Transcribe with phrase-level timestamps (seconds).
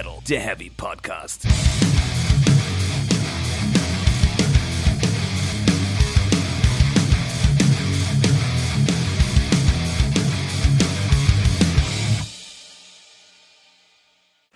[0.00, 1.46] Metal, der Heavy Podcast.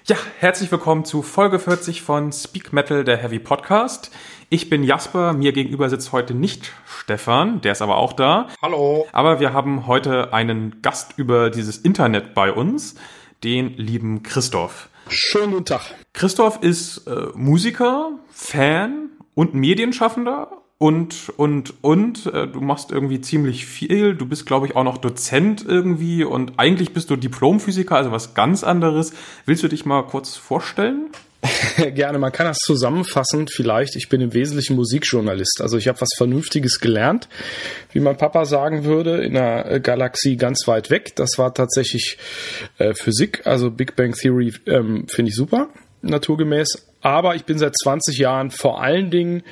[0.07, 4.11] Ja, herzlich willkommen zu Folge 40 von Speak Metal, der Heavy Podcast.
[4.49, 8.49] Ich bin Jasper, mir gegenüber sitzt heute nicht Stefan, der ist aber auch da.
[8.63, 9.07] Hallo.
[9.13, 12.95] Aber wir haben heute einen Gast über dieses Internet bei uns,
[13.43, 14.89] den lieben Christoph.
[15.08, 15.82] Schönen guten Tag.
[16.13, 23.67] Christoph ist äh, Musiker, Fan und Medienschaffender und und und äh, du machst irgendwie ziemlich
[23.67, 24.14] viel.
[24.14, 28.35] Du bist glaube ich auch noch Dozent irgendwie und eigentlich bist du Diplomphysiker, also was
[28.35, 29.13] ganz anderes.
[29.46, 31.11] Willst du dich mal kurz vorstellen?
[31.94, 33.97] Gerne, man kann das zusammenfassen vielleicht.
[33.97, 35.61] Ich bin im Wesentlichen Musikjournalist.
[35.61, 37.28] Also ich habe was Vernünftiges gelernt,
[37.92, 41.14] wie mein Papa sagen würde, in einer Galaxie ganz weit weg.
[41.16, 42.19] Das war tatsächlich
[42.78, 45.69] äh, Physik, also Big Bang Theory ähm, finde ich super,
[46.02, 46.86] naturgemäß.
[47.00, 49.42] Aber ich bin seit 20 Jahren vor allen Dingen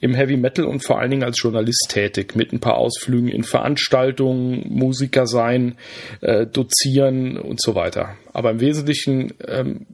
[0.00, 3.42] im Heavy Metal und vor allen Dingen als Journalist tätig, mit ein paar Ausflügen in
[3.42, 5.76] Veranstaltungen, Musiker sein,
[6.20, 8.16] äh, dozieren und so weiter.
[8.32, 9.86] Aber im Wesentlichen ähm,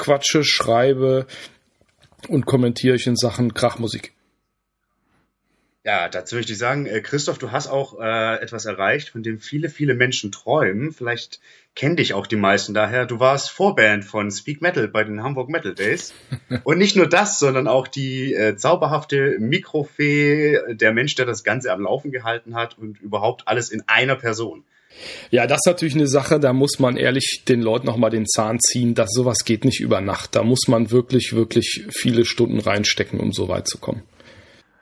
[0.00, 1.26] quatsche, schreibe
[2.28, 4.12] und kommentiere ich in Sachen Krachmusik.
[5.82, 9.38] Ja, dazu möchte ich sagen, äh, Christoph, du hast auch äh, etwas erreicht, von dem
[9.38, 10.92] viele, viele Menschen träumen.
[10.92, 11.40] Vielleicht
[11.74, 13.06] kennen dich auch die meisten daher.
[13.06, 16.12] Du warst Vorband von Speak Metal bei den Hamburg Metal Days.
[16.64, 21.72] Und nicht nur das, sondern auch die äh, zauberhafte Mikrofee, der Mensch, der das Ganze
[21.72, 24.64] am Laufen gehalten hat und überhaupt alles in einer Person.
[25.30, 28.58] Ja, das ist natürlich eine Sache, da muss man ehrlich den Leuten nochmal den Zahn
[28.60, 30.34] ziehen, dass sowas geht nicht über Nacht.
[30.34, 34.02] Da muss man wirklich, wirklich viele Stunden reinstecken, um so weit zu kommen.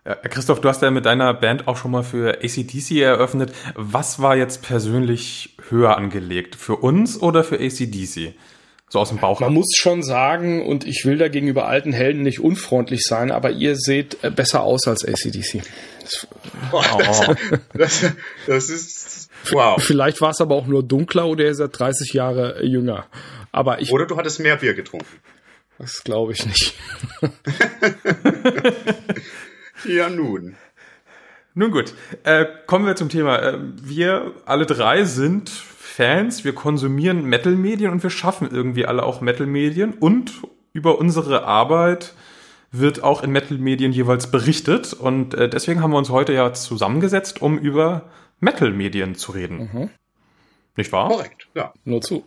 [0.09, 3.53] Ja, Christoph, du hast ja mit deiner Band auch schon mal für ACDC eröffnet.
[3.75, 6.57] Was war jetzt persönlich höher angelegt?
[6.57, 8.35] Für uns oder für ACDC?
[8.89, 9.41] So aus dem Bauch.
[9.41, 13.51] Man muss schon sagen, und ich will da gegenüber alten Helden nicht unfreundlich sein, aber
[13.51, 15.61] ihr seht äh, besser aus als ACDC.
[16.01, 16.27] Das,
[16.73, 16.83] oh.
[17.75, 18.07] das,
[18.47, 18.98] das ist
[19.53, 19.83] wow.
[19.83, 23.07] Vielleicht war es aber auch nur dunkler oder ihr seid 30 Jahre jünger.
[23.53, 25.07] Aber ich, oder du hattest mehr Bier getrunken.
[25.79, 26.75] Das glaube ich nicht.
[29.85, 30.57] Ja, nun.
[31.55, 31.95] Nun gut,
[32.25, 33.39] äh, kommen wir zum Thema.
[33.39, 39.21] Äh, wir alle drei sind Fans, wir konsumieren Metal-Medien und wir schaffen irgendwie alle auch
[39.21, 40.33] Metal-Medien und
[40.73, 42.15] über unsere Arbeit
[42.71, 47.41] wird auch in Metal-Medien jeweils berichtet und äh, deswegen haben wir uns heute ja zusammengesetzt,
[47.43, 48.05] um über
[48.41, 49.71] Metal-Medien zu reden.
[49.73, 49.91] Mhm.
[50.77, 51.09] Nicht wahr?
[51.09, 51.73] Korrekt, ja.
[51.85, 52.25] Nur zu.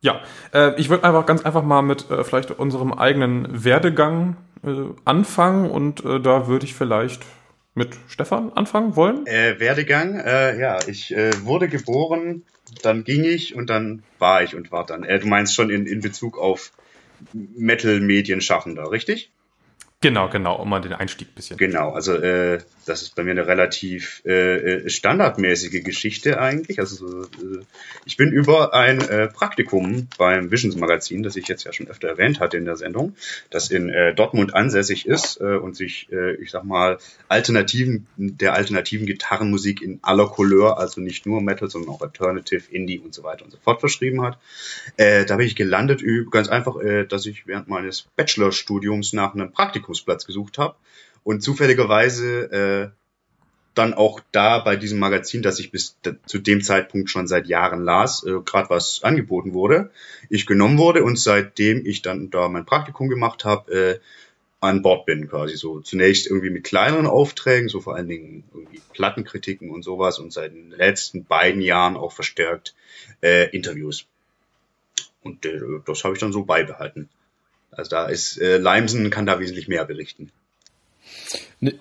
[0.00, 0.22] Ja,
[0.52, 5.70] äh, ich würde einfach ganz einfach mal mit äh, vielleicht unserem eigenen Werdegang äh, anfangen
[5.70, 7.24] und äh, da würde ich vielleicht
[7.74, 9.26] mit Stefan anfangen wollen.
[9.26, 12.42] Äh, Werdegang, äh, ja, ich äh, wurde geboren,
[12.82, 15.04] dann ging ich und dann war ich und war dann.
[15.04, 16.72] Äh, du meinst schon in, in Bezug auf
[17.32, 19.30] Metal-Medienschaffender, richtig?
[20.02, 21.56] Genau, genau, um mal den Einstieg ein bisschen.
[21.56, 26.80] Genau, also äh, das ist bei mir eine relativ äh, äh standardmäßige Geschichte eigentlich.
[26.80, 27.64] Also äh,
[28.04, 32.08] ich bin über ein äh, Praktikum beim Visions Magazin, das ich jetzt ja schon öfter
[32.08, 33.14] erwähnt hatte in der Sendung,
[33.50, 36.98] das in äh, Dortmund ansässig ist äh, und sich, äh, ich sag mal,
[37.28, 42.98] alternativen der alternativen Gitarrenmusik in aller Couleur, also nicht nur Metal, sondern auch Alternative, Indie
[42.98, 44.38] und so weiter und so fort verschrieben hat.
[44.96, 46.02] Äh, da bin ich gelandet,
[46.32, 49.52] ganz einfach, äh, dass ich während meines Bachelorstudiums nach einem
[49.92, 50.76] Praktikumsplatz gesucht habe
[51.24, 52.88] und zufälligerweise äh,
[53.74, 57.84] dann auch da bei diesem Magazin, das ich bis zu dem Zeitpunkt schon seit Jahren
[57.84, 59.90] las, äh, gerade was angeboten wurde,
[60.28, 63.98] ich genommen wurde und seitdem ich dann da mein Praktikum gemacht habe, äh,
[64.60, 65.80] an Bord bin quasi so.
[65.80, 70.52] Zunächst irgendwie mit kleineren Aufträgen, so vor allen Dingen irgendwie Plattenkritiken und sowas und seit
[70.52, 72.74] den letzten beiden Jahren auch verstärkt
[73.22, 74.06] äh, Interviews.
[75.24, 77.08] Und äh, das habe ich dann so beibehalten.
[77.72, 80.30] Also da ist äh, Limesen kann da wesentlich mehr berichten.
[81.60, 81.74] Ne,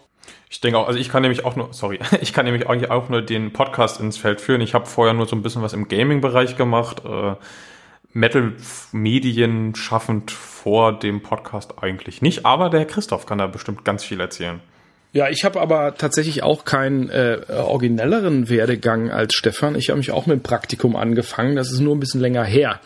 [0.50, 3.10] ich denke auch, also ich kann nämlich auch nur, sorry, ich kann nämlich eigentlich auch
[3.10, 4.62] nur den Podcast ins Feld führen.
[4.62, 7.04] Ich habe vorher nur so ein bisschen was im Gaming-Bereich gemacht.
[7.06, 7.36] Äh,
[8.14, 14.20] Metal-Medien schaffend vor dem Podcast eigentlich nicht, aber der Christoph kann da bestimmt ganz viel
[14.20, 14.60] erzählen.
[15.14, 19.76] Ja, ich habe aber tatsächlich auch keinen äh, originelleren Werdegang als Stefan.
[19.76, 21.58] Ich habe mich auch mit dem Praktikum angefangen.
[21.58, 22.80] Das ist nur ein bisschen länger her.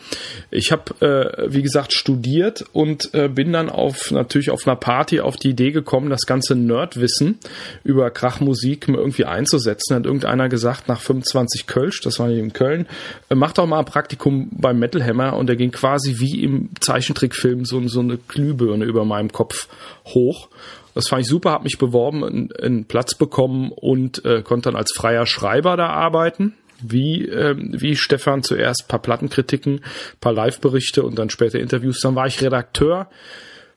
[0.50, 5.20] Ich habe, äh, wie gesagt, studiert und äh, bin dann auf natürlich auf einer Party
[5.20, 7.38] auf die Idee gekommen, das ganze Nerdwissen
[7.84, 9.94] über Krachmusik irgendwie einzusetzen.
[9.94, 12.88] Hat irgendeiner gesagt, nach 25 Kölsch, das war in Köln,
[13.28, 16.70] äh, mach doch mal ein Praktikum beim Metal Hammer und der ging quasi wie im
[16.80, 19.68] Zeichentrickfilm so, so eine Glühbirne über meinem Kopf
[20.06, 20.48] hoch.
[20.96, 24.92] Das fand ich super, habe mich beworben, einen, Platz bekommen und äh, konnte dann als
[24.96, 26.54] freier Schreiber da arbeiten.
[26.80, 29.82] wie, ähm, wie Stefan zuerst paar Plattenkritiken,
[30.20, 32.00] paar Live-Berichte und dann später Interviews.
[32.00, 33.08] Dann war ich Redakteur,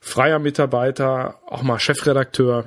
[0.01, 2.65] freier Mitarbeiter, auch mal Chefredakteur.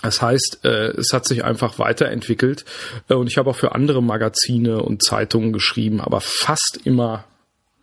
[0.00, 2.64] Das heißt, äh, es hat sich einfach weiterentwickelt
[3.08, 7.24] äh, und ich habe auch für andere Magazine und Zeitungen geschrieben, aber fast immer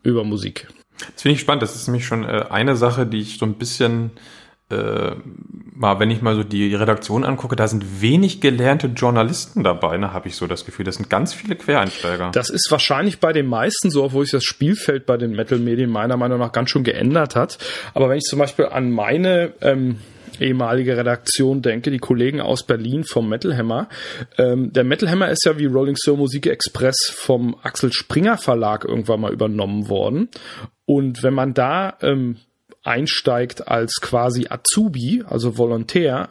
[0.04, 0.68] über Musik.
[1.13, 1.63] Das finde ich spannend.
[1.63, 4.12] Das ist nämlich schon äh, eine Sache, die ich so ein bisschen
[4.69, 5.16] äh,
[5.74, 10.13] mal, wenn ich mal so die Redaktion angucke, da sind wenig gelernte Journalisten dabei, ne,
[10.13, 10.86] habe ich so das Gefühl.
[10.86, 12.31] Das sind ganz viele Quereinsteiger.
[12.33, 16.18] Das ist wahrscheinlich bei den meisten so, obwohl sich das Spielfeld bei den Metal-Medien meiner
[16.18, 17.57] Meinung nach ganz schön geändert hat.
[17.94, 19.98] Aber wenn ich zum Beispiel an meine ähm,
[20.39, 23.89] ehemalige Redaktion denke, die Kollegen aus Berlin vom Metal Hammer.
[24.38, 28.86] Ähm, der Metal Hammer ist ja wie Rolling Stone Musik Express vom Axel Springer Verlag
[28.86, 30.30] irgendwann mal übernommen worden.
[30.86, 32.38] Und wenn man da ähm,
[32.84, 36.30] einsteigt als quasi Azubi, also Volontär,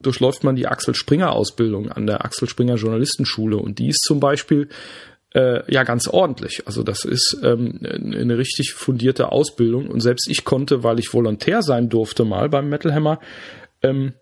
[0.00, 4.20] durchläuft man die Axel Springer Ausbildung an der Axel Springer Journalistenschule und die ist zum
[4.20, 4.68] Beispiel
[5.34, 6.62] äh, ja ganz ordentlich.
[6.66, 11.62] Also das ist ähm, eine richtig fundierte Ausbildung und selbst ich konnte, weil ich Volontär
[11.62, 13.20] sein durfte mal beim Metal Hammer,
[13.82, 14.14] ähm,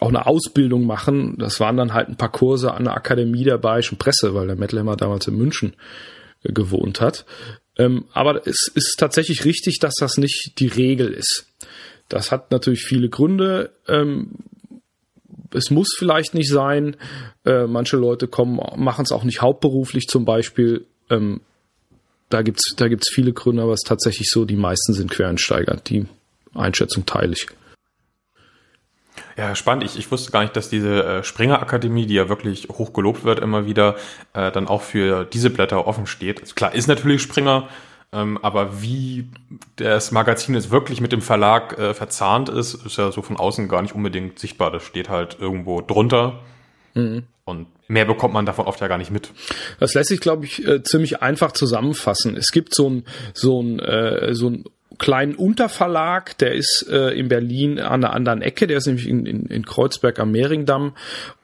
[0.00, 1.36] auch eine Ausbildung machen.
[1.38, 4.56] Das waren dann halt ein paar Kurse an der Akademie der Bayerischen Presse, weil der
[4.56, 5.74] Metal Hammer damals in München
[6.42, 7.24] äh, gewohnt hat.
[7.76, 11.46] Ähm, aber es ist tatsächlich richtig, dass das nicht die Regel ist.
[12.08, 13.72] Das hat natürlich viele Gründe.
[13.88, 14.30] Ähm,
[15.52, 16.96] es muss vielleicht nicht sein.
[17.44, 20.86] Äh, manche Leute kommen, machen es auch nicht hauptberuflich zum Beispiel.
[21.10, 21.40] Ähm,
[22.28, 25.76] da gibt's da gibt's viele Gründe, aber es ist tatsächlich so, die meisten sind Quereinsteiger.
[25.86, 26.06] Die
[26.54, 27.46] Einschätzung teile ich.
[29.36, 29.84] Ja, spannend.
[29.84, 33.24] Ich, ich wusste gar nicht, dass diese äh, Springer Akademie, die ja wirklich hoch gelobt
[33.24, 33.96] wird immer wieder,
[34.32, 36.40] äh, dann auch für diese Blätter offen steht.
[36.40, 37.68] Also klar, ist natürlich Springer,
[38.12, 39.28] ähm, aber wie
[39.76, 43.68] das Magazin jetzt wirklich mit dem Verlag äh, verzahnt ist, ist ja so von außen
[43.68, 44.70] gar nicht unbedingt sichtbar.
[44.70, 46.40] Das steht halt irgendwo drunter.
[46.94, 47.24] Mhm.
[47.44, 49.30] Und mehr bekommt man davon oft ja gar nicht mit.
[49.80, 52.36] Das lässt sich, glaube ich, äh, ziemlich einfach zusammenfassen.
[52.36, 53.04] Es gibt so ein,
[53.34, 54.64] so ein, äh, so ein
[55.04, 59.26] kleinen Unterverlag, der ist äh, in Berlin an der anderen Ecke, der ist nämlich in,
[59.26, 60.96] in, in Kreuzberg am Mehringdamm.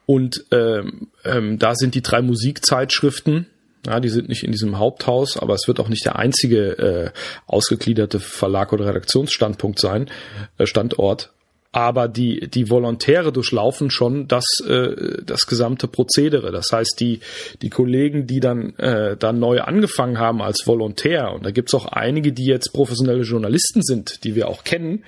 [0.07, 3.45] Und ähm, ähm, da sind die drei Musikzeitschriften,
[3.85, 7.11] ja, die sind nicht in diesem Haupthaus, aber es wird auch nicht der einzige äh,
[7.45, 10.09] ausgegliederte Verlag oder Redaktionsstandpunkt sein,
[10.57, 11.31] äh, Standort
[11.71, 16.51] aber die, die Volontäre durchlaufen schon das, äh, das gesamte Prozedere.
[16.51, 17.21] Das heißt, die,
[17.61, 21.85] die Kollegen, die dann, äh, dann neu angefangen haben als Volontär, und da gibt's auch
[21.85, 25.05] einige, die jetzt professionelle Journalisten sind, die wir auch kennen,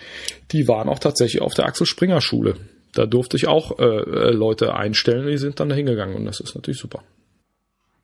[0.51, 2.56] die waren auch tatsächlich auf der Axel Springer Schule.
[2.94, 6.39] Da durfte ich auch äh, äh Leute einstellen, die sind dann da hingegangen und das
[6.39, 7.04] ist natürlich super.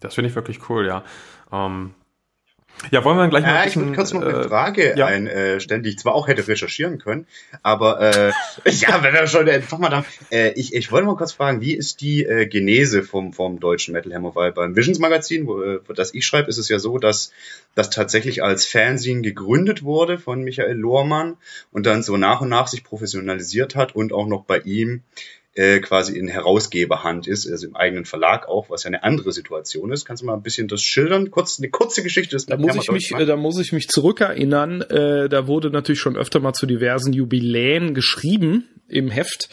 [0.02, 1.04] Das finde ich wirklich cool, ja.
[1.52, 1.94] Ähm,
[2.92, 4.96] ja, wollen wir dann gleich mal ein bisschen, Ich würde kurz noch eine äh, Frage
[4.98, 5.06] ja.
[5.06, 7.28] einstellen, die ich zwar auch hätte recherchieren können,
[7.62, 8.32] aber äh,
[8.72, 10.06] ja, wenn wir schon einfach mal da.
[10.32, 13.94] Äh, ich, ich wollte mal kurz fragen, wie ist die äh, Genese vom, vom deutschen
[13.94, 14.36] Metal Hammer?
[14.36, 17.32] Weil beim Visions Magazin, wo, äh, wo das ich schreibe, ist es ja so, dass
[17.76, 21.38] das tatsächlich als Fernsehen gegründet wurde von Michael Lohrmann
[21.72, 25.04] und dann so nach und nach sich professionalisiert hat und auch noch bei ihm
[25.56, 29.92] äh, quasi in Herausgeberhand ist, also im eigenen Verlag auch, was ja eine andere Situation
[29.92, 30.06] ist.
[30.06, 31.32] Kannst du mal ein bisschen das schildern?
[31.32, 34.82] Kurz, eine kurze Geschichte des Da muss ich mich, da muss ich mich zurückerinnern.
[34.82, 39.50] Äh, da wurde natürlich schon öfter mal zu diversen Jubiläen geschrieben im Heft.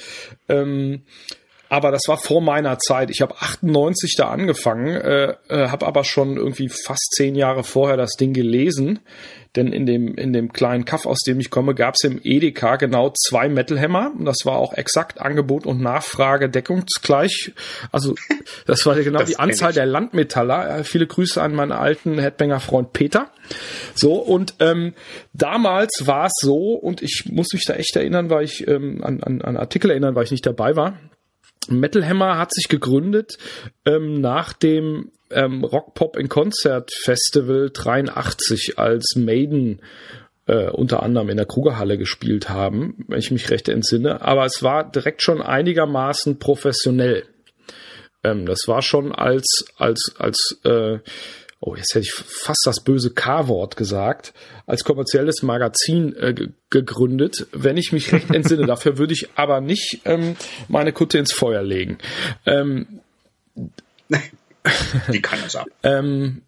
[0.48, 1.02] Ähm,
[1.68, 3.10] aber das war vor meiner Zeit.
[3.10, 7.96] Ich habe 98 da angefangen, äh, äh, habe aber schon irgendwie fast zehn Jahre vorher
[7.96, 9.00] das Ding gelesen.
[9.56, 12.76] Denn in dem, in dem kleinen Kaff, aus dem ich komme, gab es im Edeka
[12.76, 14.12] genau zwei Metal Hammer.
[14.20, 17.52] Das war auch exakt Angebot und Nachfrage deckungsgleich.
[17.90, 18.14] Also
[18.66, 20.78] das war genau das die Anzahl der Landmetaller.
[20.78, 23.30] Äh, viele Grüße an meinen alten Headbanger-Freund Peter.
[23.94, 24.92] So, und ähm,
[25.32, 29.22] damals war es so, und ich muss mich da echt erinnern, weil ich ähm, an,
[29.22, 30.98] an, an Artikel erinnern, weil ich nicht dabei war
[31.68, 33.38] Metal Hammer hat sich gegründet
[33.84, 39.80] ähm, nach dem ähm, Rock Pop in Konzert Festival 83, als Maiden
[40.46, 44.22] äh, unter anderem in der Krugerhalle gespielt haben, wenn ich mich recht entsinne.
[44.22, 47.24] Aber es war direkt schon einigermaßen professionell.
[48.22, 50.98] Ähm, das war schon als als als äh,
[51.60, 54.34] oh, jetzt hätte ich fast das böse K-Wort gesagt,
[54.66, 56.34] als kommerzielles Magazin äh,
[56.70, 58.66] gegründet, wenn ich mich recht entsinne.
[58.66, 60.36] Dafür würde ich aber nicht ähm,
[60.68, 61.98] meine Kutte ins Feuer legen.
[62.44, 63.00] Ähm,
[65.12, 65.66] Die kann es ab.
[65.82, 66.42] ähm,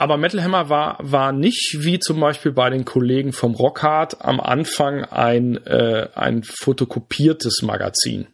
[0.00, 4.38] aber Metal Hammer war, war nicht wie zum Beispiel bei den Kollegen vom Rockhard am
[4.38, 8.28] Anfang ein, äh, ein fotokopiertes Magazin.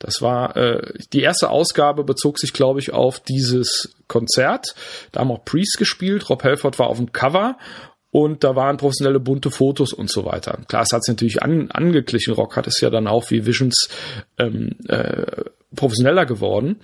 [0.00, 4.74] Das war äh, die erste Ausgabe bezog sich, glaube ich, auf dieses Konzert.
[5.12, 6.28] Da haben auch Priest gespielt.
[6.28, 7.56] Rob Halford war auf dem Cover
[8.10, 10.58] und da waren professionelle bunte Fotos und so weiter.
[10.66, 12.34] Klar, es hat sich natürlich an, angeglichen.
[12.34, 13.88] Rock hat es ja dann auch wie Visions
[14.38, 15.44] ähm, äh,
[15.76, 16.80] professioneller geworden.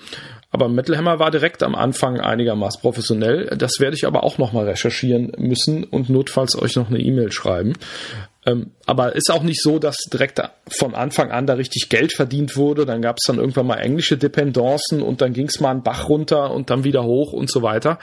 [0.51, 3.47] Aber Metal Hammer war direkt am Anfang einigermaßen professionell.
[3.57, 7.73] Das werde ich aber auch nochmal recherchieren müssen und notfalls euch noch eine E-Mail schreiben.
[8.47, 12.57] Ähm, aber ist auch nicht so, dass direkt von Anfang an da richtig Geld verdient
[12.57, 12.87] wurde.
[12.87, 16.09] Dann gab es dann irgendwann mal englische Dependancen und dann ging es mal einen Bach
[16.09, 17.99] runter und dann wieder hoch und so weiter.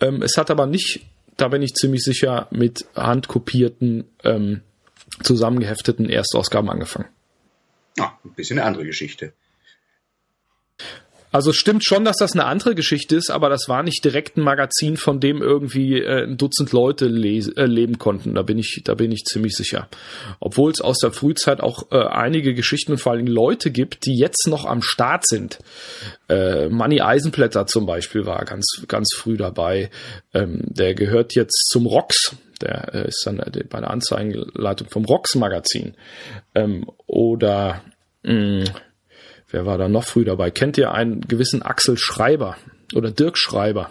[0.00, 1.00] Ähm, es hat aber nicht,
[1.36, 4.60] da bin ich ziemlich sicher, mit handkopierten, ähm,
[5.22, 7.08] zusammengehefteten Erstausgaben angefangen.
[7.98, 9.32] Ah, ein bisschen eine andere Geschichte.
[11.34, 14.36] Also es stimmt schon, dass das eine andere Geschichte ist, aber das war nicht direkt
[14.36, 18.36] ein Magazin, von dem irgendwie äh, ein Dutzend Leute äh, leben konnten.
[18.36, 19.88] Da bin ich, da bin ich ziemlich sicher.
[20.38, 24.16] Obwohl es aus der Frühzeit auch äh, einige Geschichten und vor allem Leute gibt, die
[24.16, 25.58] jetzt noch am Start sind.
[26.28, 29.90] Äh, Manny Eisenblätter zum Beispiel war ganz, ganz früh dabei.
[30.34, 32.36] Ähm, der gehört jetzt zum Rox.
[32.62, 35.96] Der äh, ist dann äh, bei der Anzeigenleitung vom Rox Magazin.
[36.54, 37.82] Ähm, oder
[38.22, 38.66] mh,
[39.54, 40.50] Wer war da noch früh dabei?
[40.50, 42.56] Kennt ihr einen gewissen Axel Schreiber
[42.92, 43.88] oder Dirk Schreiber?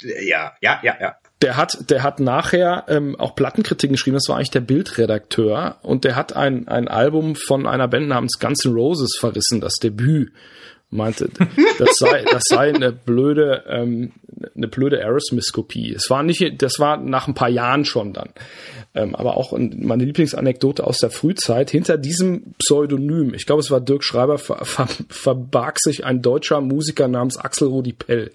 [0.00, 1.16] Ja, ja, ja, ja.
[1.42, 4.14] Der hat, der hat nachher ähm, auch Plattenkritiken geschrieben.
[4.14, 8.38] Das war eigentlich der Bildredakteur und der hat ein ein Album von einer Band namens
[8.40, 10.32] Guns N' Roses verrissen, das Debüt
[10.90, 11.30] meinte,
[11.78, 14.12] das sei, das sei eine blöde, ähm,
[14.54, 15.94] eine blöde Aerosmith-Kopie.
[15.94, 18.30] Es war nicht, das war nach ein paar Jahren schon dann.
[18.94, 23.80] Ähm, aber auch meine Lieblingsanekdote aus der Frühzeit, hinter diesem Pseudonym, ich glaube, es war
[23.80, 28.32] Dirk Schreiber, ver, ver, verbarg sich ein deutscher Musiker namens Axel Rudi Pell.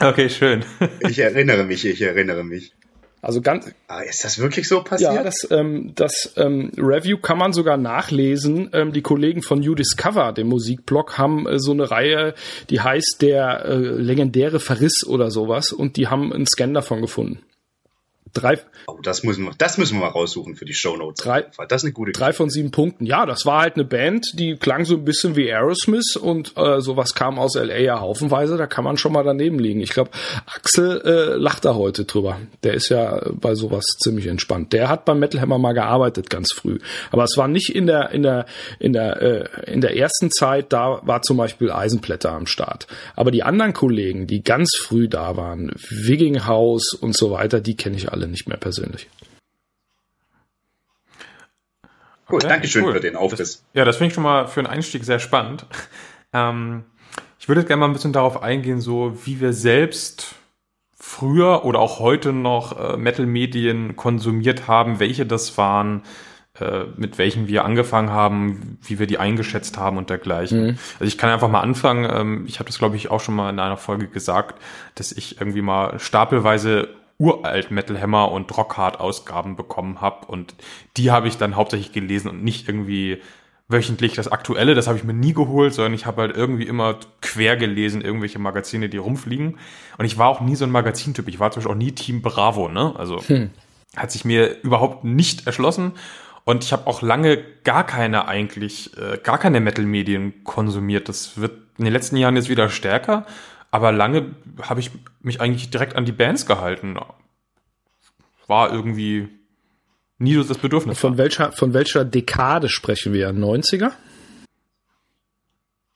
[0.00, 0.64] Okay, schön.
[1.00, 2.72] ich erinnere mich, ich erinnere mich.
[3.20, 3.72] Also ganz.
[3.88, 5.12] Ah, ist das wirklich so passiert?
[5.12, 8.70] Ja, das, ähm, das ähm, Review kann man sogar nachlesen.
[8.72, 12.34] Ähm, die Kollegen von You Discover, dem Musikblog, haben äh, so eine Reihe,
[12.70, 17.40] die heißt der äh, legendäre Verriss oder sowas, und die haben einen Scan davon gefunden.
[18.32, 21.22] Drei, oh, das, müssen wir, das müssen wir mal raussuchen für die Shownotes.
[21.22, 23.06] Drei, das ist eine gute Drei von sieben Punkten.
[23.06, 26.80] Ja, das war halt eine Band, die klang so ein bisschen wie Aerosmith und äh,
[26.80, 27.78] sowas kam aus L.A.
[27.78, 28.56] ja haufenweise.
[28.56, 29.80] Da kann man schon mal daneben liegen.
[29.80, 30.10] Ich glaube,
[30.46, 32.38] Axel äh, lacht da heute drüber.
[32.62, 34.72] Der ist ja bei sowas ziemlich entspannt.
[34.72, 36.78] Der hat beim Metal Hammer mal gearbeitet ganz früh.
[37.10, 38.46] Aber es war nicht in der, in der,
[38.78, 42.86] in der, äh, in der ersten Zeit, da war zum Beispiel Eisenblätter am Start.
[43.14, 47.96] Aber die anderen Kollegen, die ganz früh da waren, Wigginghaus und so weiter, die kenne
[47.96, 49.08] ich alle nicht mehr persönlich.
[52.26, 52.92] Gut, okay, Dankeschön cool.
[52.92, 53.38] für den Aufriss.
[53.38, 55.66] Das, ja, das finde ich schon mal für einen Einstieg sehr spannend.
[56.34, 56.84] Ähm,
[57.38, 60.34] ich würde gerne mal ein bisschen darauf eingehen, so wie wir selbst
[60.94, 66.02] früher oder auch heute noch äh, Metal-Medien konsumiert haben, welche das waren,
[66.60, 70.62] äh, mit welchen wir angefangen haben, wie wir die eingeschätzt haben und dergleichen.
[70.62, 70.78] Mhm.
[70.98, 72.06] Also ich kann einfach mal anfangen.
[72.12, 74.60] Ähm, ich habe das, glaube ich, auch schon mal in einer Folge gesagt,
[74.96, 80.54] dass ich irgendwie mal stapelweise uralt Metal Hammer und Rockhard Ausgaben bekommen habe und
[80.96, 83.20] die habe ich dann hauptsächlich gelesen und nicht irgendwie
[83.68, 86.98] wöchentlich das aktuelle, das habe ich mir nie geholt, sondern ich habe halt irgendwie immer
[87.20, 89.58] quer gelesen irgendwelche Magazine, die rumfliegen
[89.98, 92.22] und ich war auch nie so ein Magazintyp, ich war zum Beispiel auch nie Team
[92.22, 92.94] Bravo, ne?
[92.96, 93.50] Also hm.
[93.96, 95.92] hat sich mir überhaupt nicht erschlossen
[96.44, 101.10] und ich habe auch lange gar keine eigentlich äh, gar keine Metal Medien konsumiert.
[101.10, 103.26] Das wird in den letzten Jahren jetzt wieder stärker
[103.70, 106.98] aber lange habe ich mich eigentlich direkt an die Bands gehalten.
[108.46, 109.28] War irgendwie
[110.18, 110.98] nie so das Bedürfnis.
[110.98, 113.30] Von welcher, von welcher Dekade sprechen wir?
[113.30, 113.92] 90er?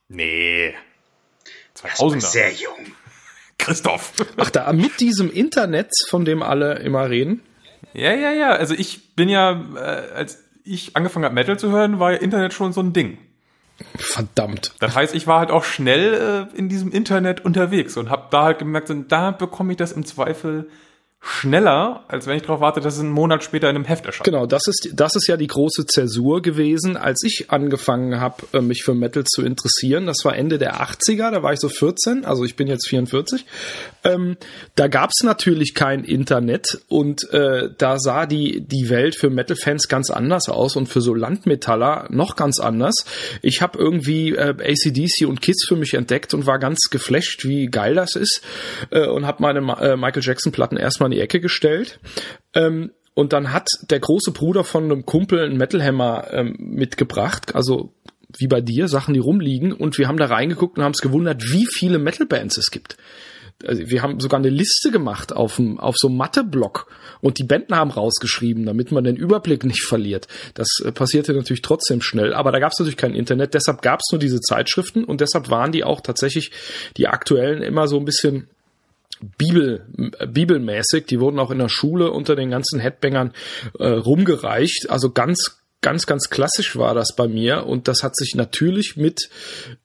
[0.08, 0.74] Nee.
[1.76, 2.20] 2000er.
[2.20, 2.76] Sehr jung.
[3.58, 4.12] Christoph.
[4.36, 7.42] Ach, da mit diesem Internet, von dem alle immer reden?
[7.94, 8.50] Ja, ja, ja.
[8.50, 12.52] Also ich bin ja, äh, als ich angefangen habe Metal zu hören, war ja Internet
[12.52, 13.18] schon so ein Ding.
[13.96, 14.74] Verdammt.
[14.80, 18.44] Das heißt, ich war halt auch schnell äh, in diesem Internet unterwegs und habe da
[18.44, 20.68] halt gemerkt, da bekomme ich das im Zweifel
[21.24, 24.24] schneller, als wenn ich darauf warte, dass es einen Monat später in einem Heft erscheint.
[24.24, 28.60] Genau, das ist, das ist ja die große Zäsur gewesen, als ich angefangen habe, äh,
[28.60, 30.06] mich für Metal zu interessieren.
[30.06, 33.46] Das war Ende der 80er, da war ich so 14, also ich bin jetzt 44.
[34.02, 34.36] Ähm,
[34.74, 39.86] da gab es natürlich kein Internet und äh, da sah die, die Welt für Metal-Fans
[39.86, 43.04] ganz anders aus und für so Landmetaller noch ganz anders.
[43.42, 47.66] Ich habe irgendwie äh, ACDC und Kids für mich entdeckt und war ganz geflasht, wie
[47.66, 48.42] geil das ist
[48.90, 52.00] äh, und habe meine äh, Michael Jackson-Platten erstmal die Ecke gestellt.
[52.54, 57.54] Ähm, und dann hat der große Bruder von einem Kumpel einen Metal Hammer ähm, mitgebracht,
[57.54, 57.92] also
[58.38, 59.72] wie bei dir, Sachen, die rumliegen.
[59.72, 62.96] Und wir haben da reingeguckt und haben es gewundert, wie viele Metal-Bands es gibt.
[63.66, 66.90] Also wir haben sogar eine Liste gemacht auf, dem, auf so einem Matheblock
[67.20, 70.26] und die Bandnamen rausgeschrieben, damit man den Überblick nicht verliert.
[70.54, 74.00] Das äh, passierte natürlich trotzdem schnell, aber da gab es natürlich kein Internet, deshalb gab
[74.00, 76.50] es nur diese Zeitschriften und deshalb waren die auch tatsächlich
[76.96, 78.48] die aktuellen immer so ein bisschen
[79.38, 79.86] Bibel,
[80.26, 81.06] bibelmäßig.
[81.06, 83.32] Die wurden auch in der Schule unter den ganzen Headbangern
[83.78, 84.90] äh, rumgereicht.
[84.90, 89.28] Also ganz ganz, ganz klassisch war das bei mir und das hat sich natürlich mit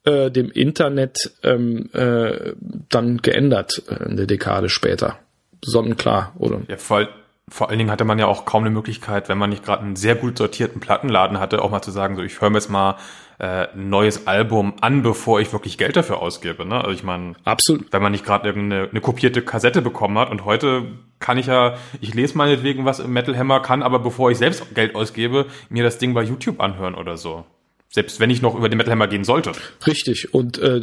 [0.06, 2.54] äh, dem Internet ähm, äh,
[2.90, 5.20] dann geändert, äh, eine Dekade später.
[5.66, 6.62] Sonnenklar, oder?
[6.68, 7.10] Ja, voll.
[7.50, 9.96] Vor allen Dingen hatte man ja auch kaum eine Möglichkeit, wenn man nicht gerade einen
[9.96, 12.98] sehr gut sortierten Plattenladen hatte, auch mal zu sagen, so ich höre mir jetzt mal
[13.40, 16.66] äh, ein neues Album an, bevor ich wirklich Geld dafür ausgebe.
[16.66, 16.76] Ne?
[16.76, 20.46] Also ich meine, absolut, wenn man nicht gerade irgendeine eine kopierte Kassette bekommen hat und
[20.46, 20.86] heute
[21.20, 24.74] kann ich ja, ich lese meinetwegen, was im Metal Hammer kann, aber bevor ich selbst
[24.76, 27.46] Geld ausgebe, mir das Ding bei YouTube anhören oder so.
[27.90, 29.52] Selbst wenn ich noch über den Metal Hammer gehen sollte.
[29.86, 30.34] Richtig.
[30.34, 30.82] Und äh,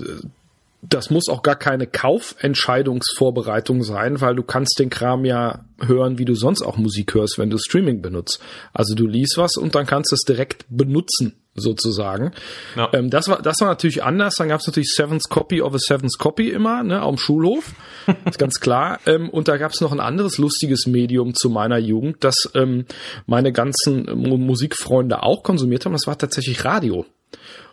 [0.88, 6.24] das muss auch gar keine Kaufentscheidungsvorbereitung sein, weil du kannst den Kram ja hören, wie
[6.24, 8.40] du sonst auch Musik hörst, wenn du Streaming benutzt.
[8.72, 12.32] Also du liest was und dann kannst du es direkt benutzen, sozusagen.
[12.76, 12.90] Ja.
[12.92, 14.34] Ähm, das war das war natürlich anders.
[14.36, 17.72] Dann gab es natürlich Seventh Copy of a Seventh Copy immer, ne, am Schulhof.
[18.24, 19.00] ist ganz klar.
[19.06, 22.86] Ähm, und da gab es noch ein anderes lustiges Medium zu meiner Jugend, das ähm,
[23.26, 25.92] meine ganzen Musikfreunde auch konsumiert haben.
[25.92, 27.06] Das war tatsächlich Radio.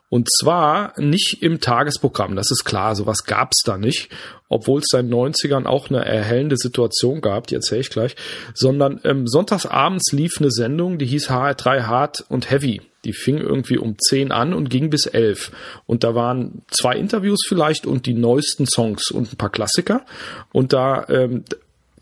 [0.10, 4.10] Und zwar nicht im Tagesprogramm, das ist klar, sowas gab's da nicht,
[4.50, 8.18] obwohl es seit den 90ern auch eine erhellende Situation gab, die erzähle ich gleich,
[8.54, 12.82] sondern ähm, sonntagsabends lief eine Sendung, die hieß HR3 Hard und Heavy.
[13.04, 15.52] Die fing irgendwie um 10 an und ging bis 11.
[15.86, 20.06] Und da waren zwei Interviews vielleicht und die neuesten Songs und ein paar Klassiker.
[20.52, 21.44] Und da ähm,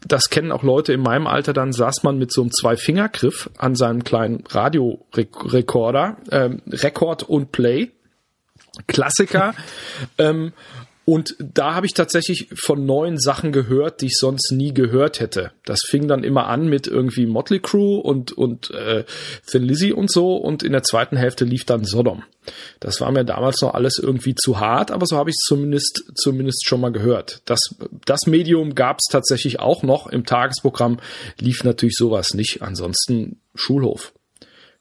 [0.08, 3.76] das kennen auch Leute in meinem Alter, dann saß man mit so einem Zwei-Finger-Griff an
[3.76, 7.92] seinem kleinen Radiorekorder, ähm, Rekord und Play
[8.88, 9.54] Klassiker.
[10.18, 10.54] ähm,
[11.10, 15.54] und da habe ich tatsächlich von neuen Sachen gehört, die ich sonst nie gehört hätte.
[15.66, 19.06] Das fing dann immer an mit irgendwie Motley Crue und, und äh,
[19.48, 20.36] Thin Lizzy und so.
[20.36, 22.26] Und in der zweiten Hälfte lief dann Sodom.
[22.80, 26.12] Das war mir damals noch alles irgendwie zu hart, aber so habe ich es zumindest,
[26.14, 27.42] zumindest schon mal gehört.
[27.46, 27.60] Das,
[28.06, 30.06] das Medium gab es tatsächlich auch noch.
[30.06, 31.00] Im Tagesprogramm
[31.40, 32.62] lief natürlich sowas nicht.
[32.62, 34.14] Ansonsten Schulhof.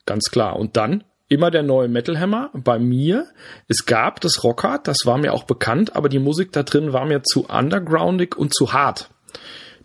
[0.04, 0.56] Ganz klar.
[0.56, 3.26] Und dann immer der neue Metal Hammer bei mir.
[3.68, 7.06] Es gab das Rockhard, das war mir auch bekannt, aber die Musik da drin war
[7.06, 9.10] mir zu undergroundig und zu hart.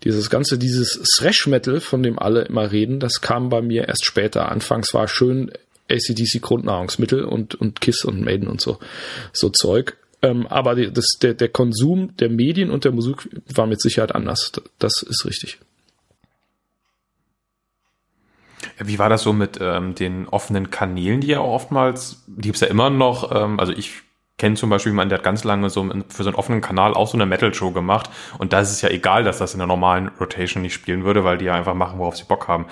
[0.02, 4.04] Dieses ganze, dieses Thrash Metal, von dem alle immer reden, das kam bei mir erst
[4.04, 4.50] später.
[4.50, 5.50] Anfangs war schön
[5.90, 8.78] ACDC Grundnahrungsmittel und, und Kiss und Maiden und so,
[9.32, 9.96] so Zeug.
[10.22, 14.52] Ähm, aber das, der, der Konsum der Medien und der Musik war mit Sicherheit anders.
[14.78, 15.58] Das ist richtig.
[18.78, 22.68] Wie war das so mit ähm, den offenen Kanälen, die ja oftmals, die gibt's ja
[22.68, 24.03] immer noch, ähm, also ich
[24.36, 27.06] kenne zum Beispiel jemanden, der hat ganz lange so für so einen offenen Kanal auch
[27.06, 28.10] so eine Metal-Show gemacht.
[28.38, 31.22] Und da ist es ja egal, dass das in der normalen Rotation nicht spielen würde,
[31.22, 32.66] weil die ja einfach machen, worauf sie Bock haben.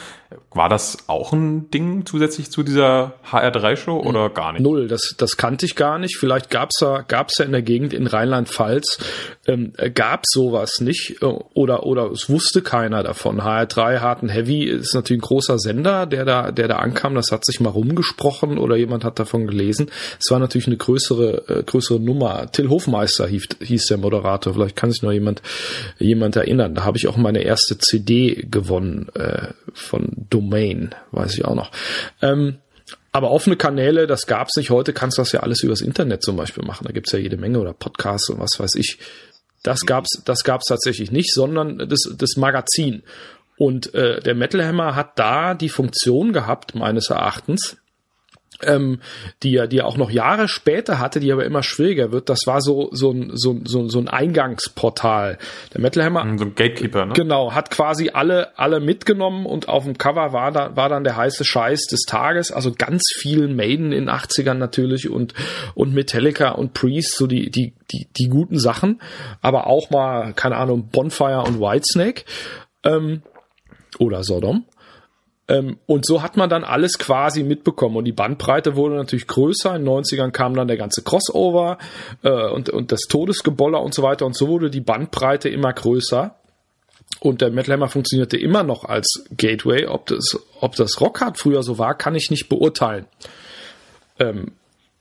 [0.50, 4.62] War das auch ein Ding zusätzlich zu dieser HR3-Show oder gar nicht?
[4.62, 6.16] Null, das, das kannte ich gar nicht.
[6.18, 8.98] Vielleicht gab's ja, gab's ja in der Gegend in Rheinland-Pfalz,
[9.46, 13.40] ähm, gab sowas nicht äh, oder, oder es wusste keiner davon.
[13.40, 17.14] HR3 Hard Heavy ist natürlich ein großer Sender, der da, der da ankam.
[17.14, 19.90] Das hat sich mal rumgesprochen oder jemand hat davon gelesen.
[20.18, 22.50] Es war natürlich eine größere äh, größere Nummer.
[22.50, 24.54] Till Hofmeister hieß, hieß der Moderator.
[24.54, 25.42] Vielleicht kann sich noch jemand,
[25.98, 26.74] jemand erinnern.
[26.74, 31.70] Da habe ich auch meine erste CD gewonnen äh, von Domain, weiß ich auch noch.
[32.20, 32.58] Ähm,
[33.12, 34.70] aber offene Kanäle, das gab's nicht.
[34.70, 36.86] Heute kannst du das ja alles übers Internet zum Beispiel machen.
[36.86, 38.98] Da gibt's ja jede Menge oder Podcasts und was weiß ich.
[39.62, 43.02] Das gab's, das gab's tatsächlich nicht, sondern das, das Magazin.
[43.58, 47.76] Und äh, der Metal Hammer hat da die Funktion gehabt, meines Erachtens,
[48.64, 49.00] ähm,
[49.42, 52.28] die er, die er auch noch Jahre später hatte, die aber immer schwieriger wird.
[52.28, 55.38] Das war so so ein so, so, so ein Eingangsportal.
[55.74, 57.14] Der Metal Hammer, so ein Gatekeeper, ne?
[57.14, 61.16] Genau, hat quasi alle alle mitgenommen und auf dem Cover war da war dann der
[61.16, 65.34] heiße Scheiß des Tages, also ganz viel Maiden in 80ern natürlich und
[65.74, 69.00] und Metallica und Priest, so die die die die guten Sachen,
[69.40, 72.24] aber auch mal keine Ahnung Bonfire und Whitesnake
[72.84, 73.22] ähm,
[73.98, 74.64] oder Sodom.
[75.48, 77.96] Ähm, und so hat man dann alles quasi mitbekommen.
[77.96, 79.74] Und die Bandbreite wurde natürlich größer.
[79.74, 81.78] In den 90ern kam dann der ganze Crossover
[82.22, 84.24] äh, und, und das Todesgeboller und so weiter.
[84.24, 86.36] Und so wurde die Bandbreite immer größer.
[87.20, 89.86] Und der Metal Hammer funktionierte immer noch als Gateway.
[89.86, 93.06] Ob das, ob das Rockhard früher so war, kann ich nicht beurteilen.
[94.18, 94.52] Ähm,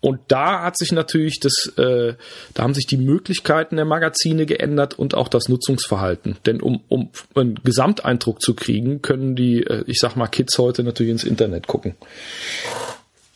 [0.02, 2.16] und da hat sich natürlich das, äh,
[2.56, 6.38] da haben sich die Möglichkeiten der Magazine geändert und auch das Nutzungsverhalten.
[6.48, 10.84] Denn um, um einen Gesamteindruck zu kriegen, können die, äh, ich sag mal, Kids heute
[10.84, 11.96] natürlich ins Internet gucken.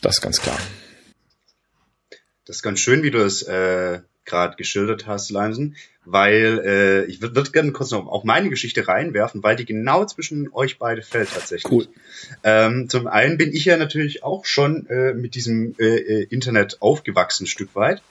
[0.02, 0.58] Das ist ganz klar.
[2.46, 7.22] Das ist ganz schön, wie du es äh, gerade geschildert hast, Leimsen, weil äh, ich
[7.22, 11.02] würde würd gerne kurz noch auch meine Geschichte reinwerfen, weil die genau zwischen euch beide
[11.02, 11.72] fällt tatsächlich.
[11.72, 11.88] Cool.
[12.44, 16.82] Ähm, zum einen bin ich ja natürlich auch schon äh, mit diesem äh, äh Internet
[16.82, 18.02] aufgewachsen, ein Stück weit.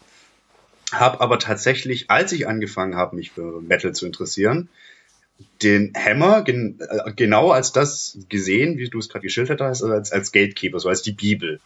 [0.93, 4.69] Hab aber tatsächlich, als ich angefangen habe, mich für Metal zu interessieren,
[5.63, 9.95] den Hammer gen äh, genau als das gesehen, wie du es gerade geschildert hast, also
[9.95, 11.61] als, als Gatekeeper, so als die Bibel.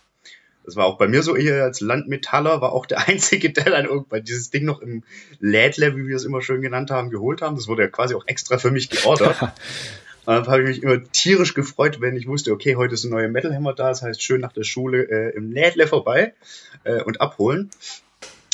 [0.68, 3.86] Das war auch bei mir so, eher als Landmetaller war auch der Einzige, der dann
[3.86, 5.02] irgendwann dieses Ding noch im
[5.40, 7.56] Lädle, wie wir es immer schön genannt haben, geholt haben.
[7.56, 9.40] Das wurde ja quasi auch extra für mich geordert.
[9.40, 9.50] Und
[10.26, 13.28] dann habe ich mich immer tierisch gefreut, wenn ich wusste, okay, heute ist ein neuer
[13.28, 16.34] Metal Hammer da, das heißt schön nach der Schule äh, im Lädle vorbei
[16.84, 17.70] äh, und abholen.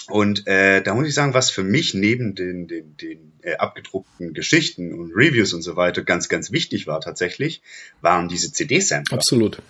[0.08, 4.34] Und äh, da muss ich sagen, was für mich neben den, den, den äh, abgedruckten
[4.34, 7.60] Geschichten und Reviews und so weiter ganz, ganz wichtig war tatsächlich,
[8.02, 9.16] waren diese CD-Sampler.
[9.16, 9.60] Absolut.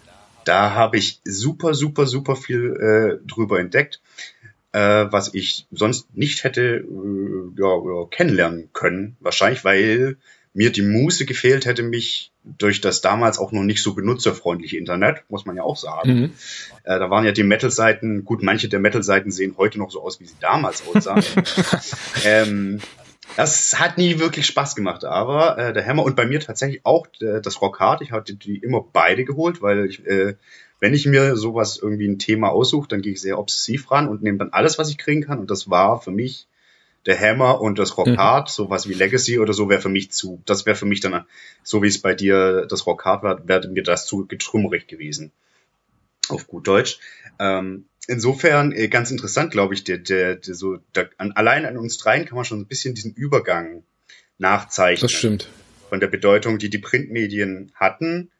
[0.44, 4.00] Da habe ich super, super, super viel äh, drüber entdeckt,
[4.72, 9.16] äh, was ich sonst nicht hätte äh, ja, kennenlernen können.
[9.20, 10.16] Wahrscheinlich, weil
[10.54, 15.24] mir die Muße gefehlt hätte, mich durch das damals auch noch nicht so benutzerfreundliche Internet,
[15.28, 16.14] muss man ja auch sagen.
[16.14, 16.24] Mhm.
[16.84, 20.20] Äh, da waren ja die Metal-Seiten, gut, manche der Metal-Seiten sehen heute noch so aus,
[20.20, 21.24] wie sie damals aussahen.
[22.24, 22.80] ähm,
[23.36, 27.06] das hat nie wirklich Spaß gemacht, aber äh, der Hammer und bei mir tatsächlich auch
[27.20, 28.02] äh, das Rock Hard.
[28.02, 30.36] Ich hatte die immer beide geholt, weil ich, äh,
[30.80, 34.22] wenn ich mir sowas irgendwie ein Thema aussuche, dann gehe ich sehr obsessiv ran und
[34.22, 35.38] nehme dann alles, was ich kriegen kann.
[35.38, 36.46] Und das war für mich
[37.06, 38.46] der Hammer und das Rock mhm.
[38.46, 41.24] Sowas wie Legacy oder so wäre für mich zu, das wäre für mich dann,
[41.62, 45.32] so wie es bei dir das Rock Hard war, wäre mir das zu getrümmerig gewesen.
[46.28, 46.98] Auf gut Deutsch.
[47.38, 51.76] Ähm, insofern äh, ganz interessant, glaube ich, der, der, der so, der, an, allein an
[51.76, 53.84] uns dreien kann man schon ein bisschen diesen Übergang
[54.38, 55.02] nachzeichnen.
[55.02, 55.48] Das stimmt.
[55.88, 58.30] Von der Bedeutung, die die Printmedien hatten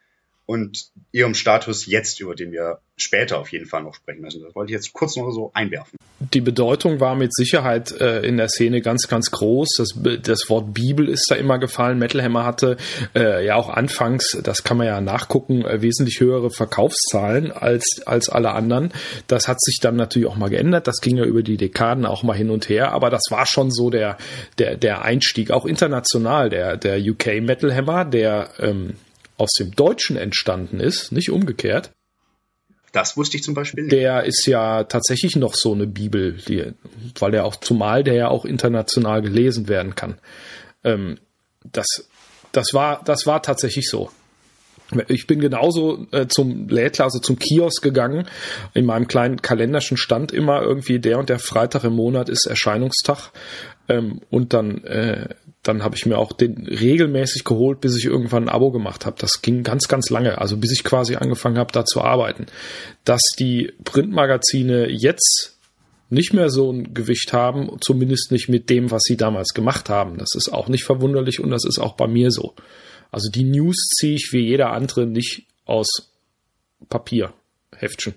[0.47, 4.43] und ihrem Status jetzt, über den wir später auf jeden Fall noch sprechen müssen.
[4.43, 5.99] Das wollte ich jetzt kurz noch so einwerfen.
[6.33, 9.69] Die Bedeutung war mit Sicherheit äh, in der Szene ganz, ganz groß.
[9.79, 11.99] Das, das Wort Bibel ist da immer gefallen.
[11.99, 12.77] Metal Hammer hatte
[13.15, 18.29] äh, ja auch anfangs, das kann man ja nachgucken, äh, wesentlich höhere Verkaufszahlen als, als
[18.29, 18.93] alle anderen.
[19.27, 20.87] Das hat sich dann natürlich auch mal geändert.
[20.87, 22.93] Das ging ja über die Dekaden auch mal hin und her.
[22.93, 24.17] Aber das war schon so der,
[24.59, 26.49] der, der Einstieg, auch international.
[26.49, 28.95] Der, der UK Metal Hammer, der ähm,
[29.37, 31.91] aus dem Deutschen entstanden ist, nicht umgekehrt.
[32.95, 33.93] Das wusste ich zum Beispiel nicht.
[33.93, 36.73] Der ist ja tatsächlich noch so eine Bibel, die,
[37.19, 40.19] weil der auch, zumal der ja auch international gelesen werden kann.
[40.85, 41.19] Ähm,
[41.65, 41.87] das,
[42.53, 44.11] das war, das war tatsächlich so.
[45.09, 48.29] Ich bin genauso äh, zum Lädler, also zum Kiosk gegangen.
[48.75, 53.33] In meinem kleinen kalenderschen stand immer irgendwie der und der Freitag im Monat ist Erscheinungstag.
[53.89, 55.31] Ähm, und dann äh,
[55.65, 59.17] dann habe ich mir auch den regelmäßig geholt, bis ich irgendwann ein Abo gemacht habe.
[59.19, 62.47] Das ging ganz, ganz lange, also bis ich quasi angefangen habe, da zu arbeiten.
[63.05, 65.57] Dass die Printmagazine jetzt
[66.11, 70.19] nicht mehr so ein Gewicht haben, zumindest nicht mit dem, was sie damals gemacht haben.
[70.19, 72.55] Das ist auch nicht verwunderlich und das ist auch bei mir so.
[73.11, 75.89] Also die News ziehe ich wie jeder andere nicht aus
[76.89, 78.15] Papierheftchen.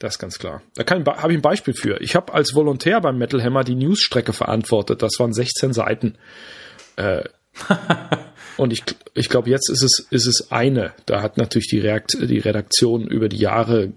[0.00, 0.62] Das ist ganz klar.
[0.74, 2.00] Da habe ich ein Beispiel für.
[2.00, 5.02] Ich habe als Volontär beim Metal Hammer die Newsstrecke verantwortet.
[5.02, 6.16] Das waren 16 Seiten.
[6.96, 7.24] Äh,
[8.56, 8.82] und ich,
[9.14, 10.94] ich glaube, jetzt ist es, ist es eine.
[11.04, 13.92] Da hat natürlich die, Reakt die Redaktion über die Jahre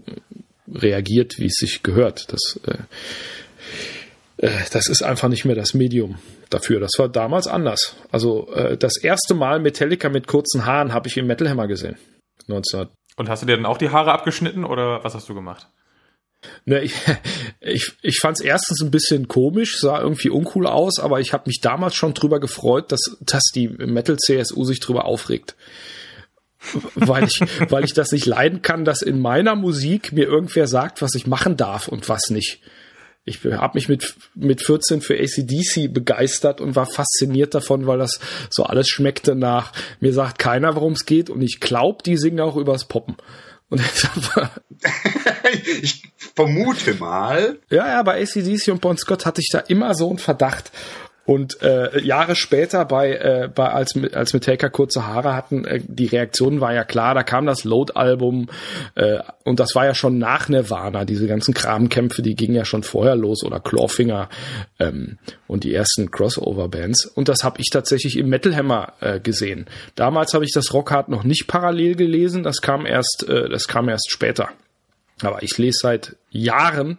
[0.69, 2.33] reagiert, wie es sich gehört.
[2.33, 6.81] Das, äh, äh, das ist einfach nicht mehr das Medium dafür.
[6.81, 7.95] Das war damals anders.
[8.11, 11.95] Also äh, das erste Mal Metallica mit kurzen Haaren habe ich im Metal Hammer gesehen.
[12.47, 12.87] 19.
[13.15, 15.67] Und hast du dir dann auch die Haare abgeschnitten oder was hast du gemacht?
[16.65, 16.93] Ne, ich
[17.59, 21.43] ich, ich fand es erstens ein bisschen komisch, sah irgendwie uncool aus, aber ich habe
[21.47, 25.55] mich damals schon drüber gefreut, dass, dass die Metal-CSU sich drüber aufregt.
[26.95, 31.01] weil ich, weil ich das nicht leiden kann, dass in meiner Musik mir irgendwer sagt,
[31.01, 32.61] was ich machen darf und was nicht.
[33.25, 38.19] Ich habe mich mit, mit 14 für ACDC begeistert und war fasziniert davon, weil das
[38.49, 42.41] so alles schmeckte nach, mir sagt keiner, worum es geht und ich glaube, die singen
[42.41, 43.15] auch übers Poppen.
[43.73, 43.81] Und
[45.81, 46.03] ich
[46.35, 47.57] vermute mal.
[47.71, 50.71] Ja, ja, bei ACDC und Bon Scott hatte ich da immer so einen Verdacht.
[51.25, 56.07] Und äh, Jahre später, bei, äh, bei als, als Metallica kurze Haare hatten, äh, die
[56.07, 58.49] Reaktion war ja klar, da kam das Load-Album
[58.95, 61.05] äh, und das war ja schon nach Nirvana.
[61.05, 64.27] Diese ganzen Kramkämpfe, die gingen ja schon vorher los oder Clawfinger
[64.79, 67.05] ähm, und die ersten Crossover-Bands.
[67.05, 69.67] Und das habe ich tatsächlich im Metal Hammer äh, gesehen.
[69.95, 73.87] Damals habe ich das Rockhard noch nicht parallel gelesen, das kam erst, äh, das kam
[73.87, 74.49] erst später.
[75.21, 76.97] Aber ich lese seit Jahren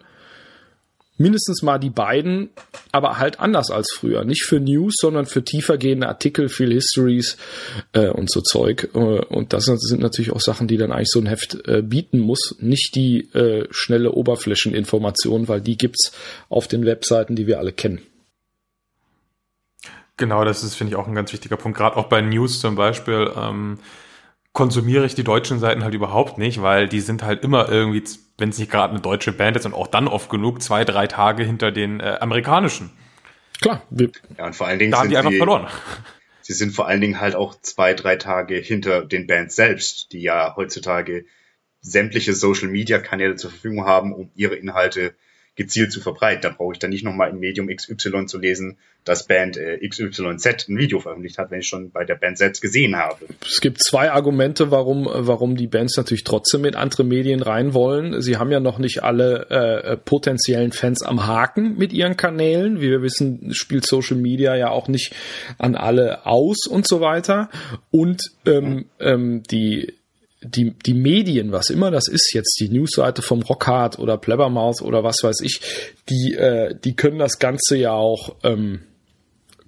[1.16, 2.50] mindestens mal die beiden,
[2.92, 4.24] aber halt anders als früher.
[4.24, 7.36] Nicht für News, sondern für tiefergehende Artikel, viel Histories
[7.92, 8.90] äh, und so Zeug.
[8.94, 12.18] Äh, und das sind natürlich auch Sachen, die dann eigentlich so ein Heft äh, bieten
[12.18, 12.56] muss.
[12.60, 16.12] Nicht die äh, schnelle Oberflächeninformation, weil die gibt's
[16.48, 18.02] auf den Webseiten, die wir alle kennen.
[20.16, 21.76] Genau, das ist, finde ich, auch ein ganz wichtiger Punkt.
[21.76, 23.30] Gerade auch bei News zum Beispiel.
[23.36, 23.78] Ähm
[24.54, 28.04] konsumiere ich die deutschen Seiten halt überhaupt nicht, weil die sind halt immer irgendwie,
[28.38, 31.06] wenn es nicht gerade eine deutsche Band ist und auch dann oft genug, zwei, drei
[31.08, 32.90] Tage hinter den äh, amerikanischen.
[33.60, 33.82] Klar.
[33.90, 35.66] Ja, und vor allen Dingen da haben die einfach sie, verloren.
[36.40, 40.22] sie sind vor allen Dingen halt auch zwei, drei Tage hinter den Bands selbst, die
[40.22, 41.26] ja heutzutage
[41.80, 45.14] sämtliche Social-Media-Kanäle zur Verfügung haben, um ihre Inhalte
[45.56, 46.42] gezielt zu verbreiten.
[46.42, 50.68] Da brauche ich dann nicht nochmal in Medium XY zu lesen, dass Band äh, XYZ
[50.68, 53.26] ein Video veröffentlicht hat, wenn ich schon bei der Band selbst gesehen habe.
[53.44, 58.20] Es gibt zwei Argumente, warum, warum die Bands natürlich trotzdem in andere Medien rein wollen.
[58.22, 62.80] Sie haben ja noch nicht alle äh, potenziellen Fans am Haken mit ihren Kanälen.
[62.80, 65.14] Wie wir wissen, spielt Social Media ja auch nicht
[65.58, 67.50] an alle aus und so weiter.
[67.90, 69.92] Und ähm, ähm, die
[70.44, 75.02] die, die Medien, was immer das ist, jetzt die Newsseite vom Rockhard oder Plebbermouth oder
[75.02, 75.60] was weiß ich,
[76.08, 78.80] die, äh, die können das Ganze ja auch ähm,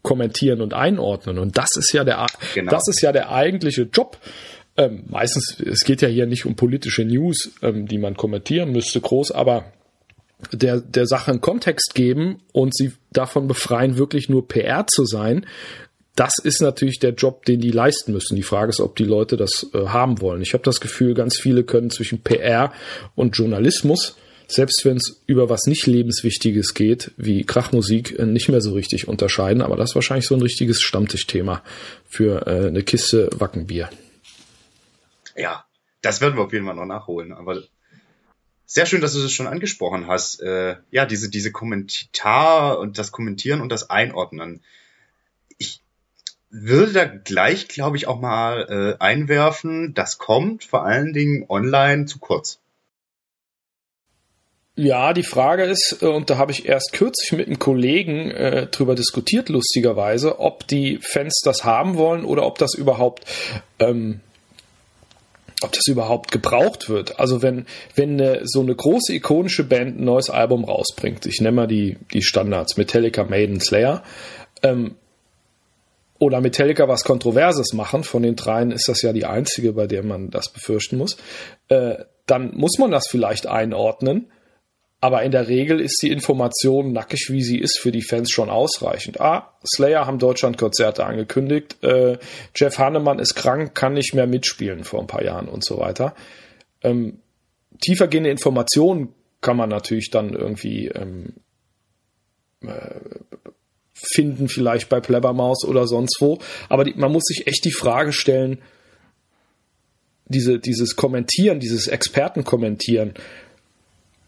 [0.03, 1.39] kommentieren und einordnen.
[1.39, 2.71] Und das ist ja der, genau.
[2.71, 4.19] das ist ja der eigentliche Job.
[4.77, 9.01] Ähm, meistens, es geht ja hier nicht um politische News, ähm, die man kommentieren müsste,
[9.01, 9.73] groß, aber
[10.53, 15.47] der, der Sache einen Kontext geben und sie davon befreien, wirklich nur PR zu sein,
[16.17, 18.37] das ist natürlich der Job, den die leisten müssen.
[18.37, 20.43] Die Frage ist, ob die Leute das äh, haben wollen.
[20.43, 22.73] Ich habe das Gefühl, ganz viele können zwischen PR
[23.15, 24.17] und Journalismus,
[24.49, 29.09] selbst wenn es über was nicht lebenswichtiges geht, wie Krachmusik, äh, nicht mehr so richtig
[29.09, 29.61] unterscheiden.
[29.61, 31.63] Aber das ist wahrscheinlich so ein richtiges Stammtischthema
[32.09, 33.91] für äh, eine Kiste Wackenbier.
[35.37, 35.67] Ja,
[36.01, 37.33] das werden wir auf jeden Fall noch nachholen.
[37.33, 37.63] Aber
[38.65, 40.41] sehr schön, dass du es das schon angesprochen hast.
[40.41, 44.63] Äh, ja, diese, diese Kommentar und das Kommentieren und das Einordnen.
[46.51, 52.07] Würde da gleich, glaube ich, auch mal äh, einwerfen, das kommt vor allen Dingen online
[52.07, 52.61] zu kurz.
[54.79, 58.67] Ja, die Frage ist, äh, und da habe ich erst kürzlich mit einem Kollegen äh,
[58.67, 63.25] drüber diskutiert, lustigerweise, ob die Fans das haben wollen oder ob das überhaupt,
[63.79, 64.21] ähm,
[65.63, 67.19] ob das überhaupt gebraucht wird.
[67.19, 71.57] Also wenn, wenn eine, so eine große ikonische Band ein neues Album rausbringt, ich nenne
[71.57, 74.03] mal die, die Standards, Metallica, Maiden, Slayer,
[74.63, 74.95] ähm,
[76.19, 80.03] oder Metallica was Kontroverses machen, von den dreien ist das ja die einzige, bei der
[80.03, 81.17] man das befürchten muss,
[81.69, 84.31] äh, dann muss man das vielleicht einordnen.
[85.01, 88.49] Aber in der Regel ist die Information, nackig wie sie ist, für die Fans schon
[88.49, 89.21] ausreichend.
[89.21, 92.19] Ah, Slayer haben Deutschlandkonzerte angekündigt, äh,
[92.55, 96.15] Jeff Hannemann ist krank, kann nicht mehr mitspielen vor ein paar Jahren und so weiter.
[96.83, 97.21] Ähm,
[97.81, 101.35] tiefergehende Informationen kann man natürlich dann irgendwie ähm,
[102.63, 103.01] äh,
[103.97, 106.39] finden, vielleicht bei Plebbermaus oder sonst wo.
[106.69, 108.59] Aber die, man muss sich echt die Frage stellen,
[110.27, 113.15] diese, dieses Kommentieren, dieses Expertenkommentieren,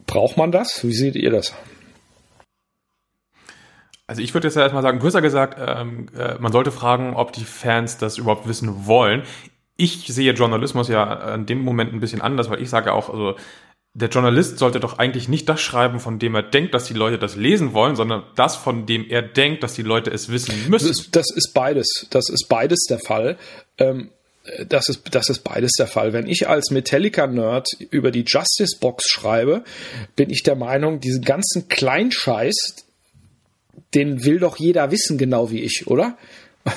[0.07, 0.85] braucht man das?
[0.85, 1.53] Wie seht ihr das?
[4.07, 7.45] Also ich würde jetzt erstmal sagen, größer gesagt, ähm, äh, man sollte fragen, ob die
[7.45, 9.23] Fans das überhaupt wissen wollen.
[9.77, 13.37] Ich sehe Journalismus ja an dem Moment ein bisschen anders, weil ich sage auch, also
[13.99, 17.19] der Journalist sollte doch eigentlich nicht das schreiben, von dem er denkt, dass die Leute
[17.19, 20.89] das lesen wollen, sondern das, von dem er denkt, dass die Leute es wissen müssen.
[20.89, 22.07] Das ist, das ist beides.
[22.11, 23.37] Das ist beides der Fall.
[23.77, 24.11] Ähm,
[24.69, 26.13] das ist, das ist beides der Fall.
[26.13, 29.65] Wenn ich als Metallica-Nerd über die Justice-Box schreibe,
[30.15, 32.87] bin ich der Meinung, diesen ganzen Kleinscheiß,
[33.95, 36.17] den will doch jeder wissen, genau wie ich, oder?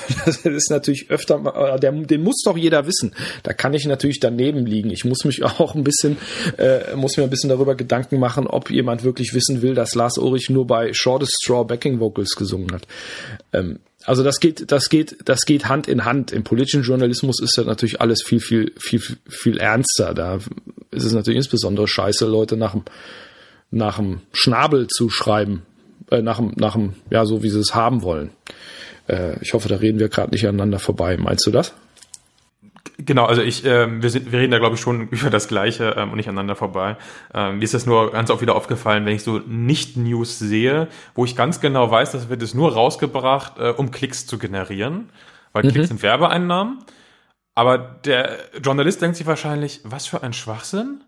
[0.24, 3.14] Das ist natürlich öfter, mal, der, den muss doch jeder wissen.
[3.42, 4.90] Da kann ich natürlich daneben liegen.
[4.90, 6.16] Ich muss mich auch ein bisschen,
[6.58, 10.18] äh, muss mir ein bisschen darüber Gedanken machen, ob jemand wirklich wissen will, dass Lars
[10.18, 12.86] Ulrich nur bei Shortest Straw Backing Vocals gesungen hat.
[13.52, 16.32] Ähm, also das geht, das geht, das geht Hand in Hand.
[16.32, 20.14] Im politischen Journalismus ist das natürlich alles viel, viel, viel, viel ernster.
[20.14, 20.38] Da
[20.90, 22.82] ist es natürlich insbesondere scheiße, Leute nach dem,
[23.70, 25.62] nach dem Schnabel zu schreiben,
[26.10, 28.30] äh, nach dem, nach dem, ja, so wie sie es haben wollen.
[29.08, 31.16] Äh, ich hoffe, da reden wir gerade nicht aneinander vorbei.
[31.16, 31.74] Meinst du das?
[32.98, 35.94] Genau, also ich, äh, wir, sind, wir reden da glaube ich schon über das Gleiche
[35.96, 36.96] ähm, und nicht aneinander vorbei.
[37.34, 41.24] Ähm, mir ist das nur ganz oft wieder aufgefallen, wenn ich so Nicht-News sehe, wo
[41.24, 45.10] ich ganz genau weiß, das wird es nur rausgebracht, äh, um Klicks zu generieren,
[45.52, 45.70] weil mhm.
[45.70, 46.78] Klicks sind Werbeeinnahmen.
[47.54, 51.02] Aber der Journalist denkt sich wahrscheinlich, was für ein Schwachsinn?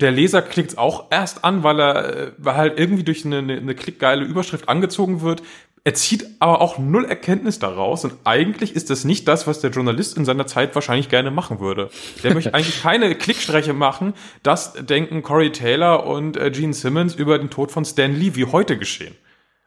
[0.00, 3.74] Der Leser klickt auch erst an, weil er äh, weil halt irgendwie durch eine, eine
[3.74, 5.42] klickgeile Überschrift angezogen wird,
[5.86, 9.70] er zieht aber auch null Erkenntnis daraus und eigentlich ist das nicht das, was der
[9.70, 11.90] Journalist in seiner Zeit wahrscheinlich gerne machen würde.
[12.24, 14.14] Der möchte eigentlich keine Klickstreiche machen.
[14.42, 18.46] Das denken Corey Taylor und äh, Gene Simmons über den Tod von Stan Lee wie
[18.46, 19.14] heute geschehen.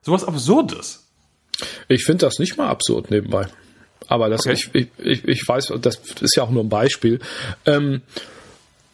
[0.01, 1.07] Sowas Absurdes.
[1.87, 3.47] Ich finde das nicht mal absurd nebenbei.
[4.07, 4.55] Aber das, okay.
[4.73, 7.21] ich, ich, ich weiß, das ist ja auch nur ein Beispiel.
[7.65, 8.01] Ähm,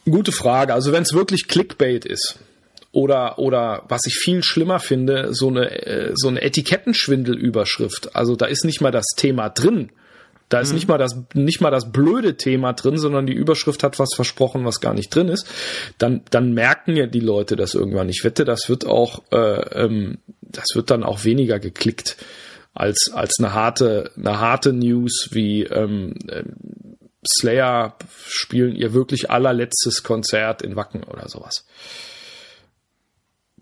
[0.04, 0.74] gute Frage.
[0.74, 2.38] Also wenn es wirklich Clickbait ist,
[2.92, 8.16] oder, oder was ich viel schlimmer finde, so eine, äh, so eine Etikettenschwindelüberschrift.
[8.16, 9.90] Also da ist nicht mal das Thema drin.
[10.48, 10.74] Da ist mhm.
[10.76, 14.64] nicht mal das, nicht mal das blöde Thema drin, sondern die Überschrift hat was versprochen,
[14.64, 15.46] was gar nicht drin ist.
[15.98, 18.08] Dann, dann merken ja die Leute das irgendwann.
[18.08, 22.16] Ich wette, das wird auch, äh, ähm, das wird dann auch weniger geklickt.
[22.72, 26.14] als, als eine harte, eine harte News wie ähm,
[27.26, 27.96] Slayer
[28.26, 31.64] spielen ihr wirklich allerletztes Konzert in Wacken oder sowas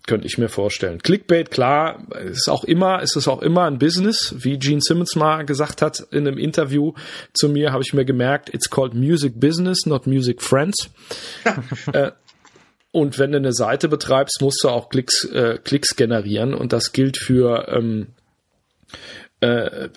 [0.07, 1.01] könnte ich mir vorstellen.
[1.03, 5.45] Clickbait, klar, ist auch immer, ist es auch immer ein Business, wie Gene Simmons mal
[5.47, 6.93] gesagt hat in einem Interview
[7.33, 10.91] zu mir, habe ich mir gemerkt, it's called music business, not music friends.
[11.93, 12.11] äh,
[12.93, 16.93] und wenn du eine Seite betreibst, musst du auch Klicks, äh, Klicks generieren und das
[16.93, 18.09] gilt für ähm,
[19.41, 19.89] äh,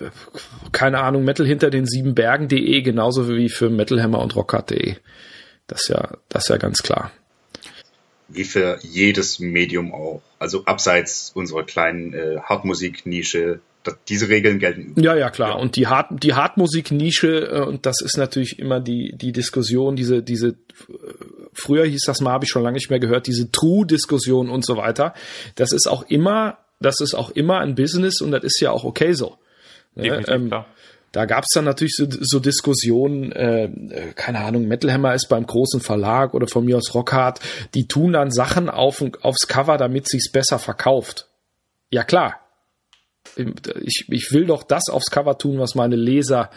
[0.72, 4.96] keine Ahnung, Metal hinter den sieben Bergen.de genauso wie für Metalhammer und Rockhard.de.
[5.66, 7.12] Das ist ja, das ist ja ganz klar
[8.28, 10.22] wie für jedes Medium auch.
[10.38, 13.60] Also abseits unserer kleinen äh, Hartmusik-Nische.
[14.08, 15.00] Diese Regeln gelten.
[15.00, 15.50] Ja, ja, klar.
[15.50, 15.54] Ja.
[15.54, 20.22] Und die Hart, die Hartmusik-Nische, äh, und das ist natürlich immer die, die Diskussion, diese,
[20.22, 20.54] diese, äh,
[21.54, 24.76] früher hieß das mal, habe ich schon lange nicht mehr gehört, diese True-Diskussion und so
[24.76, 25.14] weiter.
[25.54, 28.84] Das ist auch immer, das ist auch immer ein Business und das ist ja auch
[28.84, 29.38] okay so.
[29.94, 30.02] Ne?
[30.02, 30.66] Definitiv, ähm, klar
[31.12, 35.28] da gab es dann natürlich so, so Diskussionen, äh, äh, keine Ahnung, Metal Hammer ist
[35.28, 37.40] beim großen Verlag oder von mir aus Rockhard,
[37.74, 41.28] die tun dann Sachen auf, aufs Cover, damit sich's besser verkauft.
[41.90, 42.40] Ja klar,
[43.36, 46.50] ich, ich will doch das aufs Cover tun, was meine Leser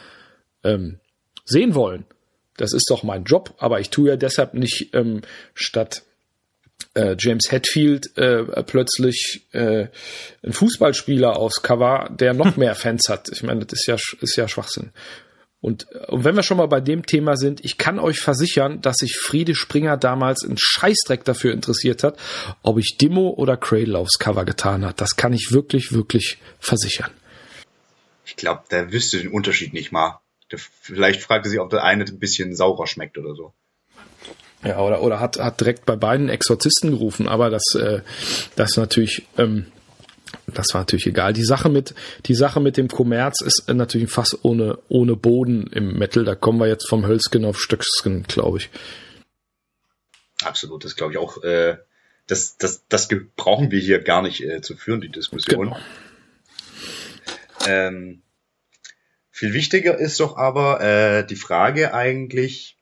[0.63, 0.99] ähm,
[1.45, 2.05] sehen wollen.
[2.57, 5.21] Das ist doch mein Job, aber ich tue ja deshalb nicht ähm,
[5.53, 6.03] statt
[6.93, 9.87] äh, James Hetfield äh, plötzlich äh,
[10.43, 13.29] ein Fußballspieler aufs Cover, der noch mehr Fans hat.
[13.29, 14.91] Ich meine, das ist ja, ist ja Schwachsinn.
[15.61, 18.97] Und, und wenn wir schon mal bei dem Thema sind, ich kann euch versichern, dass
[18.97, 22.17] sich Friede Springer damals einen Scheißdreck dafür interessiert hat,
[22.63, 24.99] ob ich Dimo oder Cradle aufs Cover getan hat.
[24.99, 27.11] Das kann ich wirklich, wirklich versichern.
[28.25, 30.19] Ich glaube, der wüsste den Unterschied nicht mal.
[30.51, 33.53] Der, vielleicht fragte sich, ob der eine ein bisschen saurer schmeckt oder so.
[34.63, 38.01] Ja, oder, oder hat, hat direkt bei beiden Exorzisten gerufen, aber das, äh,
[38.55, 39.65] das natürlich, ähm,
[40.47, 41.33] das war natürlich egal.
[41.33, 41.95] Die Sache mit,
[42.27, 46.23] die Sache mit dem Kommerz ist natürlich fast ohne, ohne Boden im Metal.
[46.23, 48.69] Da kommen wir jetzt vom Hölzgen auf Stöcksken, glaube ich.
[50.43, 51.43] Absolut, das glaube ich auch.
[51.43, 51.77] Äh,
[52.27, 55.69] das, das, das brauchen wir hier gar nicht äh, zu führen, die Diskussion.
[55.69, 55.79] Genau.
[57.67, 58.21] Ähm,
[59.31, 62.77] viel wichtiger ist doch aber äh, die Frage eigentlich,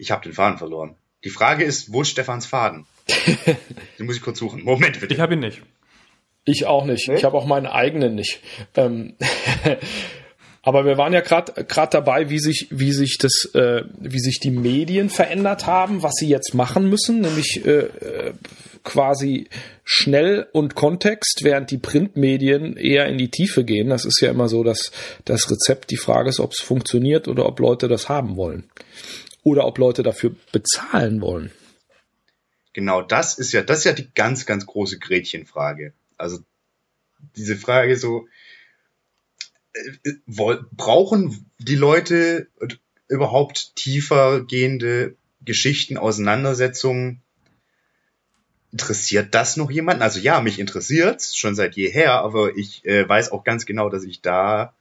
[0.00, 0.96] ich habe den Faden verloren.
[1.24, 2.86] Die Frage ist, wo ist Stefans Faden?
[3.98, 4.64] Den muss ich kurz suchen.
[4.64, 5.12] Moment bitte.
[5.12, 5.60] Ich habe ihn nicht.
[6.44, 7.08] Ich auch nicht.
[7.08, 7.16] Nee?
[7.16, 8.40] Ich habe auch meinen eigenen nicht.
[8.74, 9.14] Ähm,
[10.62, 14.40] aber wir waren ja gerade gerade dabei, wie sich wie sich das äh, wie sich
[14.40, 18.32] die Medien verändert haben, was sie jetzt machen müssen, nämlich äh, äh
[18.82, 19.48] quasi
[19.84, 23.90] schnell und Kontext, während die Printmedien eher in die Tiefe gehen.
[23.90, 24.90] Das ist ja immer so, dass
[25.26, 25.90] das Rezept.
[25.90, 28.70] Die Frage ist, ob es funktioniert oder ob Leute das haben wollen
[29.42, 31.50] oder ob Leute dafür bezahlen wollen.
[32.72, 35.92] Genau, das ist ja, das ist ja die ganz, ganz große Gretchenfrage.
[36.16, 36.38] Also
[37.36, 38.28] diese Frage so,
[39.72, 39.82] äh,
[40.76, 42.48] brauchen die Leute
[43.08, 47.22] überhaupt tiefer gehende Geschichten, Auseinandersetzungen?
[48.72, 50.02] Interessiert das noch jemanden?
[50.02, 54.04] Also ja, mich interessiert's schon seit jeher, aber ich äh, weiß auch ganz genau, dass
[54.04, 54.74] ich da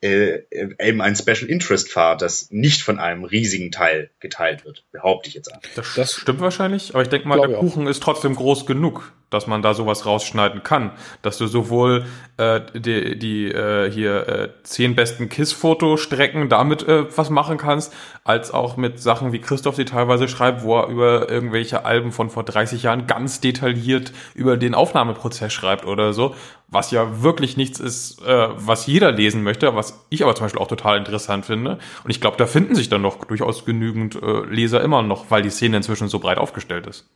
[0.00, 5.28] äh, eben ein Special Interest Pfad, das nicht von einem riesigen Teil geteilt wird, behaupte
[5.28, 5.60] ich jetzt an.
[5.74, 9.46] Das, das stimmt wahrscheinlich, aber ich denke mal, der Kuchen ist trotzdem groß genug, dass
[9.46, 14.94] man da sowas rausschneiden kann, dass du sowohl äh, die, die äh, hier äh, zehn
[14.94, 20.28] besten Kiss-Fotostrecken damit äh, was machen kannst, als auch mit Sachen, wie Christoph sie teilweise
[20.28, 25.52] schreibt, wo er über irgendwelche Alben von vor 30 Jahren ganz detailliert über den Aufnahmeprozess
[25.52, 26.34] schreibt oder so,
[26.68, 30.62] was ja wirklich nichts ist, äh, was jeder lesen möchte, was ich aber zum Beispiel
[30.62, 31.78] auch total interessant finde.
[32.04, 35.42] Und ich glaube, da finden sich dann noch durchaus genügend äh, Leser immer noch, weil
[35.42, 37.08] die Szene inzwischen so breit aufgestellt ist.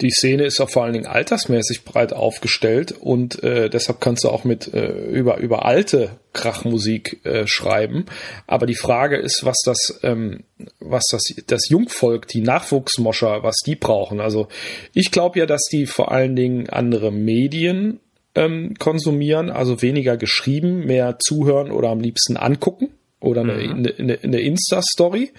[0.00, 4.28] Die Szene ist auch vor allen Dingen altersmäßig breit aufgestellt und äh, deshalb kannst du
[4.28, 8.06] auch mit äh, über über alte Krachmusik äh, schreiben.
[8.46, 10.44] Aber die Frage ist, was das ähm,
[10.80, 14.20] was das das Jungvolk, die Nachwuchsmoscher, was die brauchen.
[14.20, 14.48] Also
[14.92, 18.00] ich glaube ja, dass die vor allen Dingen andere Medien
[18.34, 23.86] ähm, konsumieren, also weniger geschrieben, mehr zuhören oder am liebsten angucken oder eine, mhm.
[23.98, 25.32] eine, eine Insta-Story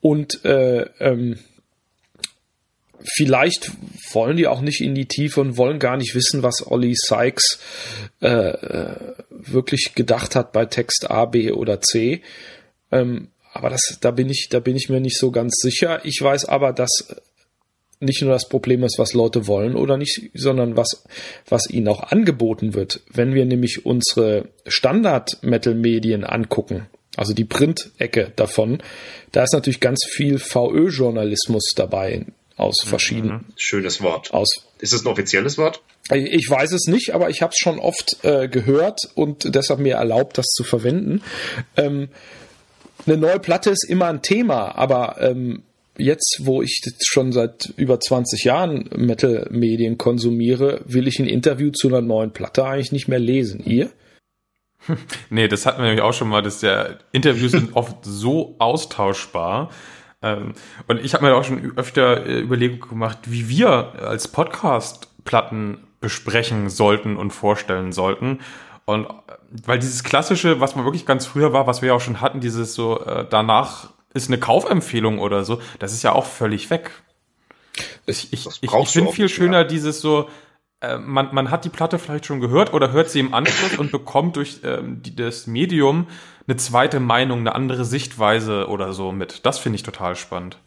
[0.00, 1.38] und äh, ähm,
[3.04, 3.70] vielleicht
[4.12, 7.58] wollen die auch nicht in die Tiefe und wollen gar nicht wissen, was Olli Sykes
[8.20, 8.96] äh, äh,
[9.30, 12.22] wirklich gedacht hat bei Text A, B oder C.
[12.90, 16.00] Ähm, aber das, da bin ich, da bin ich mir nicht so ganz sicher.
[16.04, 17.06] Ich weiß aber, dass
[18.00, 21.04] nicht nur das Problem ist, was Leute wollen oder nicht, sondern was,
[21.48, 23.00] was ihnen auch angeboten wird.
[23.12, 28.82] Wenn wir nämlich unsere Standard-Metal-Medien angucken, also die Print-Ecke davon,
[29.30, 32.26] da ist natürlich ganz viel VÖ-Journalismus dabei
[32.56, 33.46] aus verschiedenen.
[33.56, 34.32] Schönes Wort.
[34.32, 35.82] Aus ist das ein offizielles Wort?
[36.10, 39.96] Ich weiß es nicht, aber ich habe es schon oft äh, gehört und deshalb mir
[39.96, 41.22] erlaubt, das zu verwenden.
[41.76, 42.08] Ähm,
[43.06, 45.62] eine neue Platte ist immer ein Thema, aber ähm,
[45.96, 51.88] jetzt, wo ich schon seit über 20 Jahren Metal-Medien konsumiere, will ich ein Interview zu
[51.88, 53.62] einer neuen Platte eigentlich nicht mehr lesen.
[53.64, 53.90] Ihr?
[55.30, 59.70] Nee, das hatten wir nämlich auch schon mal, dass der Interviews sind oft so austauschbar.
[60.22, 60.54] Ähm,
[60.86, 65.78] und ich habe mir auch schon öfter äh, Überlegungen gemacht, wie wir als Podcast Platten
[66.00, 68.40] besprechen sollten und vorstellen sollten.
[68.84, 69.10] Und äh,
[69.64, 72.40] weil dieses klassische, was man wirklich ganz früher war, was wir ja auch schon hatten,
[72.40, 76.90] dieses so, äh, danach ist eine Kaufempfehlung oder so, das ist ja auch völlig weg.
[78.06, 79.64] Ich, ich, ich, ich finde viel schöner ja.
[79.64, 80.28] dieses so,
[80.80, 83.92] äh, man, man hat die Platte vielleicht schon gehört oder hört sie im Anschluss und
[83.92, 86.08] bekommt durch ähm, die, das Medium
[86.46, 89.44] eine zweite Meinung, eine andere Sichtweise oder so mit.
[89.46, 90.58] Das finde ich total spannend.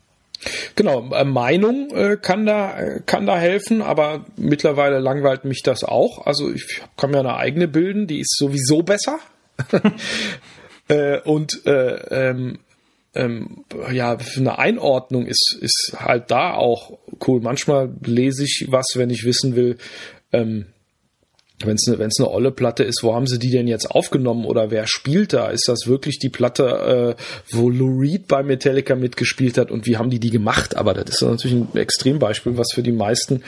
[0.75, 5.83] Genau, äh, Meinung äh, kann da äh, kann da helfen, aber mittlerweile langweilt mich das
[5.83, 6.25] auch.
[6.25, 9.19] Also ich kann mir eine eigene bilden, die ist sowieso besser.
[11.23, 11.95] und äh,
[12.29, 12.59] ähm,
[13.15, 17.39] ähm, ja, eine Einordnung ist ist halt da auch cool.
[17.39, 19.77] Manchmal lese ich was, wenn ich wissen will,
[20.33, 20.65] ähm,
[21.63, 24.45] wenn es eine, wenn's eine olle Platte ist, wo haben sie die denn jetzt aufgenommen
[24.45, 25.49] oder wer spielt da?
[25.49, 29.97] Ist das wirklich die Platte, äh, wo Lou Reed bei Metallica mitgespielt hat und wie
[29.97, 30.75] haben die die gemacht?
[30.75, 33.41] Aber das ist natürlich ein Extrembeispiel, was für die meisten,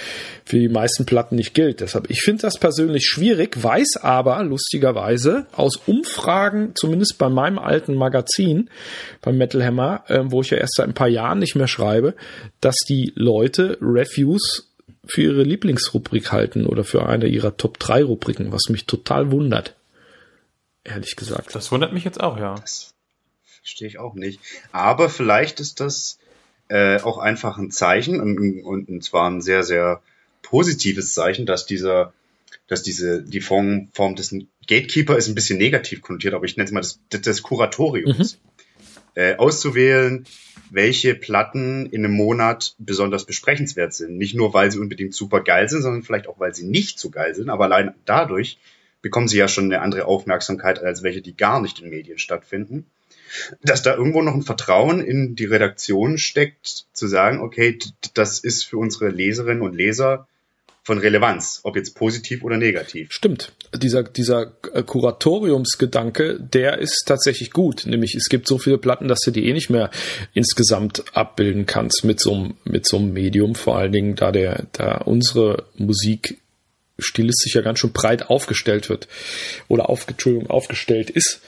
[0.46, 1.82] für die meisten Platten nicht gilt.
[1.82, 7.96] Deshalb, ich finde das persönlich schwierig, weiß aber lustigerweise aus Umfragen, zumindest bei meinem alten
[7.96, 8.70] Magazin,
[9.22, 12.16] beim Metal Hammer, äh, wo ich ja erst seit ein paar Jahren nicht mehr schreibe,
[12.62, 14.67] dass die Leute Reviews
[15.08, 19.76] für ihre Lieblingsrubrik halten oder für eine ihrer Top 3 Rubriken, was mich total wundert.
[20.84, 21.54] Ehrlich gesagt.
[21.54, 22.56] Das wundert mich jetzt auch, ja.
[22.56, 22.94] Das
[23.62, 24.40] verstehe ich auch nicht.
[24.72, 26.20] Aber vielleicht ist das
[26.70, 30.02] äh, auch einfach ein Zeichen und, und, und zwar ein sehr, sehr
[30.42, 32.14] positives Zeichen, dass dieser,
[32.68, 34.34] dass diese, die Form, Form des
[34.68, 38.36] Gatekeeper ist ein bisschen negativ konnotiert, aber ich nenne es mal das, des Kuratoriums.
[38.36, 38.47] Mhm.
[39.18, 40.28] Äh, auszuwählen,
[40.70, 44.16] welche Platten in einem Monat besonders besprechenswert sind.
[44.16, 47.10] Nicht nur, weil sie unbedingt super geil sind, sondern vielleicht auch, weil sie nicht so
[47.10, 47.50] geil sind.
[47.50, 48.60] Aber allein dadurch
[49.02, 52.86] bekommen sie ja schon eine andere Aufmerksamkeit als welche, die gar nicht in Medien stattfinden.
[53.64, 57.80] Dass da irgendwo noch ein Vertrauen in die Redaktion steckt, zu sagen, okay,
[58.14, 60.28] das ist für unsere Leserinnen und Leser
[60.88, 63.10] von Relevanz, ob jetzt positiv oder negativ.
[63.12, 63.52] Stimmt.
[63.76, 67.86] Dieser, dieser äh, Kuratoriumsgedanke, der ist tatsächlich gut.
[67.86, 69.92] Nämlich es gibt so viele Platten, dass du die eh nicht mehr
[70.34, 73.54] insgesamt abbilden kannst mit so einem, mit so einem Medium.
[73.54, 76.40] Vor allen Dingen, da der, da unsere Musik
[76.98, 79.10] stilistisch ja ganz schön breit aufgestellt wird
[79.68, 81.42] oder auf, Entschuldigung, aufgestellt ist.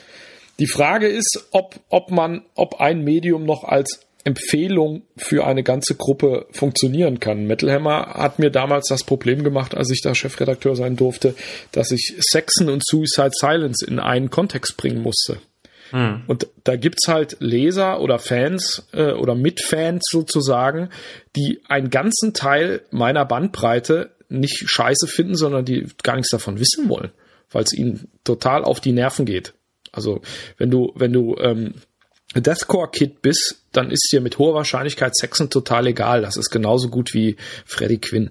[0.58, 5.94] Die Frage ist, ob, ob man, ob ein Medium noch als Empfehlung für eine ganze
[5.94, 7.46] Gruppe funktionieren kann.
[7.46, 11.34] Metal Hammer hat mir damals das Problem gemacht, als ich da Chefredakteur sein durfte,
[11.72, 15.38] dass ich Saxon und Suicide Silence in einen Kontext bringen musste.
[15.90, 16.22] Hm.
[16.26, 20.90] Und da gibt's halt Leser oder Fans äh, oder Mitfans sozusagen,
[21.36, 26.88] die einen ganzen Teil meiner Bandbreite nicht scheiße finden, sondern die gar nichts davon wissen
[26.88, 27.10] wollen,
[27.50, 29.54] weil es ihnen total auf die Nerven geht.
[29.92, 30.20] Also
[30.56, 31.74] wenn du, wenn du ähm,
[32.34, 36.22] Deathcore-Kid bist, dann ist dir mit hoher Wahrscheinlichkeit Saxon total egal.
[36.22, 38.30] Das ist genauso gut wie Freddy Quinn.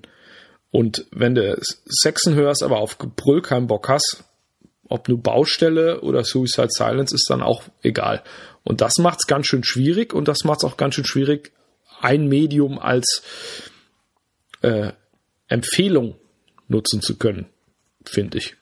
[0.71, 4.23] Und wenn du Saxon hörst, aber auf Gebrüll keinen Bock hast,
[4.87, 8.23] ob nur Baustelle oder Suicide Silence ist dann auch egal.
[8.63, 11.51] Und das macht's ganz schön schwierig und das macht's auch ganz schön schwierig,
[12.01, 13.21] ein Medium als
[14.61, 14.91] äh,
[15.47, 16.15] Empfehlung
[16.67, 17.47] nutzen zu können,
[18.05, 18.55] finde ich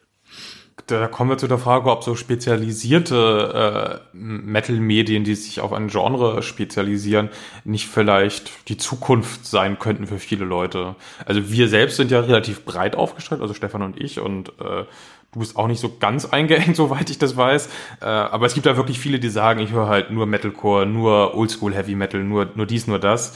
[0.85, 5.87] da kommen wir zu der Frage, ob so spezialisierte äh, Metal-Medien, die sich auf ein
[5.87, 7.29] Genre spezialisieren,
[7.65, 10.95] nicht vielleicht die Zukunft sein könnten für viele Leute.
[11.25, 14.85] Also wir selbst sind ja relativ breit aufgestellt, also Stefan und ich, und äh,
[15.31, 17.67] du bist auch nicht so ganz eingeengt, soweit ich das weiß.
[18.01, 21.35] Äh, aber es gibt da wirklich viele, die sagen, ich höre halt nur Metalcore, nur
[21.35, 23.35] Oldschool Heavy Metal, nur, nur dies, nur das.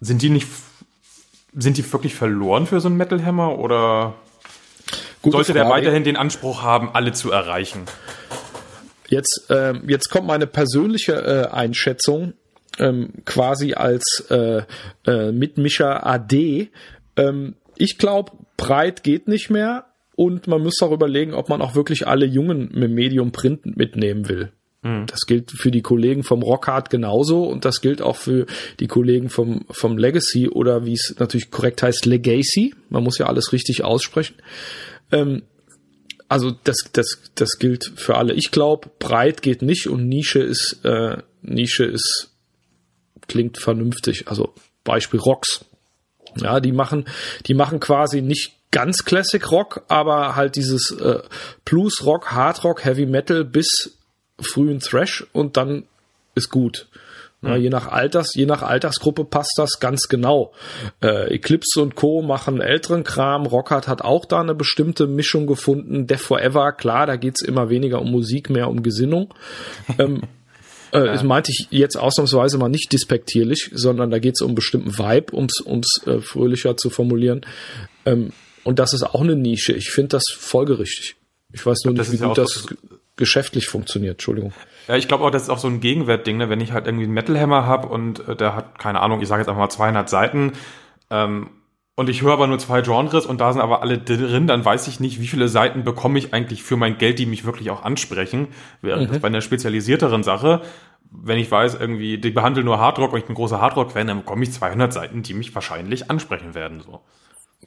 [0.00, 0.48] Sind die nicht,
[1.54, 4.14] sind die wirklich verloren für so einen Metal Hammer oder
[5.26, 5.66] Gute sollte Frage.
[5.66, 7.82] der weiterhin den Anspruch haben, alle zu erreichen?
[9.08, 12.34] Jetzt, äh, jetzt kommt meine persönliche äh, Einschätzung
[12.78, 14.62] ähm, quasi als äh,
[15.06, 16.70] äh, Mitmischer AD.
[17.16, 21.74] Ähm, ich glaube, breit geht nicht mehr und man muss auch überlegen, ob man auch
[21.74, 24.52] wirklich alle Jungen mit Medium Print mitnehmen will.
[24.82, 25.06] Hm.
[25.06, 28.46] Das gilt für die Kollegen vom Rockhard genauso und das gilt auch für
[28.78, 32.74] die Kollegen vom, vom Legacy oder wie es natürlich korrekt heißt, Legacy.
[32.90, 34.36] Man muss ja alles richtig aussprechen.
[35.12, 35.42] Ähm,
[36.28, 38.34] also das, das, das gilt für alle.
[38.34, 42.30] Ich glaube, breit geht nicht und Nische ist, äh, Nische ist,
[43.28, 44.28] klingt vernünftig.
[44.28, 44.54] Also
[44.84, 45.64] Beispiel Rocks.
[46.36, 47.06] Ja, die machen,
[47.46, 51.22] die machen quasi nicht ganz Classic Rock, aber halt dieses äh,
[51.64, 53.96] Blues Rock, Hard Rock, Heavy Metal bis
[54.38, 55.84] frühen Thrash und dann
[56.34, 56.88] ist gut.
[57.46, 60.52] Ja, je nach Alters, je nach Altersgruppe passt das ganz genau.
[61.02, 62.22] Äh, Eclipse und Co.
[62.22, 63.46] machen älteren Kram.
[63.46, 66.06] Rockhard hat auch da eine bestimmte Mischung gefunden.
[66.06, 69.32] Death Forever, klar, da geht's immer weniger um Musik, mehr um Gesinnung.
[69.98, 70.22] ähm,
[70.92, 71.12] äh, ja.
[71.12, 75.34] Das meinte ich jetzt ausnahmsweise mal nicht dispektierlich, sondern da geht's um einen bestimmten Vibe,
[75.34, 77.46] ums, ums äh, fröhlicher zu formulieren.
[78.04, 78.32] Ähm,
[78.64, 79.72] und das ist auch eine Nische.
[79.74, 81.16] Ich finde das folgerichtig.
[81.52, 82.74] Ich weiß nur nicht, wie gut das so
[83.16, 84.14] geschäftlich funktioniert.
[84.14, 84.52] Entschuldigung.
[84.88, 86.48] Ja, ich glaube auch, das ist auch so ein Gegenwertding, ne?
[86.48, 89.28] wenn ich halt irgendwie einen Metal Hammer habe und äh, der hat, keine Ahnung, ich
[89.28, 90.52] sage jetzt einfach mal 200 Seiten
[91.10, 91.50] ähm,
[91.96, 94.86] und ich höre aber nur zwei Genres und da sind aber alle drin, dann weiß
[94.88, 97.84] ich nicht, wie viele Seiten bekomme ich eigentlich für mein Geld, die mich wirklich auch
[97.84, 98.48] ansprechen.
[98.82, 99.20] Während mhm.
[99.20, 100.60] bei einer spezialisierteren Sache,
[101.10, 104.42] wenn ich weiß, irgendwie, die behandeln nur Hardrock und ich bin großer Hardrock-Fan, dann bekomme
[104.42, 106.80] ich 200 Seiten, die mich wahrscheinlich ansprechen werden.
[106.80, 107.00] So.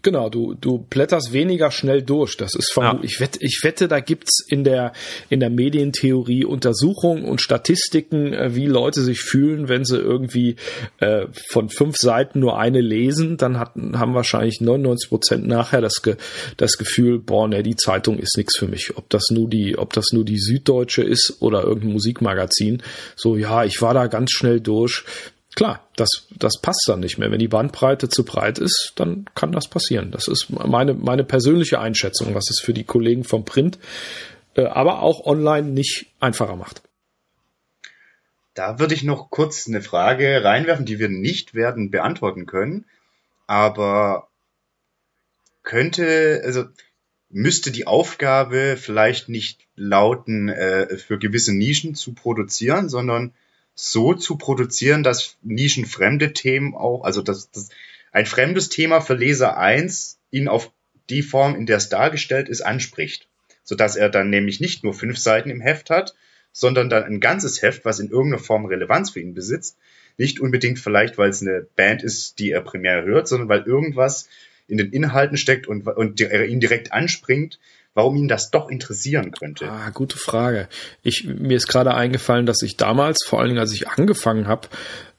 [0.01, 2.37] Genau, du, du blätterst weniger schnell durch.
[2.37, 3.15] Das ist vermutlich, ja.
[3.15, 4.93] ich wette, ich wette, da gibt's in der,
[5.29, 10.55] in der Medientheorie Untersuchungen und Statistiken, äh, wie Leute sich fühlen, wenn sie irgendwie
[10.99, 13.35] äh, von fünf Seiten nur eine lesen.
[13.35, 16.15] Dann hatten, haben wahrscheinlich 99 Prozent nachher das, Ge,
[16.55, 18.95] das Gefühl, boah, ne, die Zeitung ist nichts für mich.
[18.95, 22.81] Ob das nur die, ob das nur die Süddeutsche ist oder irgendein Musikmagazin.
[23.17, 25.03] So, ja, ich war da ganz schnell durch
[25.59, 27.31] klar, das, das passt dann nicht mehr.
[27.31, 30.09] Wenn die Bandbreite zu breit ist, dann kann das passieren.
[30.09, 33.77] Das ist meine, meine persönliche Einschätzung, was es für die Kollegen vom Print,
[34.55, 36.81] äh, aber auch online nicht einfacher macht.
[38.53, 42.85] Da würde ich noch kurz eine Frage reinwerfen, die wir nicht werden beantworten können.
[43.45, 44.29] Aber
[45.63, 46.63] könnte, also
[47.27, 53.33] müsste die Aufgabe vielleicht nicht lauten, äh, für gewisse Nischen zu produzieren, sondern
[53.81, 57.69] so zu produzieren, dass nischenfremde Themen auch, also dass, dass
[58.11, 60.71] ein fremdes Thema für Leser 1 ihn auf
[61.09, 63.29] die Form, in der es dargestellt ist, anspricht.
[63.63, 66.13] Sodass er dann nämlich nicht nur fünf Seiten im Heft hat,
[66.51, 69.77] sondern dann ein ganzes Heft, was in irgendeiner Form Relevanz für ihn besitzt.
[70.17, 74.27] Nicht unbedingt vielleicht, weil es eine Band ist, die er primär hört, sondern weil irgendwas
[74.67, 77.59] in den Inhalten steckt und, und ihn direkt anspringt,
[77.93, 79.69] warum ihn das doch interessieren könnte.
[79.69, 80.67] Ah, gute Frage.
[81.01, 84.67] Ich, mir ist gerade eingefallen, dass ich damals, vor allen Dingen als ich angefangen habe,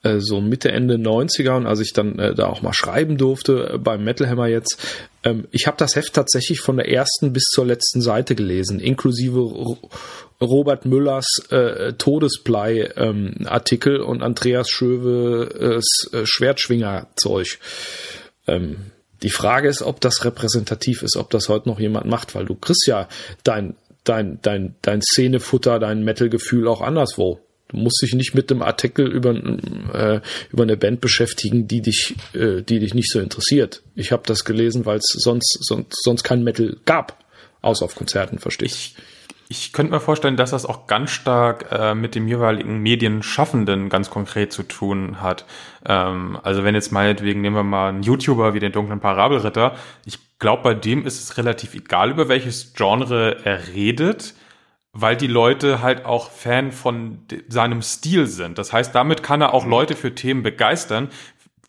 [0.03, 3.75] äh, so Mitte, Ende 90er und als ich dann äh, da auch mal schreiben durfte,
[3.75, 4.79] äh, beim Metal Hammer jetzt,
[5.25, 9.41] ähm, ich habe das Heft tatsächlich von der ersten bis zur letzten Seite gelesen, inklusive
[10.41, 13.47] Robert Müllers äh, Todesblei ähm,
[14.07, 17.59] und Andreas Schöwe äh, Schwertschwinger-Zeug.
[18.47, 18.77] Ähm,
[19.23, 22.55] die Frage ist, ob das repräsentativ ist, ob das heute noch jemand macht, weil du
[22.55, 23.09] kriegst ja
[23.45, 27.41] dein, dein, dein, dein Szenefutter, dein Metal-Gefühl auch anderswo.
[27.68, 32.16] Du musst dich nicht mit einem Artikel über, äh, über eine Band beschäftigen, die dich,
[32.35, 33.83] äh, die dich nicht so interessiert.
[33.95, 37.25] Ich habe das gelesen, weil es sonst, sonst, sonst kein Metal gab,
[37.62, 38.97] außer auf Konzerten, verstehe ich.
[39.53, 44.09] Ich könnte mir vorstellen, dass das auch ganz stark äh, mit dem jeweiligen Medienschaffenden ganz
[44.09, 45.44] konkret zu tun hat.
[45.84, 49.74] Ähm, also wenn jetzt meinetwegen nehmen wir mal einen YouTuber wie den dunklen Parabelritter,
[50.07, 54.36] ich glaube, bei dem ist es relativ egal, über welches Genre er redet,
[54.92, 58.57] weil die Leute halt auch Fan von seinem Stil sind.
[58.57, 61.09] Das heißt, damit kann er auch Leute für Themen begeistern,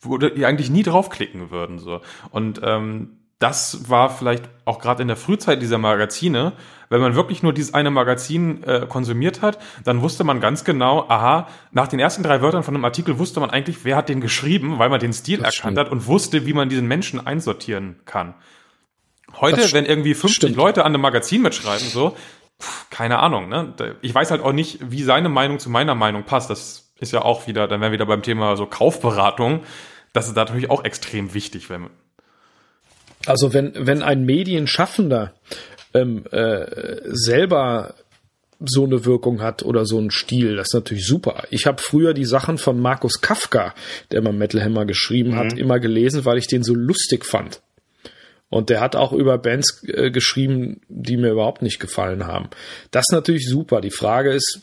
[0.02, 1.80] wo die eigentlich nie draufklicken würden.
[1.80, 2.02] So.
[2.30, 6.54] Und ähm, das war vielleicht auch gerade in der Frühzeit dieser Magazine,
[6.90, 11.06] wenn man wirklich nur dieses eine Magazin äh, konsumiert hat, dann wusste man ganz genau,
[11.08, 14.22] aha, nach den ersten drei Wörtern von einem Artikel wusste man eigentlich, wer hat den
[14.22, 15.88] geschrieben, weil man den Stil das erkannt stimmt.
[15.88, 18.36] hat und wusste, wie man diesen Menschen einsortieren kann.
[19.40, 20.56] Heute, wenn irgendwie 50 stimmt.
[20.56, 22.16] Leute an einem Magazin mitschreiben, so,
[22.62, 23.74] pff, keine Ahnung, ne?
[24.02, 26.50] Ich weiß halt auch nicht, wie seine Meinung zu meiner Meinung passt.
[26.50, 29.64] Das ist ja auch wieder, dann wären wir wieder beim Thema so Kaufberatung.
[30.14, 31.90] Das ist natürlich auch extrem wichtig, wenn
[33.26, 35.34] also wenn, wenn ein Medienschaffender
[35.94, 36.66] ähm, äh,
[37.06, 37.96] selber
[38.64, 41.44] so eine Wirkung hat oder so einen Stil, das ist natürlich super.
[41.50, 43.74] Ich habe früher die Sachen von Markus Kafka,
[44.12, 45.36] der mal Metal Hammer geschrieben mhm.
[45.36, 47.62] hat, immer gelesen, weil ich den so lustig fand.
[48.50, 52.50] Und der hat auch über Bands äh, geschrieben, die mir überhaupt nicht gefallen haben.
[52.92, 53.82] Das ist natürlich super.
[53.82, 54.60] Die Frage ist,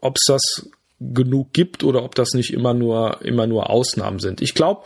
[0.00, 0.70] ob es das
[1.00, 4.40] genug gibt oder ob das nicht immer nur immer nur Ausnahmen sind.
[4.40, 4.82] Ich glaube,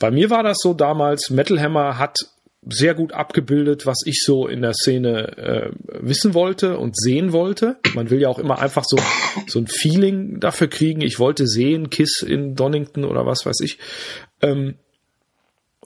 [0.00, 2.18] bei mir war das so damals, Metal Hammer hat
[2.66, 5.70] sehr gut abgebildet, was ich so in der Szene äh,
[6.00, 7.78] wissen wollte und sehen wollte.
[7.94, 8.98] Man will ja auch immer einfach so,
[9.46, 11.02] so ein Feeling dafür kriegen.
[11.02, 13.78] Ich wollte sehen, Kiss in Donington oder was weiß ich.
[14.42, 14.74] Ähm,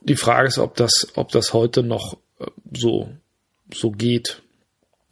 [0.02, 3.10] die Frage ist, ob das, ob das heute noch äh, so,
[3.72, 4.42] so geht.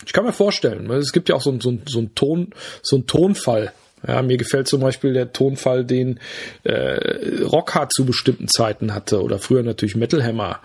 [0.07, 3.07] Ich kann mir vorstellen, es gibt ja auch so, so, so einen Ton, so einen
[3.07, 3.73] Tonfall
[4.07, 6.19] Ja, mir gefällt zum Beispiel der Tonfall, den
[6.65, 10.61] äh, Rockhard zu bestimmten Zeiten hatte oder früher natürlich Metal Hammer.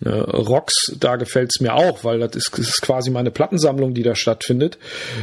[0.00, 4.02] Ne, Rocks, da gefällt's mir auch, weil das ist, das ist quasi meine Plattensammlung, die
[4.02, 4.78] da stattfindet.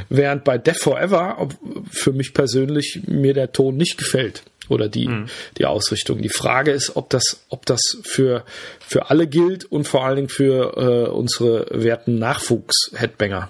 [0.09, 1.49] Während bei Death Forever
[1.89, 5.27] für mich persönlich mir der Ton nicht gefällt oder die, mhm.
[5.57, 6.21] die Ausrichtung.
[6.21, 8.43] Die Frage ist, ob das, ob das für,
[8.79, 13.49] für alle gilt und vor allen Dingen für äh, unsere werten Nachwuchs-Headbanger.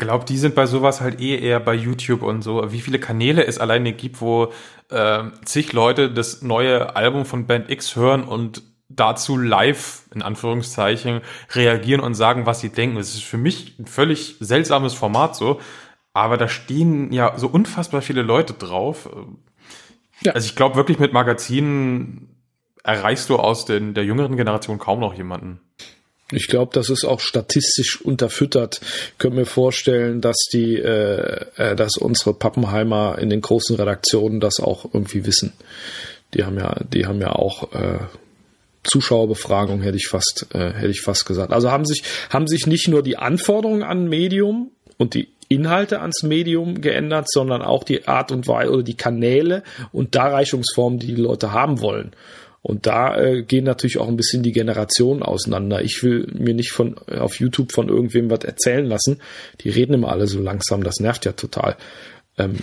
[0.00, 2.72] Ich glaube, die sind bei sowas halt eh eher bei YouTube und so.
[2.72, 4.50] Wie viele Kanäle es alleine gibt, wo
[4.88, 11.20] äh, zig Leute das neue Album von Band X hören und dazu live, in Anführungszeichen,
[11.52, 12.96] reagieren und sagen, was sie denken.
[12.96, 15.60] Das ist für mich ein völlig seltsames Format so.
[16.14, 19.06] Aber da stehen ja so unfassbar viele Leute drauf.
[20.22, 20.32] Ja.
[20.32, 22.36] Also ich glaube wirklich mit Magazinen
[22.82, 25.60] erreichst du aus den, der jüngeren Generation kaum noch jemanden.
[26.32, 28.80] Ich glaube, das ist auch statistisch unterfüttert.
[28.82, 34.40] Ich könnte mir vorstellen, dass die, äh, äh, dass unsere Pappenheimer in den großen Redaktionen
[34.40, 35.52] das auch irgendwie wissen.
[36.34, 37.98] Die haben ja, die haben ja auch äh,
[38.84, 41.52] Zuschauerbefragung, hätte ich fast, äh, hätte ich fast gesagt.
[41.52, 46.22] Also haben sich, haben sich nicht nur die Anforderungen an Medium und die Inhalte ans
[46.22, 51.20] Medium geändert, sondern auch die Art und Weise oder die Kanäle und Darreichungsformen, die die
[51.20, 52.12] Leute haben wollen.
[52.62, 55.82] Und da äh, gehen natürlich auch ein bisschen die Generationen auseinander.
[55.82, 59.20] Ich will mir nicht von auf YouTube von irgendwem was erzählen lassen.
[59.60, 61.76] Die reden immer alle so langsam, das nervt ja total.
[62.36, 62.56] Ähm,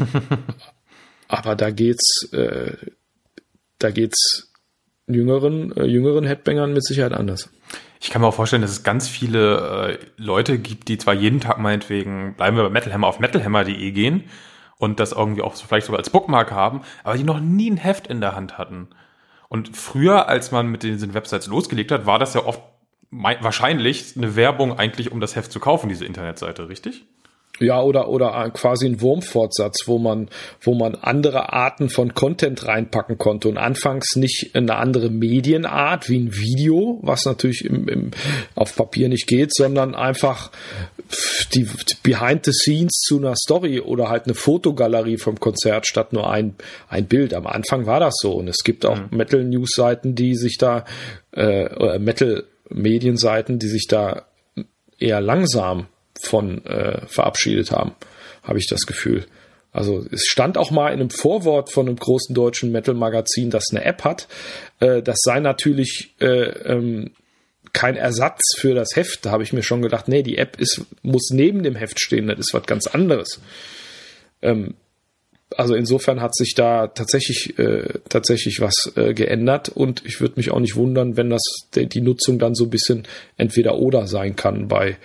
[1.27, 2.73] aber da geht's, äh,
[3.79, 4.53] da geht's
[5.07, 7.49] jüngeren, äh, jüngeren Headbangern mit Sicherheit anders.
[7.99, 11.39] Ich kann mir auch vorstellen, dass es ganz viele äh, Leute gibt, die zwar jeden
[11.39, 14.25] Tag meinetwegen, bleiben wir bei Metal Hammer, auf metalhammer.de gehen
[14.77, 17.77] und das irgendwie auch so vielleicht sogar als Bookmark haben, aber die noch nie ein
[17.77, 18.89] Heft in der Hand hatten.
[19.49, 22.61] Und früher, als man mit diesen Websites losgelegt hat, war das ja oft
[23.11, 27.05] wahrscheinlich eine Werbung eigentlich, um das Heft zu kaufen, diese Internetseite, richtig?
[27.59, 30.29] Ja, oder, oder quasi ein Wurmfortsatz, wo man,
[30.61, 36.19] wo man andere Arten von Content reinpacken konnte und anfangs nicht eine andere Medienart wie
[36.19, 38.11] ein Video, was natürlich im, im,
[38.55, 40.51] auf Papier nicht geht, sondern einfach
[41.53, 46.13] die, die Behind the Scenes zu einer Story oder halt eine Fotogalerie vom Konzert statt
[46.13, 46.55] nur ein,
[46.89, 47.33] ein Bild.
[47.33, 49.17] Am Anfang war das so und es gibt auch mhm.
[49.17, 50.85] Metal News Seiten, die sich da,
[51.31, 54.25] äh, Metal Medienseiten, die sich da
[54.99, 55.87] eher langsam
[56.23, 57.93] von äh, verabschiedet haben,
[58.43, 59.25] habe ich das Gefühl.
[59.71, 63.85] Also es stand auch mal in einem Vorwort von einem großen deutschen Metal-Magazin, das eine
[63.85, 64.27] App hat.
[64.79, 67.11] Äh, das sei natürlich äh, ähm,
[67.73, 69.25] kein Ersatz für das Heft.
[69.25, 72.27] Da habe ich mir schon gedacht, nee, die App ist, muss neben dem Heft stehen,
[72.27, 73.39] das ist was ganz anderes.
[74.41, 74.75] Ähm,
[75.55, 80.51] also insofern hat sich da tatsächlich äh, tatsächlich was äh, geändert und ich würde mich
[80.51, 81.43] auch nicht wundern, wenn das
[81.73, 83.03] die Nutzung dann so ein bisschen
[83.37, 84.97] entweder oder sein kann bei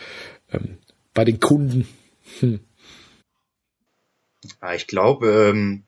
[0.53, 0.79] ähm,
[1.15, 1.87] bei den Kunden?
[2.41, 2.61] Hm.
[4.75, 5.85] Ich glaube, ähm,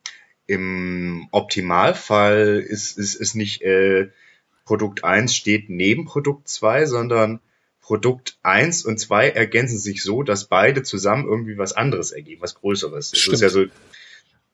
[0.47, 4.11] im Optimalfall ist, ist, ist nicht äh,
[4.65, 7.41] Produkt 1 steht neben Produkt 2, sondern
[7.81, 12.55] Produkt 1 und 2 ergänzen sich so, dass beide zusammen irgendwie was anderes ergeben, was
[12.55, 13.11] Größeres.
[13.11, 13.35] Das Stimmt.
[13.35, 13.67] ist ja so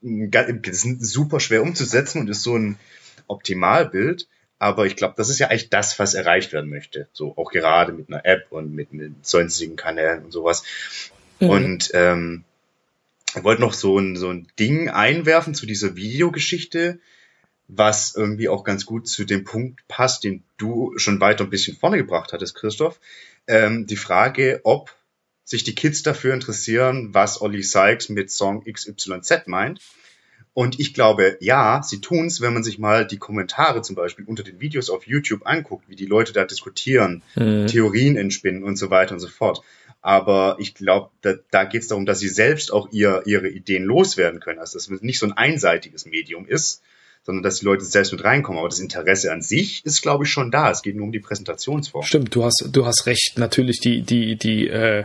[0.03, 2.79] das ist super schwer umzusetzen und ist so ein
[3.27, 4.29] Optimalbild.
[4.61, 7.09] Aber ich glaube, das ist ja eigentlich das, was erreicht werden möchte.
[7.15, 10.65] So auch gerade mit einer App und mit, mit sonstigen Kanälen und sowas.
[11.41, 11.49] Mhm.
[11.49, 12.45] Und ähm,
[13.35, 17.01] ich wollte noch so ein, so ein Ding einwerfen zu dieser Videogeschichte,
[17.69, 21.77] was irgendwie auch ganz gut zu dem Punkt passt, den du schon weiter ein bisschen
[21.77, 23.01] vorne gebracht hattest, Christoph.
[23.47, 24.95] Ähm, die Frage, ob
[25.43, 29.81] sich die Kids dafür interessieren, was Olli Sykes mit Song XYZ meint.
[30.53, 34.25] Und ich glaube, ja, sie tun es, wenn man sich mal die Kommentare zum Beispiel
[34.25, 37.67] unter den Videos auf YouTube anguckt, wie die Leute da diskutieren, mhm.
[37.69, 39.63] Theorien entspinnen und so weiter und so fort.
[40.03, 43.85] Aber ich glaube, da, da geht es darum, dass sie selbst auch ihr, ihre Ideen
[43.85, 44.59] loswerden können.
[44.59, 46.83] Also dass es nicht so ein einseitiges Medium ist,
[47.23, 48.59] sondern dass die Leute selbst mit reinkommen.
[48.59, 50.71] Aber das Interesse an sich ist, glaube ich, schon da.
[50.71, 52.05] Es geht nur um die Präsentationsform.
[52.05, 53.35] Stimmt, du hast, du hast recht.
[53.37, 55.05] Natürlich die, die, die äh,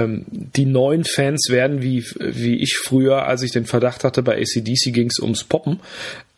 [0.00, 4.38] ähm, die neuen Fans werden wie, wie ich früher, als ich den Verdacht hatte, bei
[4.38, 5.80] ACDC ging es ums Poppen,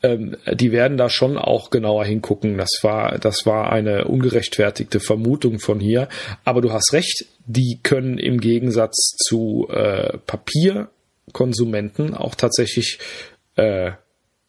[0.02, 2.58] ähm, die werden da schon auch genauer hingucken.
[2.58, 6.08] Das war, das war eine ungerechtfertigte Vermutung von hier.
[6.44, 12.98] Aber du hast recht, die können im Gegensatz zu äh, Papierkonsumenten auch tatsächlich
[13.56, 13.92] äh,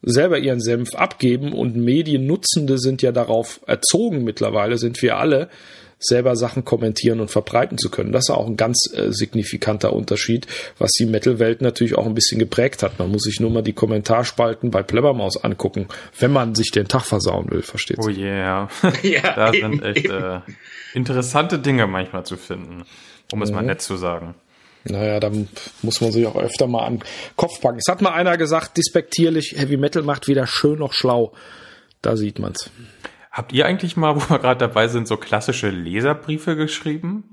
[0.01, 5.49] selber ihren Senf abgeben und Mediennutzende sind ja darauf erzogen mittlerweile, sind wir alle,
[6.03, 8.11] selber Sachen kommentieren und verbreiten zu können.
[8.11, 10.47] Das ist auch ein ganz äh, signifikanter Unterschied,
[10.77, 12.99] was die Metal-Welt natürlich auch ein bisschen geprägt hat.
[12.99, 15.87] Man muss sich nur mal die Kommentarspalten bei Plebbermaus angucken,
[16.19, 18.69] wenn man sich den Tag versauen will, versteht Oh yeah.
[19.03, 19.33] ja.
[19.35, 20.39] da sind echt äh,
[20.93, 22.83] interessante Dinge manchmal zu finden,
[23.31, 23.55] um es mhm.
[23.55, 24.35] mal nett zu sagen.
[24.85, 25.47] Naja, dann
[25.81, 27.03] muss man sich auch öfter mal an den
[27.37, 27.77] Kopf packen.
[27.77, 31.31] Es hat mal einer gesagt, dispektierlich, Heavy Metal macht weder schön noch schlau.
[32.01, 32.69] Da sieht man's.
[33.33, 37.23] Habt ihr eigentlich mal, wo wir gerade dabei sind, so klassische Leserbriefe geschrieben?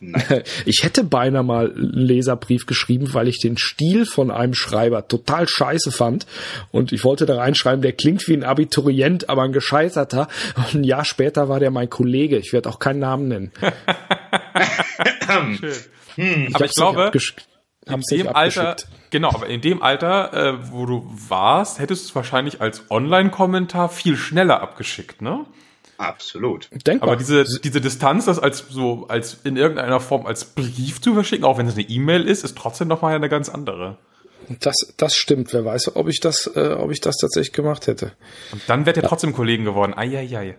[0.64, 5.48] Ich hätte beinahe mal einen Leserbrief geschrieben, weil ich den Stil von einem Schreiber total
[5.48, 6.24] scheiße fand.
[6.70, 10.28] Und ich wollte da reinschreiben, der klingt wie ein Abiturient, aber ein gescheiterter.
[10.54, 12.38] Und ein Jahr später war der mein Kollege.
[12.38, 13.52] Ich werde auch keinen Namen nennen.
[15.58, 15.74] Schön.
[16.14, 16.48] Hm.
[16.52, 17.10] Aber ich glaube,
[17.88, 18.76] in dem Alter,
[19.10, 23.88] genau, aber in dem Alter, äh, wo du warst, hättest du es wahrscheinlich als Online-Kommentar
[23.88, 25.44] viel schneller abgeschickt, ne?
[25.98, 26.68] Absolut.
[26.86, 27.10] Denkbar.
[27.10, 31.44] Aber diese, diese Distanz, das als so, als in irgendeiner Form als Brief zu verschicken,
[31.44, 33.98] auch wenn es eine E-Mail ist, ist trotzdem nochmal eine ganz andere.
[34.60, 35.52] Das, das stimmt.
[35.52, 38.12] Wer weiß, ob ich das, äh, ob ich das tatsächlich gemacht hätte.
[38.52, 39.08] Und dann wäre ihr ja.
[39.08, 39.92] trotzdem Kollegen geworden.
[39.94, 40.56] Eieiei.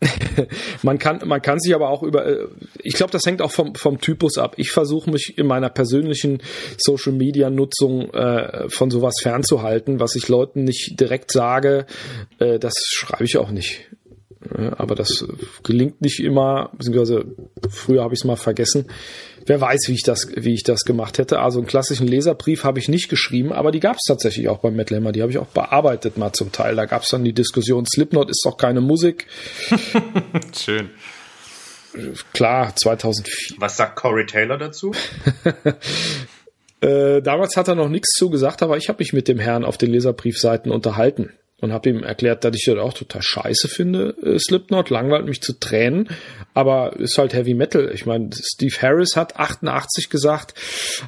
[0.82, 2.48] man kann, man kann sich aber auch über, äh,
[2.82, 4.54] ich glaube, das hängt auch vom, vom Typus ab.
[4.58, 6.42] Ich versuche mich in meiner persönlichen
[6.78, 11.86] Social Media Nutzung äh, von sowas fernzuhalten, was ich Leuten nicht direkt sage,
[12.38, 13.90] äh, das schreibe ich auch nicht.
[14.76, 15.26] Aber das
[15.64, 17.24] gelingt nicht immer, beziehungsweise
[17.68, 18.86] früher habe ich es mal vergessen.
[19.46, 21.38] Wer weiß, wie ich das, wie ich das gemacht hätte.
[21.38, 24.74] Also einen klassischen Leserbrief habe ich nicht geschrieben, aber die gab es tatsächlich auch beim
[24.74, 25.12] Metal Hammer.
[25.12, 26.74] Die habe ich auch bearbeitet mal zum Teil.
[26.74, 29.26] Da gab es dann die Diskussion, Slipknot ist doch keine Musik.
[30.56, 30.90] Schön.
[32.32, 33.56] Klar, 2004.
[33.58, 34.92] Was sagt Corey Taylor dazu?
[36.80, 39.78] äh, damals hat er noch nichts zugesagt, aber ich habe mich mit dem Herrn auf
[39.78, 41.30] den Leserbriefseiten unterhalten
[41.60, 45.40] und habe ihm erklärt, dass ich das auch total scheiße finde, äh, Slipknot, langweilt mich
[45.40, 46.08] zu Tränen,
[46.52, 47.90] aber ist halt Heavy Metal.
[47.94, 50.54] Ich meine, Steve Harris hat 88 gesagt,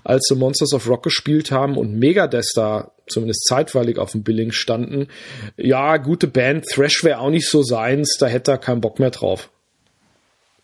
[0.05, 4.53] als sie Monsters of Rock gespielt haben und Megadeth da zumindest zeitweilig auf dem Billing
[4.53, 5.09] standen,
[5.57, 9.11] ja, gute Band, Thrash wäre auch nicht so seins, da hätte er keinen Bock mehr
[9.11, 9.51] drauf.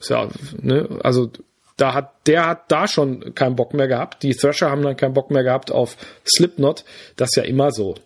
[0.09, 0.29] Ja,
[0.61, 1.31] ne, also
[1.77, 4.23] da hat, der hat da schon keinen Bock mehr gehabt.
[4.23, 6.85] Die Thrasher haben dann keinen Bock mehr gehabt auf Slipknot.
[7.17, 7.97] Das ist ja immer so.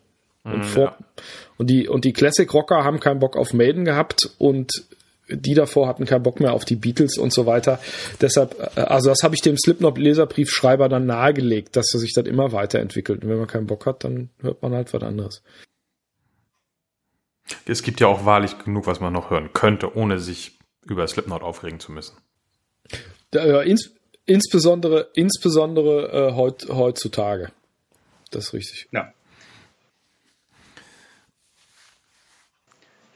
[0.45, 0.97] Und, vor, ja.
[1.59, 4.73] Und die, und die Classic Rocker haben keinen Bock auf Maiden gehabt und
[5.31, 7.79] die davor hatten keinen Bock mehr auf die Beatles und so weiter.
[8.21, 12.53] Deshalb, äh, also das habe ich dem Slipknot-Leserbriefschreiber dann nahegelegt, dass er sich das immer
[12.53, 13.23] weiterentwickelt.
[13.23, 15.43] Und wenn man keinen Bock hat, dann hört man halt was anderes.
[17.67, 21.43] Es gibt ja auch wahrlich genug, was man noch hören könnte, ohne sich über Slipknot
[21.43, 22.17] aufregen zu müssen.
[23.35, 23.93] Ja, ins,
[24.25, 27.51] insbesondere insbesondere äh, heut, heutzutage.
[28.31, 28.89] Das ist richtig.
[28.93, 29.13] Ja.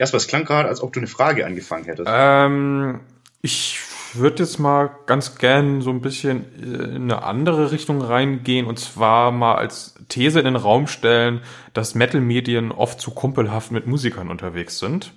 [0.02, 2.10] Jasper, es klang gerade, als ob du eine Frage angefangen hättest.
[2.12, 2.98] Ähm,
[3.40, 3.78] ich
[4.14, 9.30] würde jetzt mal ganz gern so ein bisschen in eine andere Richtung reingehen und zwar
[9.30, 11.40] mal als These in den Raum stellen,
[11.72, 15.12] dass Metal-Medien oft zu kumpelhaft mit Musikern unterwegs sind.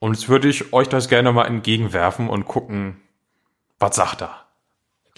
[0.00, 3.02] Und jetzt würde ich euch das gerne mal entgegenwerfen und gucken,
[3.78, 4.48] was sagt er?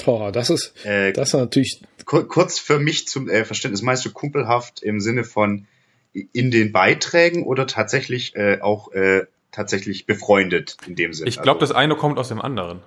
[0.05, 1.83] Boah, das ist, äh, das ist natürlich.
[2.05, 5.67] Kurz für mich zum äh, Verständnis, meinst du kumpelhaft im Sinne von,
[6.33, 11.29] in den Beiträgen oder tatsächlich äh, auch äh, tatsächlich befreundet in dem Sinne?
[11.29, 12.83] Ich glaube, also, das eine kommt aus dem anderen.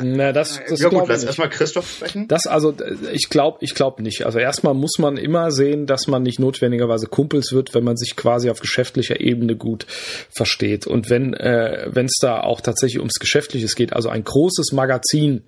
[0.00, 2.28] Na, das, das ja gut, lass erstmal Christoph sprechen.
[2.28, 2.72] Das also,
[3.12, 4.24] ich glaube, ich glaube nicht.
[4.24, 8.14] Also erstmal muss man immer sehen, dass man nicht notwendigerweise Kumpels wird, wenn man sich
[8.14, 9.86] quasi auf geschäftlicher Ebene gut
[10.30, 10.86] versteht.
[10.86, 15.42] Und wenn äh, wenn es da auch tatsächlich ums Geschäftliches geht, also ein großes Magazin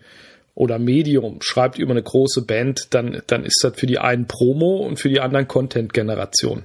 [0.54, 4.78] oder Medium schreibt über eine große Band, dann, dann ist das für die einen Promo
[4.78, 6.64] und für die anderen Content-Generation.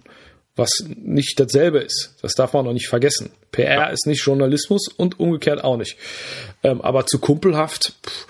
[0.56, 2.16] Was nicht dasselbe ist.
[2.22, 3.32] Das darf man noch nicht vergessen.
[3.52, 3.86] PR ja.
[3.88, 5.98] ist nicht Journalismus und umgekehrt auch nicht.
[6.64, 8.28] Ähm, aber zu kumpelhaft, pff,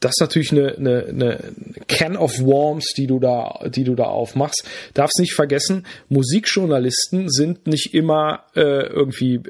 [0.00, 1.52] das ist natürlich eine, eine, eine
[1.88, 4.64] Can of Worms, die du da, die du da aufmachst.
[4.94, 9.40] Darfst nicht vergessen, Musikjournalisten sind nicht immer äh, irgendwie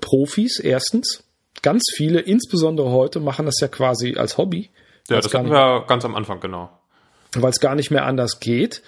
[0.00, 1.24] Profis, erstens.
[1.62, 4.70] Ganz viele, insbesondere heute, machen das ja quasi als Hobby.
[5.08, 6.70] Ja, das hatten wir ganz am Anfang, genau.
[7.34, 8.82] Weil es gar nicht mehr anders geht.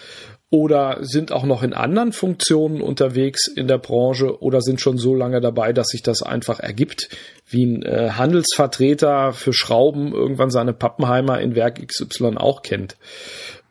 [0.53, 5.14] Oder sind auch noch in anderen Funktionen unterwegs in der Branche oder sind schon so
[5.14, 7.09] lange dabei, dass sich das einfach ergibt,
[7.47, 12.97] wie ein äh, Handelsvertreter für Schrauben irgendwann seine Pappenheimer in Werk XY auch kennt.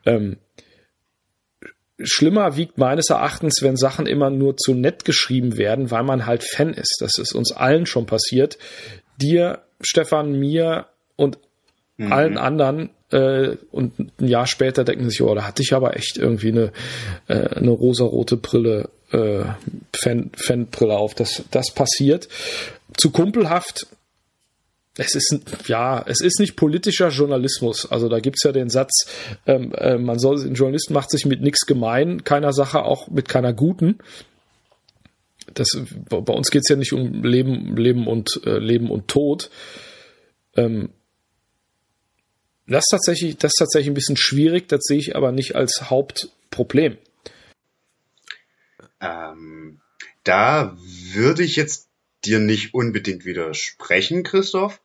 [0.05, 0.37] Ähm,
[2.01, 6.45] schlimmer wiegt meines Erachtens, wenn Sachen immer nur zu nett geschrieben werden, weil man halt
[6.45, 6.99] Fan ist.
[7.01, 8.57] Das ist uns allen schon passiert.
[9.21, 10.87] Dir, Stefan, mir
[11.17, 11.39] und
[11.99, 12.13] mhm.
[12.13, 16.17] allen anderen äh, und ein Jahr später denken sich, oh, da hatte ich aber echt
[16.17, 16.71] irgendwie eine,
[17.27, 19.43] äh, eine rosarote Brille, äh,
[19.95, 21.15] Fan, Fanbrille auf.
[21.15, 22.27] Das, das passiert.
[22.97, 23.87] Zu kumpelhaft,
[24.97, 27.89] es ist ja, es ist nicht politischer Journalismus.
[27.89, 29.07] Also da gibt's ja den Satz,
[29.45, 33.29] ähm, äh, man soll, ein Journalist macht sich mit nichts gemein, keiner Sache, auch mit
[33.29, 33.99] keiner guten.
[35.53, 35.69] Das,
[36.09, 39.49] bei uns geht's ja nicht um Leben, Leben und äh, Leben und Tod.
[40.55, 40.89] Ähm,
[42.69, 45.89] Das ist tatsächlich, das ist tatsächlich ein bisschen schwierig, das sehe ich aber nicht als
[45.89, 46.97] Hauptproblem.
[49.01, 49.81] Ähm,
[50.23, 50.77] da
[51.13, 51.87] würde ich jetzt
[52.25, 54.81] dir nicht unbedingt widersprechen, Christoph,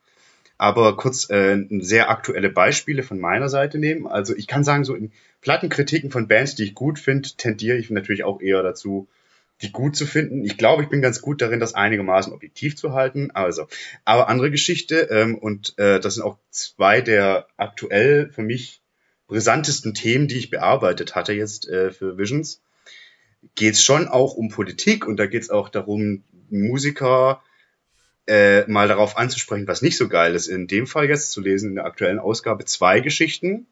[0.57, 4.07] aber kurz äh, sehr aktuelle Beispiele von meiner Seite nehmen.
[4.07, 5.11] Also ich kann sagen, so in
[5.41, 9.07] Plattenkritiken von Bands, die ich gut finde, tendiere ich natürlich auch eher dazu,
[9.61, 10.43] die gut zu finden.
[10.43, 13.31] Ich glaube, ich bin ganz gut darin, das einigermaßen objektiv zu halten.
[13.31, 13.67] Also,
[14.03, 18.81] aber andere Geschichte ähm, und äh, das sind auch zwei der aktuell für mich
[19.27, 22.61] brisantesten Themen, die ich bearbeitet hatte jetzt äh, für Visions.
[23.55, 27.41] Geht es schon auch um Politik und da geht es auch darum, Musiker
[28.27, 30.47] äh, mal darauf anzusprechen, was nicht so geil ist.
[30.47, 33.67] In dem Fall jetzt zu lesen in der aktuellen Ausgabe zwei Geschichten.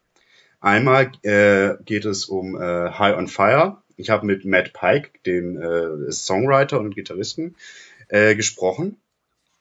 [0.60, 5.62] Einmal äh, geht es um äh, High on Fire ich habe mit Matt Pike, dem
[5.62, 7.56] äh, Songwriter und Gitarristen,
[8.08, 8.98] äh, gesprochen.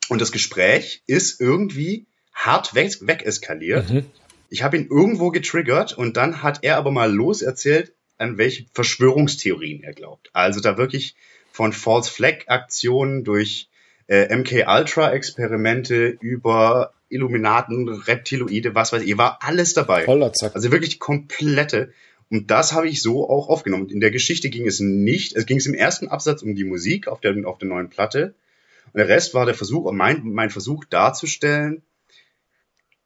[0.09, 3.91] Und das Gespräch ist irgendwie hart weg, wegeskaliert.
[3.91, 4.07] Mhm.
[4.51, 9.83] Ich habe ihn irgendwo getriggert und dann hat er aber mal loserzählt, an welche Verschwörungstheorien
[9.83, 10.31] er glaubt.
[10.33, 11.15] Also da wirklich
[11.51, 13.69] von False Flag Aktionen durch
[14.09, 20.05] äh, MK Ultra Experimente über Illuminaten, Reptiloide, was weiß ich, war alles dabei.
[20.05, 20.55] Voller Zack.
[20.55, 21.93] Also wirklich komplette.
[22.33, 23.91] Und das habe ich so auch aufgenommen.
[23.91, 27.07] In der Geschichte ging es nicht, es ging es im ersten Absatz um die Musik
[27.07, 28.35] auf der, auf der neuen Platte.
[28.87, 31.83] Und der Rest war der Versuch, mein, mein Versuch darzustellen,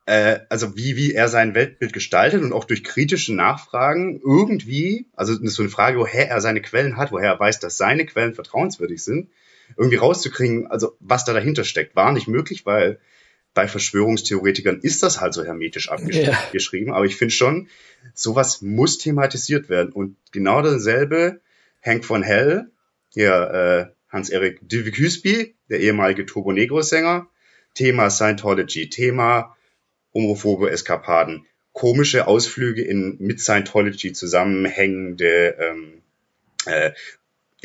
[0.04, 5.34] äh, also wie, wie er sein Weltbild gestaltet und auch durch kritische Nachfragen irgendwie, also
[5.34, 9.02] so eine Frage, woher er seine Quellen hat, woher er weiß, dass seine Quellen vertrauenswürdig
[9.02, 9.28] sind,
[9.76, 13.00] irgendwie rauszukriegen, also was da dahinter steckt, war nicht möglich, weil
[13.56, 16.88] bei Verschwörungstheoretikern ist das halt so hermetisch abgeschrieben.
[16.88, 16.92] Ja.
[16.92, 17.68] Aber ich finde schon,
[18.12, 19.92] sowas muss thematisiert werden.
[19.92, 21.40] Und genau dasselbe,
[21.82, 22.70] Hank von Hell,
[23.08, 27.28] hier äh, Hans-Erik Düviküsby, der ehemalige Turbo Negro-Sänger,
[27.72, 29.56] Thema Scientology, Thema
[30.12, 36.02] homophobe Eskapaden, komische Ausflüge in mit Scientology zusammenhängende ähm,
[36.66, 36.90] äh,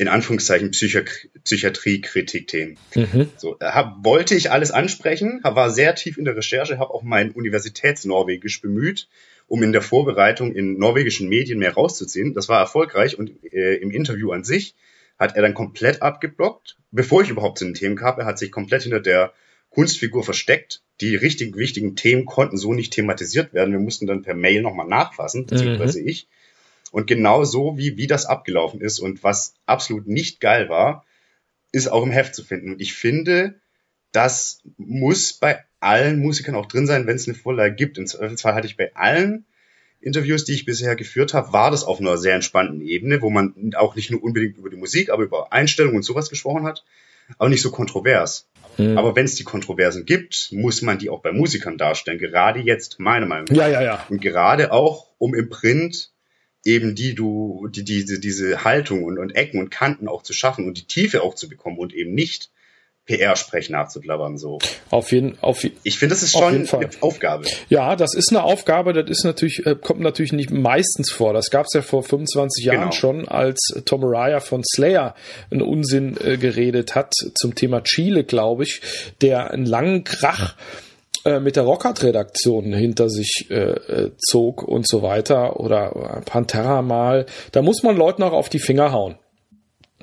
[0.02, 2.76] in Anführungszeichen Psychiatrie-Kritik-Themen.
[2.94, 3.30] Mhm.
[3.36, 7.30] So, hab, wollte ich alles ansprechen, war sehr tief in der Recherche, habe auch mein
[7.30, 9.08] Universitätsnorwegisch bemüht,
[9.46, 12.34] um in der Vorbereitung in norwegischen Medien mehr rauszuziehen.
[12.34, 14.74] Das war erfolgreich und äh, im Interview an sich
[15.18, 16.76] hat er dann komplett abgeblockt.
[16.90, 19.32] Bevor ich überhaupt zu den Themen kam, er hat sich komplett hinter der
[19.70, 20.82] Kunstfigur versteckt.
[21.00, 23.72] Die richtigen, wichtigen Themen konnten so nicht thematisiert werden.
[23.72, 26.08] Wir mussten dann per Mail nochmal nachfassen, beziehungsweise mhm.
[26.08, 26.28] ich.
[26.92, 31.04] Und genau so, wie, wie das abgelaufen ist und was absolut nicht geil war,
[31.72, 32.72] ist auch im Heft zu finden.
[32.72, 33.54] Und ich finde,
[34.12, 37.98] das muss bei allen Musikern auch drin sein, wenn es eine Vorlage gibt.
[37.98, 39.46] Im Zweifelsfall hatte ich bei allen
[40.00, 43.72] Interviews, die ich bisher geführt habe, war das auf einer sehr entspannten Ebene, wo man
[43.76, 46.84] auch nicht nur unbedingt über die Musik, aber über Einstellungen und sowas gesprochen hat,
[47.38, 48.48] aber nicht so kontrovers.
[48.76, 48.98] Mhm.
[48.98, 52.18] Aber wenn es die Kontroversen gibt, muss man die auch bei Musikern darstellen.
[52.18, 53.56] Gerade jetzt, meine Meinung nach.
[53.56, 54.06] Ja, ja, ja.
[54.10, 56.11] Und gerade auch, um im Print
[56.64, 60.66] eben die du, die, diese, diese Haltung und, und Ecken und Kanten auch zu schaffen
[60.66, 62.50] und die Tiefe auch zu bekommen und eben nicht
[63.06, 64.58] PR-Sprech nachzublabbern, so.
[64.90, 67.46] Auf jeden, auf, ich finde, das ist schon eine Aufgabe.
[67.68, 71.32] Ja, das ist eine Aufgabe, das ist natürlich, äh, kommt natürlich nicht meistens vor.
[71.32, 72.92] Das gab es ja vor 25 Jahren genau.
[72.92, 75.16] schon, als Tom Araya von Slayer
[75.50, 78.80] einen Unsinn äh, geredet hat zum Thema Chile, glaube ich,
[79.20, 80.54] der einen langen Krach
[81.24, 87.26] äh, mit der Rockhard-Redaktion hinter sich äh, äh, zog und so weiter oder Pantera mal.
[87.52, 89.16] Da muss man Leuten auch auf die Finger hauen.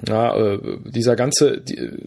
[0.07, 2.01] Ja, äh, dieser ganze die, äh,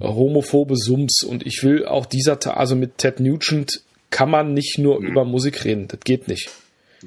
[0.00, 5.00] homophobe Sums und ich will auch dieser, also mit Ted Nugent kann man nicht nur
[5.00, 5.06] mhm.
[5.06, 6.50] über Musik reden, das geht nicht.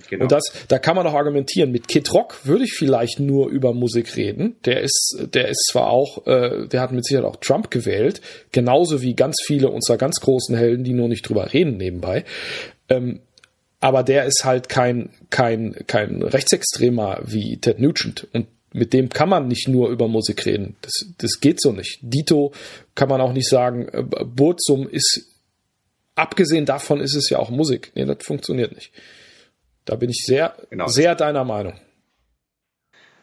[0.10, 0.24] Genau.
[0.24, 1.72] Und das, da kann man auch argumentieren.
[1.72, 4.56] Mit Kid Rock würde ich vielleicht nur über Musik reden.
[4.66, 8.22] Der ist, der ist zwar auch, äh, der hat mit Sicherheit auch Trump gewählt,
[8.52, 12.26] genauso wie ganz viele unserer ganz großen Helden, die nur nicht drüber reden nebenbei.
[12.90, 13.20] Ähm,
[13.80, 18.28] aber der ist halt kein, kein, kein Rechtsextremer wie Ted Nugent.
[18.34, 20.76] Und mit dem kann man nicht nur über Musik reden.
[20.82, 22.00] Das, das geht so nicht.
[22.02, 22.52] Dito
[22.94, 25.28] kann man auch nicht sagen, äh, Burzum ist,
[26.16, 27.92] abgesehen davon ist es ja auch Musik.
[27.96, 28.92] Nee, das funktioniert nicht.
[29.86, 30.88] Da bin ich sehr, genau.
[30.88, 31.74] sehr deiner Meinung.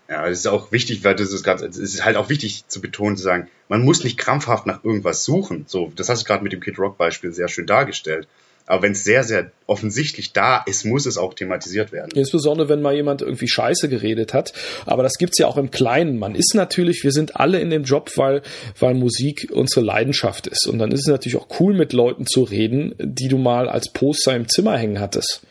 [0.09, 2.81] Ja, es ist auch wichtig, weil das ist gerade, es ist halt auch wichtig zu
[2.81, 5.65] betonen, zu sagen, man muss nicht krampfhaft nach irgendwas suchen.
[5.67, 8.29] So, das hast du gerade mit dem Kid Rock Beispiel sehr schön dargestellt.
[8.67, 12.11] Aber wenn es sehr, sehr offensichtlich da ist, muss es auch thematisiert werden.
[12.15, 14.53] Insbesondere, wenn mal jemand irgendwie Scheiße geredet hat.
[14.87, 16.19] Aber das gibt's ja auch im Kleinen.
[16.19, 18.43] Man ist natürlich, wir sind alle in dem Job, weil,
[18.79, 20.69] weil Musik unsere Leidenschaft ist.
[20.69, 23.93] Und dann ist es natürlich auch cool, mit Leuten zu reden, die du mal als
[23.93, 25.43] Poster im Zimmer hängen hattest.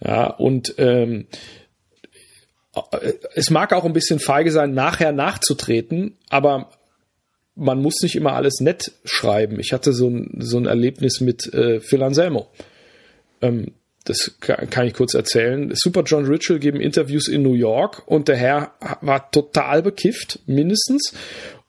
[0.00, 1.26] Ja, und ähm,
[3.34, 6.70] es mag auch ein bisschen feige sein, nachher nachzutreten, aber
[7.56, 9.58] man muss nicht immer alles nett schreiben.
[9.58, 12.48] Ich hatte so ein, so ein Erlebnis mit äh, Phil Anselmo.
[13.42, 13.72] Ähm,
[14.04, 15.70] das kann ich kurz erzählen.
[15.74, 18.72] Super John Ritchell geben Interviews in New York und der Herr
[19.02, 21.12] war total bekifft, mindestens,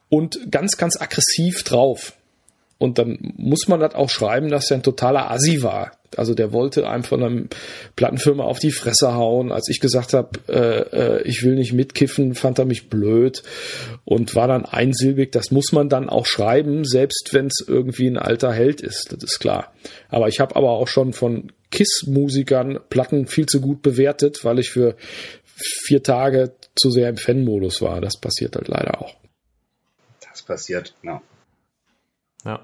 [0.07, 2.13] und ganz, ganz aggressiv drauf.
[2.77, 5.91] Und dann muss man das auch schreiben, dass er ein totaler Assi war.
[6.18, 7.49] Also der wollte einem von einem
[7.95, 9.51] Plattenfirma auf die Fresse hauen.
[9.51, 13.43] Als ich gesagt habe, äh, äh, ich will nicht mitkiffen, fand er mich blöd
[14.05, 15.32] und war dann einsilbig.
[15.32, 19.12] Das muss man dann auch schreiben, selbst wenn es irgendwie ein alter Held ist.
[19.12, 19.74] Das ist klar.
[20.10, 24.72] Aber ich habe aber auch schon von KISS-Musikern Platten viel zu gut bewertet, weil ich
[24.72, 24.95] für
[25.55, 28.01] vier Tage zu sehr im Fan-Modus war.
[28.01, 29.16] Das passiert halt leider auch.
[30.30, 31.22] Das passiert, ja.
[32.45, 32.62] Ja.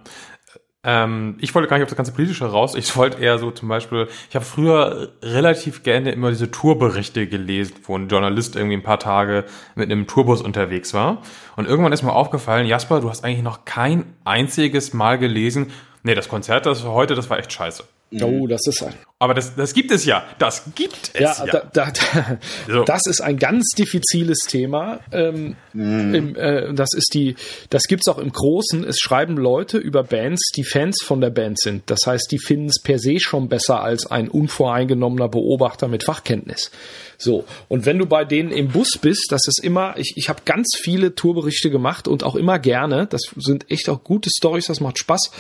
[0.86, 2.76] Ähm, ich wollte gar nicht auf das ganze Politische raus.
[2.76, 7.76] Ich wollte eher so zum Beispiel, ich habe früher relativ gerne immer diese Tourberichte gelesen,
[7.84, 11.24] wo ein Journalist irgendwie ein paar Tage mit einem Tourbus unterwegs war.
[11.56, 15.72] Und irgendwann ist mir aufgefallen, Jasper, du hast eigentlich noch kein einziges Mal gelesen,
[16.04, 17.84] nee, das Konzert, das heute, das war echt scheiße.
[18.12, 18.94] Oh, das ist ein.
[19.18, 20.24] Aber das, das gibt es ja.
[20.38, 21.46] Das gibt es ja.
[21.46, 21.46] ja.
[21.46, 22.38] Da, da, da,
[22.68, 22.84] so.
[22.84, 25.00] Das ist ein ganz diffiziles Thema.
[25.12, 26.16] Ähm, mm.
[26.16, 27.36] im, äh, das ist die,
[27.70, 28.84] das gibt's auch im Großen.
[28.84, 31.84] Es schreiben Leute über Bands, die Fans von der Band sind.
[31.90, 36.72] Das heißt, die finden es per se schon besser als ein unvoreingenommener Beobachter mit Fachkenntnis.
[37.18, 37.46] So.
[37.68, 40.78] Und wenn du bei denen im Bus bist, das ist immer, ich, ich habe ganz
[40.80, 43.08] viele Tourberichte gemacht und auch immer gerne.
[43.08, 45.32] Das sind echt auch gute Stories, das macht Spaß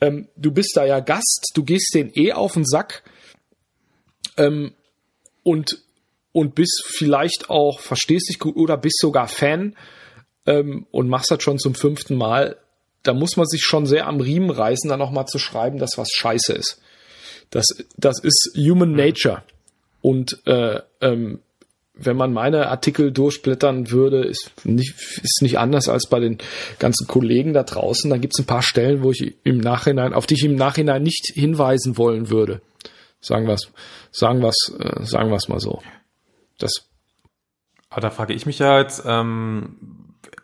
[0.00, 3.02] ähm, du bist da ja Gast, du gehst den eh auf den Sack
[4.36, 4.74] ähm,
[5.42, 5.82] und,
[6.32, 9.76] und bist vielleicht auch, verstehst dich gut oder bist sogar Fan
[10.46, 12.58] ähm, und machst das schon zum fünften Mal.
[13.02, 16.10] Da muss man sich schon sehr am Riemen reißen, dann nochmal zu schreiben, dass was
[16.10, 16.80] scheiße ist.
[17.50, 17.66] Das,
[17.96, 19.44] das ist Human Nature.
[20.00, 21.40] Und äh, ähm,
[21.96, 26.38] wenn man meine Artikel durchblättern würde, ist nicht, ist nicht anders als bei den
[26.78, 28.10] ganzen Kollegen da draußen.
[28.10, 31.02] Da gibt es ein paar Stellen, wo ich im Nachhinein, auf die ich im Nachhinein
[31.02, 32.60] nicht hinweisen wollen würde.
[33.20, 33.56] Sagen wir
[34.12, 35.82] sagen wir's, äh, sagen wir's mal so.
[36.58, 36.88] Das.
[37.88, 39.76] Aber da frage ich mich ja jetzt, ähm,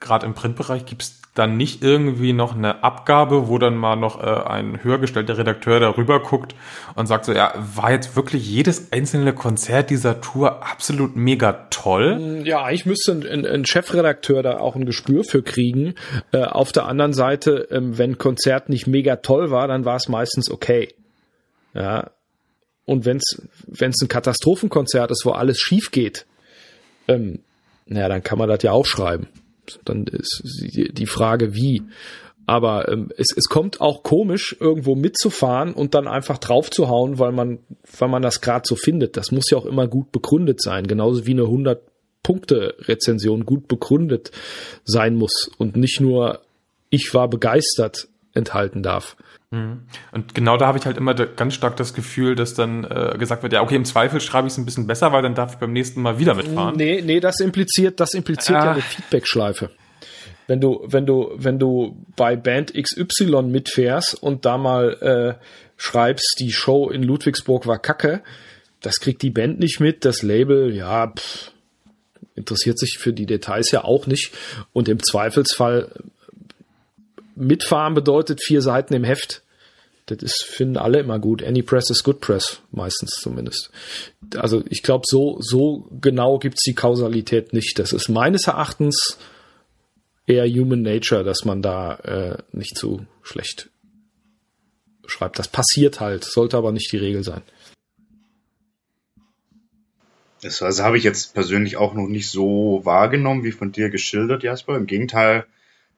[0.01, 4.23] gerade im Printbereich gibt es dann nicht irgendwie noch eine Abgabe, wo dann mal noch
[4.23, 6.55] äh, ein höhergestellter Redakteur darüber guckt
[6.95, 12.19] und sagt so, ja, war jetzt wirklich jedes einzelne Konzert dieser Tour absolut mega toll?
[12.19, 15.95] Mm, ja, ich müsste ein, ein Chefredakteur da auch ein Gespür für kriegen.
[16.33, 20.09] Äh, auf der anderen Seite, ähm, wenn Konzert nicht mega toll war, dann war es
[20.09, 20.89] meistens okay.
[21.73, 22.11] Ja.
[22.85, 26.27] Und wenn es ein Katastrophenkonzert ist, wo alles schief geht,
[27.09, 27.39] ähm,
[27.87, 29.29] naja, dann kann man das ja auch schreiben.
[29.85, 31.83] Dann ist die Frage, wie.
[32.47, 37.61] Aber ähm, es, es kommt auch komisch, irgendwo mitzufahren und dann einfach draufzuhauen, weil man,
[37.99, 39.17] weil man das gerade so findet.
[39.17, 41.83] Das muss ja auch immer gut begründet sein, genauso wie eine 100
[42.23, 44.31] Punkte Rezension gut begründet
[44.85, 46.41] sein muss und nicht nur
[46.91, 49.17] ich war begeistert enthalten darf.
[49.53, 49.83] Mhm.
[50.13, 53.43] Und genau da habe ich halt immer ganz stark das Gefühl, dass dann äh, gesagt
[53.43, 55.59] wird, ja, okay, im Zweifel schreibe ich es ein bisschen besser, weil dann darf ich
[55.59, 56.75] beim nächsten Mal wieder mitfahren.
[56.77, 58.65] Nee, nee, das impliziert, das impliziert ah.
[58.65, 59.71] ja eine Feedback-Schleife.
[60.47, 65.45] Wenn du, wenn du, wenn du bei Band XY mitfährst und da mal äh,
[65.77, 68.23] schreibst, die Show in Ludwigsburg war kacke,
[68.81, 71.53] das kriegt die Band nicht mit, das Label, ja, pff,
[72.35, 74.33] interessiert sich für die Details ja auch nicht.
[74.73, 75.93] Und im Zweifelsfall
[77.47, 79.43] mitfahren bedeutet vier Seiten im Heft.
[80.07, 81.43] Das ist, finden alle immer gut.
[81.43, 83.71] Any press is good press, meistens zumindest.
[84.37, 87.79] Also ich glaube, so, so genau gibt's die Kausalität nicht.
[87.79, 89.19] Das ist meines Erachtens
[90.27, 93.71] eher Human Nature, dass man da äh, nicht zu schlecht
[95.07, 95.39] schreibt.
[95.39, 97.43] Das passiert halt, sollte aber nicht die Regel sein.
[100.43, 104.43] Das also habe ich jetzt persönlich auch noch nicht so wahrgenommen, wie von dir geschildert,
[104.43, 104.77] Jasper.
[104.77, 105.47] Im Gegenteil,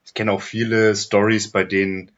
[0.05, 2.11] ich kenne auch viele Stories, bei denen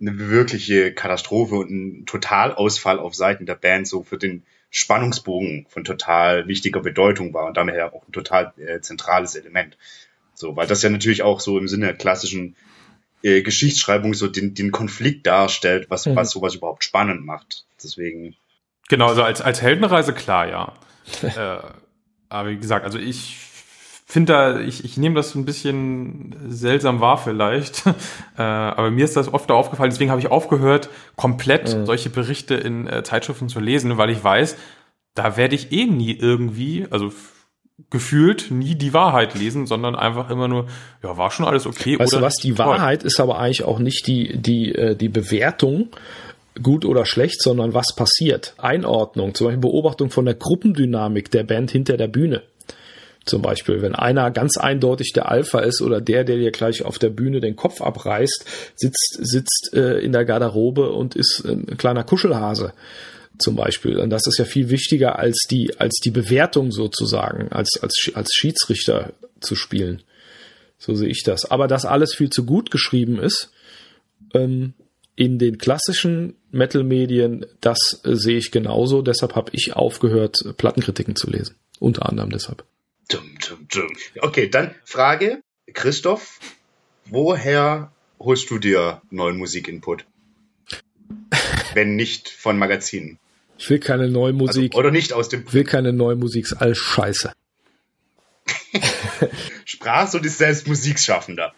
[0.00, 5.84] eine wirkliche Katastrophe und ein Totalausfall auf Seiten der Band so für den Spannungsbogen von
[5.84, 9.78] total wichtiger Bedeutung war und damit auch ein total äh, zentrales Element.
[10.34, 12.56] So, weil das ja natürlich auch so im Sinne der klassischen
[13.22, 16.16] äh, Geschichtsschreibung so den, den Konflikt darstellt, was, mhm.
[16.16, 17.64] was sowas überhaupt spannend macht.
[17.82, 18.34] Deswegen.
[18.88, 20.74] Genau, also als, als Heldenreise klar, ja.
[21.22, 21.62] äh,
[22.28, 23.38] aber wie gesagt, also ich
[24.04, 27.86] finde da, ich, ich nehme das ein bisschen seltsam wahr vielleicht,
[28.38, 31.86] äh, aber mir ist das oft aufgefallen, deswegen habe ich aufgehört, komplett mhm.
[31.86, 34.56] solche Berichte in äh, Zeitschriften zu lesen, weil ich weiß,
[35.14, 37.12] da werde ich eh nie irgendwie, also
[37.90, 40.66] gefühlt nie die Wahrheit lesen, sondern einfach immer nur,
[41.02, 41.98] ja, war schon alles okay.
[41.98, 45.08] Weißt oder du was, die Wahrheit ist aber eigentlich auch nicht die, die, äh, die
[45.08, 45.88] Bewertung,
[46.62, 48.54] gut oder schlecht, sondern was passiert.
[48.58, 52.42] Einordnung, zum Beispiel Beobachtung von der Gruppendynamik der Band hinter der Bühne.
[53.24, 56.98] Zum Beispiel, wenn einer ganz eindeutig der Alpha ist oder der, der dir gleich auf
[56.98, 58.44] der Bühne den Kopf abreißt,
[58.76, 62.72] sitzt, sitzt äh, in der Garderobe und ist ein kleiner Kuschelhase.
[63.38, 63.98] zum Beispiel.
[63.98, 68.30] Und das ist ja viel wichtiger als die, als die Bewertung sozusagen, als, als, als
[68.32, 70.02] Schiedsrichter zu spielen.
[70.78, 71.50] So sehe ich das.
[71.50, 73.50] Aber dass alles viel zu gut geschrieben ist,
[74.34, 74.74] ähm,
[75.16, 79.02] in den klassischen Metal-Medien, das äh, sehe ich genauso.
[79.02, 81.56] Deshalb habe ich aufgehört, Plattenkritiken zu lesen.
[81.78, 82.64] Unter anderem deshalb.
[83.08, 83.92] Dum, dum, dum.
[84.20, 85.42] Okay, dann Frage,
[85.72, 86.40] Christoph,
[87.06, 90.06] woher holst du dir neuen Musikinput?
[91.74, 93.18] Wenn nicht von Magazinen.
[93.58, 94.72] Ich will keine neue Musik.
[94.72, 95.44] Also, oder nicht aus dem.
[95.46, 97.32] Ich will keine neue Musik, ist alles scheiße.
[99.64, 101.52] Sprach so ist selbst Musikschaffender.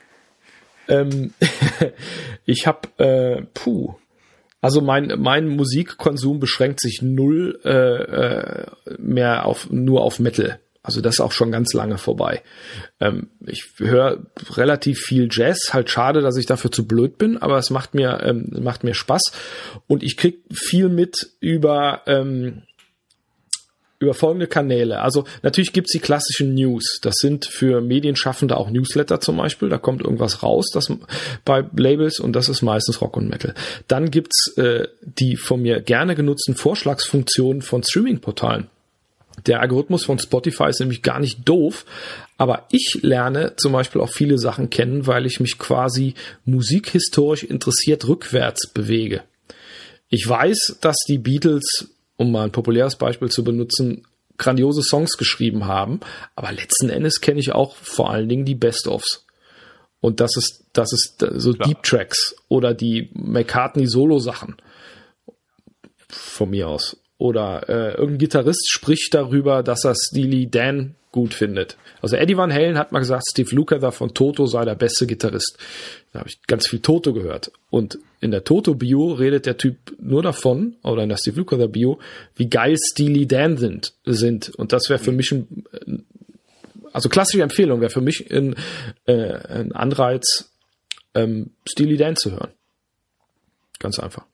[0.89, 1.33] Ähm,
[2.45, 3.95] ich habe, äh, puh.
[4.61, 8.67] Also mein, mein Musikkonsum beschränkt sich null äh, äh,
[8.99, 10.61] mehr auf nur auf Metal.
[10.87, 12.43] Also das ist auch schon ganz lange vorbei.
[13.01, 14.24] Ähm, ich höre
[14.55, 15.72] relativ viel Jazz.
[15.72, 18.95] Halt schade, dass ich dafür zu blöd bin, aber es macht mir ähm, macht mir
[18.95, 19.22] Spaß
[19.89, 22.62] und ich krieg viel mit über ähm,
[23.99, 25.01] über folgende Kanäle.
[25.01, 27.01] Also natürlich gibt's die klassischen News.
[27.03, 29.68] Das sind für Medienschaffende auch Newsletter zum Beispiel.
[29.68, 30.93] Da kommt irgendwas raus das
[31.45, 33.55] bei Labels und das ist meistens Rock und Metal.
[33.89, 38.68] Dann gibt's äh, die von mir gerne genutzten Vorschlagsfunktionen von Streaming-Portalen.
[39.45, 41.84] Der Algorithmus von Spotify ist nämlich gar nicht doof,
[42.39, 46.14] aber ich lerne zum Beispiel auch viele Sachen kennen, weil ich mich quasi
[46.45, 49.22] musikhistorisch interessiert rückwärts bewege.
[50.09, 54.07] Ich weiß, dass die Beatles um mal ein populäres Beispiel zu benutzen,
[54.39, 56.01] grandiose Songs geschrieben haben.
[56.34, 59.24] Aber letzten Endes kenne ich auch vor allen Dingen die Best-ofs.
[60.01, 61.68] Und das ist, das ist so Klar.
[61.68, 64.57] Deep Tracks oder die McCartney Solo-Sachen.
[66.09, 66.97] Von mir aus.
[67.19, 71.79] Oder äh, irgendein Gitarrist spricht darüber, dass er Steely Dan gut findet.
[72.03, 75.57] Also Eddie Van Halen hat mal gesagt, Steve Lukather von Toto sei der beste Gitarrist.
[76.12, 77.51] Da habe ich ganz viel Toto gehört.
[77.71, 81.99] Und in der Toto-Bio redet der Typ nur davon, oder in der Steve Lukather-Bio,
[82.35, 83.95] wie geil Steely Dan sind.
[84.05, 84.51] sind.
[84.57, 86.05] Und das wäre für mich ein,
[86.93, 88.55] also klassische Empfehlung wäre für mich ein,
[89.07, 89.14] äh,
[89.49, 90.51] ein Anreiz,
[91.14, 92.51] ähm, Steely Dan zu hören.
[93.79, 94.27] Ganz einfach.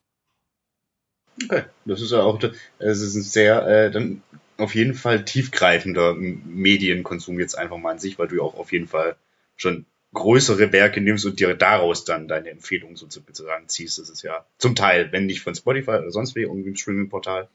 [1.41, 2.41] Okay, das ist ja auch,
[2.79, 4.21] es ist ein sehr, äh, dann
[4.57, 8.71] auf jeden Fall tiefgreifender Medienkonsum jetzt einfach mal an sich, weil du ja auch auf
[8.71, 9.15] jeden Fall
[9.55, 13.97] schon größere Werke nimmst und dir daraus dann deine Empfehlungen sozusagen ziehst.
[13.97, 17.49] Das ist ja zum Teil, wenn nicht von Spotify oder sonst wie, irgendwie im Streaming-Portal.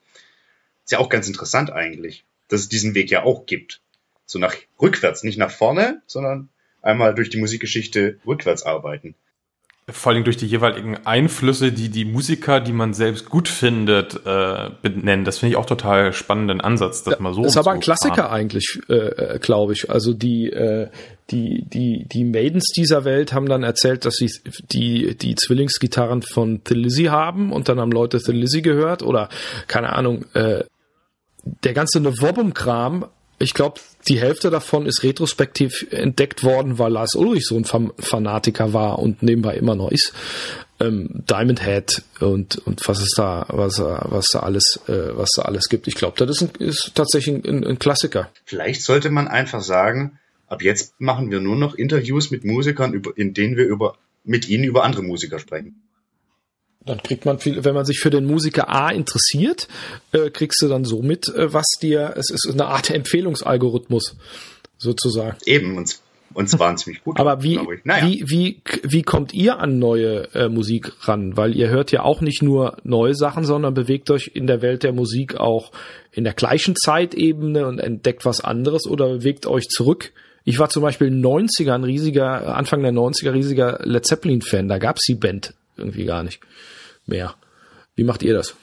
[0.85, 3.81] Ist ja auch ganz interessant eigentlich, dass es diesen Weg ja auch gibt.
[4.27, 6.49] So nach rückwärts, nicht nach vorne, sondern
[6.83, 9.15] einmal durch die Musikgeschichte rückwärts arbeiten
[9.91, 14.71] vor allem durch die jeweiligen Einflüsse, die die Musiker, die man selbst gut findet, äh,
[14.83, 15.25] benennen.
[15.25, 17.43] Das finde ich auch total spannenden Ansatz, das ja, mal so.
[17.43, 18.33] Das ist aber ein Klassiker fahren.
[18.33, 19.91] eigentlich, äh, äh glaube ich.
[19.91, 20.89] Also die äh,
[21.31, 24.31] die die die Maidens dieser Welt haben dann erzählt, dass sie
[24.71, 29.29] die die Zwillingsgitarren von The Lizzy haben und dann haben Leute The Lizzy gehört oder
[29.67, 30.27] keine Ahnung.
[30.35, 30.65] Äh,
[31.65, 33.07] der ganze Novobum-Kram
[33.39, 37.65] ich glaube, die Hälfte davon ist retrospektiv entdeckt worden, weil Lars Ulrich so ein
[37.99, 40.13] Fanatiker war und nebenbei immer noch ist.
[40.81, 45.43] Ähm, Diamond Head und, und was ist da, was, was da alles, äh, was da
[45.43, 45.89] alles gibt.
[45.89, 48.31] Ich glaube, das ist, ein, ist tatsächlich ein, ein Klassiker.
[48.45, 53.35] Vielleicht sollte man einfach sagen, ab jetzt machen wir nur noch Interviews mit Musikern, in
[53.35, 55.88] denen wir über, mit ihnen über andere Musiker sprechen.
[56.89, 59.69] Dann kriegt man viel, wenn man sich für den Musiker A interessiert,
[60.13, 64.17] äh, kriegst du dann so mit, äh, was dir, es ist eine Art Empfehlungsalgorithmus,
[64.79, 65.37] sozusagen.
[65.45, 65.99] Eben, und,
[66.33, 67.21] und zwar ein ziemlich gut.
[67.21, 68.07] Aber wie, naja.
[68.07, 71.37] wie, wie, wie kommt ihr an neue äh, Musik ran?
[71.37, 74.83] Weil ihr hört ja auch nicht nur neue Sachen, sondern bewegt euch in der Welt
[74.83, 75.73] der Musik auch
[76.13, 80.13] in der gleichen Zeitebene und entdeckt was anderes oder bewegt euch zurück.
[80.45, 84.69] Ich war zum Beispiel 90er, ein riesiger, Anfang der 90er riesiger Led Zeppelin-Fan.
[84.69, 86.41] Da gab's die Band irgendwie gar nicht
[87.09, 87.35] mehr.
[87.95, 88.55] Wie macht ihr das?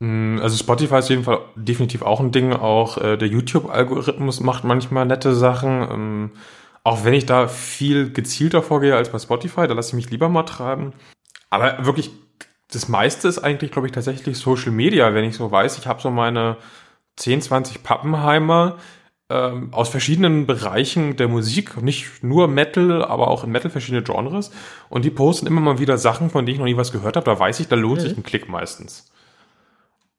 [0.00, 2.52] Mm, also Spotify ist jeden Fall definitiv auch ein Ding.
[2.52, 5.88] Auch äh, der YouTube-Algorithmus macht manchmal nette Sachen.
[5.90, 6.30] Ähm,
[6.84, 10.28] auch wenn ich da viel gezielter vorgehe als bei Spotify, da lasse ich mich lieber
[10.28, 10.92] mal treiben.
[11.48, 12.10] Aber wirklich,
[12.72, 15.14] das meiste ist eigentlich, glaube ich, tatsächlich Social Media.
[15.14, 16.56] Wenn ich so weiß, ich habe so meine
[17.16, 18.78] 10, 20 Pappenheimer,
[19.32, 24.50] ähm, aus verschiedenen Bereichen der Musik, nicht nur Metal, aber auch in Metal verschiedene Genres.
[24.90, 27.24] Und die posten immer mal wieder Sachen, von denen ich noch nie was gehört habe.
[27.24, 28.02] Da weiß ich, da lohnt mhm.
[28.02, 29.10] sich ein Klick meistens.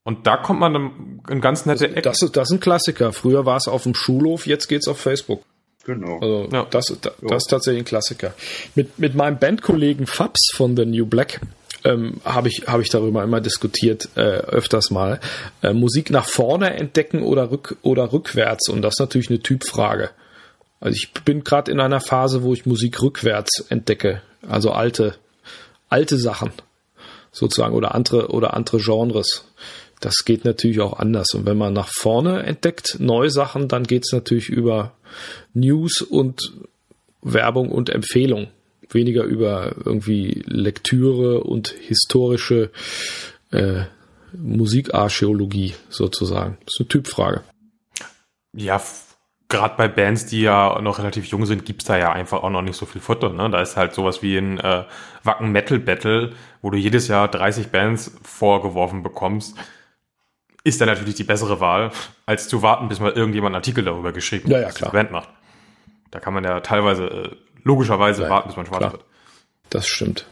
[0.04, 2.02] Und da kommt man dann in ganz nette Ecken.
[2.02, 3.14] Das ist, das ist ein Klassiker.
[3.14, 5.44] Früher war es auf dem Schulhof, jetzt geht's auf Facebook.
[5.86, 6.20] Genau.
[6.20, 6.66] Also ja.
[6.70, 8.34] das, das, das ist tatsächlich ein Klassiker.
[8.74, 11.40] Mit, mit meinem Bandkollegen Fabs von The New Black
[11.84, 15.20] ähm, habe ich, hab ich darüber immer diskutiert, äh, öfters mal.
[15.62, 18.70] Äh, Musik nach vorne entdecken oder, rück, oder rückwärts.
[18.70, 20.12] Und das ist natürlich eine Typfrage.
[20.80, 24.22] Also ich bin gerade in einer Phase, wo ich Musik rückwärts entdecke.
[24.48, 25.16] Also alte,
[25.90, 26.52] alte Sachen
[27.32, 29.46] sozusagen oder andere oder andere Genres.
[30.00, 31.34] das geht natürlich auch anders.
[31.34, 34.92] Und wenn man nach vorne entdeckt neue Sachen, dann geht's natürlich über
[35.54, 36.52] News und
[37.22, 38.50] Werbung und Empfehlung.
[38.94, 42.72] Weniger über irgendwie Lektüre und historische
[43.52, 43.84] äh,
[44.36, 46.58] Musikarchäologie sozusagen.
[46.66, 47.42] Das ist eine Typfrage.
[48.56, 48.82] Ja,
[49.50, 52.62] gerade bei Bands, die ja noch relativ jung sind, gibt's da ja einfach auch noch
[52.62, 53.30] nicht so viel Futter.
[53.32, 53.50] Ne?
[53.50, 54.84] Da ist halt sowas wie ein äh,
[55.24, 59.56] Wacken Metal Battle, wo du jedes Jahr 30 Bands vorgeworfen bekommst
[60.64, 61.92] ist dann natürlich die bessere Wahl,
[62.26, 64.92] als zu warten, bis mal irgendjemand einen Artikel darüber geschrieben ja, ja, was klar.
[64.92, 65.30] die Band macht.
[66.12, 67.30] Da kann man ja teilweise äh,
[67.64, 68.92] logischerweise Ja, warten, bis man schwarz klar.
[68.94, 69.06] wird.
[69.70, 70.28] Das stimmt.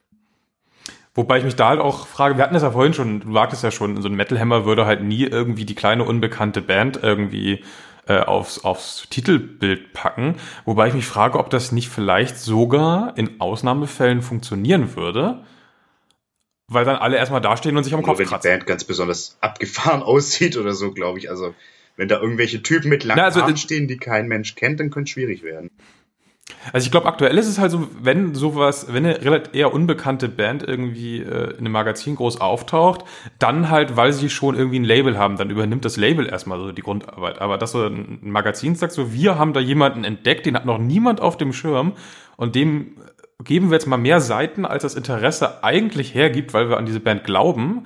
[1.14, 3.64] Wobei ich mich da halt auch frage, wir hatten das ja vorhin schon, du sagtest
[3.64, 7.64] ja schon, so ein Metal Hammer würde halt nie irgendwie die kleine unbekannte Band irgendwie
[8.08, 10.36] äh, aufs, aufs Titelbild packen.
[10.64, 15.44] Wobei ich mich frage, ob das nicht vielleicht sogar in Ausnahmefällen funktionieren würde,
[16.68, 18.50] weil dann alle erstmal dastehen und sich am Nur Kopf wenn die kratzen.
[18.52, 21.30] Band ganz besonders abgefahren aussieht oder so, glaube ich.
[21.30, 21.54] Also,
[21.98, 24.80] wenn da irgendwelche Typen mit langen Na, also, Haaren äh, stehen, die kein Mensch kennt,
[24.80, 25.70] dann könnte es schwierig werden.
[26.74, 30.30] Also ich glaube, aktuell ist es halt so, wenn sowas, wenn eine relativ eher unbekannte
[30.30, 33.04] Band irgendwie äh, in einem Magazin groß auftaucht,
[33.40, 36.72] dann halt, weil sie schon irgendwie ein Label haben, dann übernimmt das Label erstmal so
[36.72, 37.42] die Grundarbeit.
[37.42, 40.78] Aber dass so ein Magazin sagt so, wir haben da jemanden entdeckt, den hat noch
[40.78, 41.94] niemand auf dem Schirm
[42.38, 42.98] und dem
[43.44, 47.00] geben wir jetzt mal mehr Seiten, als das Interesse eigentlich hergibt, weil wir an diese
[47.00, 47.86] Band glauben.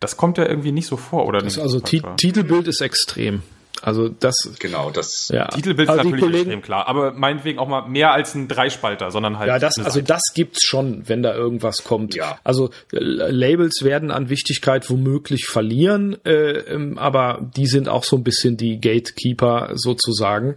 [0.00, 1.38] Das kommt ja irgendwie nicht so vor, oder?
[1.38, 1.62] Das nicht?
[1.62, 3.42] also Ti Titelbild ist extrem.
[3.82, 5.28] Also das Genau, das.
[5.28, 5.48] ja.
[5.48, 9.10] Titelbild also ist natürlich Kollegen, extrem klar, aber meinetwegen auch mal mehr als ein Dreispalter,
[9.10, 9.48] sondern halt.
[9.48, 12.14] Ja, das, also das gibt's schon, wenn da irgendwas kommt.
[12.14, 12.38] Ja.
[12.44, 18.16] Also äh, Labels werden an Wichtigkeit womöglich verlieren, äh, ähm, aber die sind auch so
[18.16, 20.56] ein bisschen die Gatekeeper sozusagen.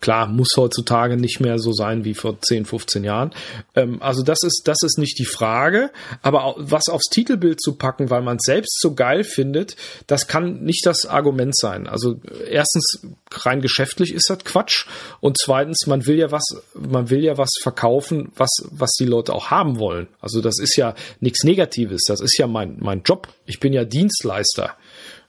[0.00, 3.32] Klar, muss heutzutage nicht mehr so sein wie vor 10, 15 Jahren.
[3.74, 5.90] Ähm, also das ist, das ist nicht die Frage,
[6.22, 9.76] aber auch, was aufs Titelbild zu packen, weil man es selbst so geil findet,
[10.06, 11.86] das kann nicht das Argument sein.
[11.86, 14.86] Also äh, erstens rein geschäftlich ist das Quatsch
[15.20, 16.44] und zweitens man will ja was,
[16.74, 20.08] man will ja was verkaufen, was was die Leute auch haben wollen.
[20.20, 22.02] Also das ist ja nichts Negatives.
[22.06, 23.28] Das ist ja mein mein Job.
[23.46, 24.76] Ich bin ja Dienstleister.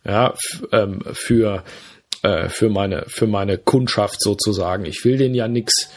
[0.05, 0.33] Ja,
[0.71, 1.63] ähm, für
[2.23, 4.85] äh, für meine für meine Kundschaft sozusagen.
[4.85, 5.89] Ich will denen ja nix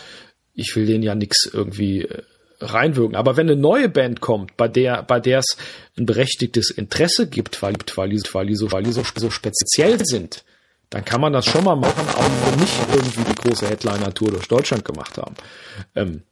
[0.54, 2.22] ich will denen ja nix irgendwie äh,
[2.60, 3.16] reinwirken.
[3.16, 5.56] Aber wenn eine neue Band kommt, bei der, bei der es
[5.98, 10.04] ein berechtigtes Interesse gibt, weil, weil, die, weil, die, so, weil die so, so speziell
[10.04, 10.44] sind,
[10.90, 14.32] dann kann man das schon mal machen, auch wenn wir nicht irgendwie die große Headliner-Tour
[14.32, 15.34] durch Deutschland gemacht haben.
[15.94, 16.22] Ähm,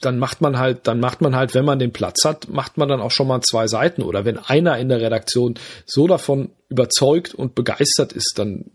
[0.00, 2.88] dann macht man halt, dann macht man halt, wenn man den Platz hat, macht man
[2.88, 4.02] dann auch schon mal zwei Seiten.
[4.02, 8.66] Oder wenn einer in der Redaktion so davon überzeugt und begeistert ist, dann,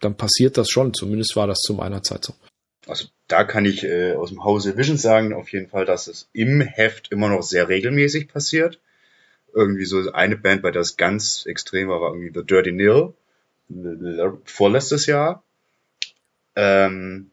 [0.00, 0.92] dann passiert das schon.
[0.92, 2.34] Zumindest war das zu meiner Zeit so.
[2.86, 6.28] Also da kann ich äh, aus dem Hause Vision sagen, auf jeden Fall, dass es
[6.32, 8.80] im Heft immer noch sehr regelmäßig passiert.
[9.54, 13.14] Irgendwie so eine Band, bei der es ganz extrem war, war irgendwie The Dirty Nil,
[14.44, 15.44] vorletztes Jahr.
[16.56, 17.30] Ähm,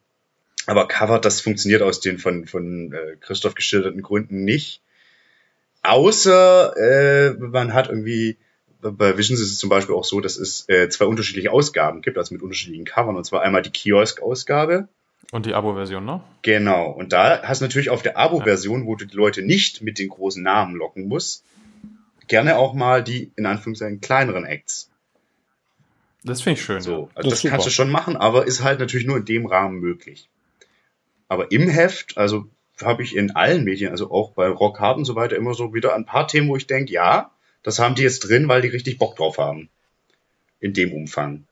[0.66, 4.82] aber Cover, das funktioniert aus den von, von äh, Christoph geschilderten Gründen nicht.
[5.82, 8.36] Außer äh, man hat irgendwie,
[8.80, 12.18] bei Visions ist es zum Beispiel auch so, dass es äh, zwei unterschiedliche Ausgaben gibt,
[12.18, 13.16] also mit unterschiedlichen Covern.
[13.16, 14.88] Und zwar einmal die Kiosk-Ausgabe,
[15.30, 16.22] Und die Abo-Version, ne?
[16.42, 16.90] Genau.
[16.90, 20.08] Und da hast du natürlich auf der Abo-Version, wo du die Leute nicht mit den
[20.08, 21.44] großen Namen locken musst,
[22.28, 24.90] gerne auch mal die, in Anführungszeichen, kleineren Acts.
[26.24, 26.80] Das finde ich schön.
[26.80, 27.52] So, Das also das, super.
[27.52, 30.28] kannst du schon machen, aber ist halt natürlich nur in dem Rahmen möglich.
[31.28, 32.46] Aber im Heft, also
[32.82, 35.74] habe ich in allen Medien, also auch bei Rock Hard und so weiter, immer so
[35.74, 37.30] wieder ein paar Themen, wo ich denke, ja,
[37.62, 39.68] das haben die jetzt drin, weil die richtig Bock drauf haben.
[40.60, 41.47] In dem Umfang.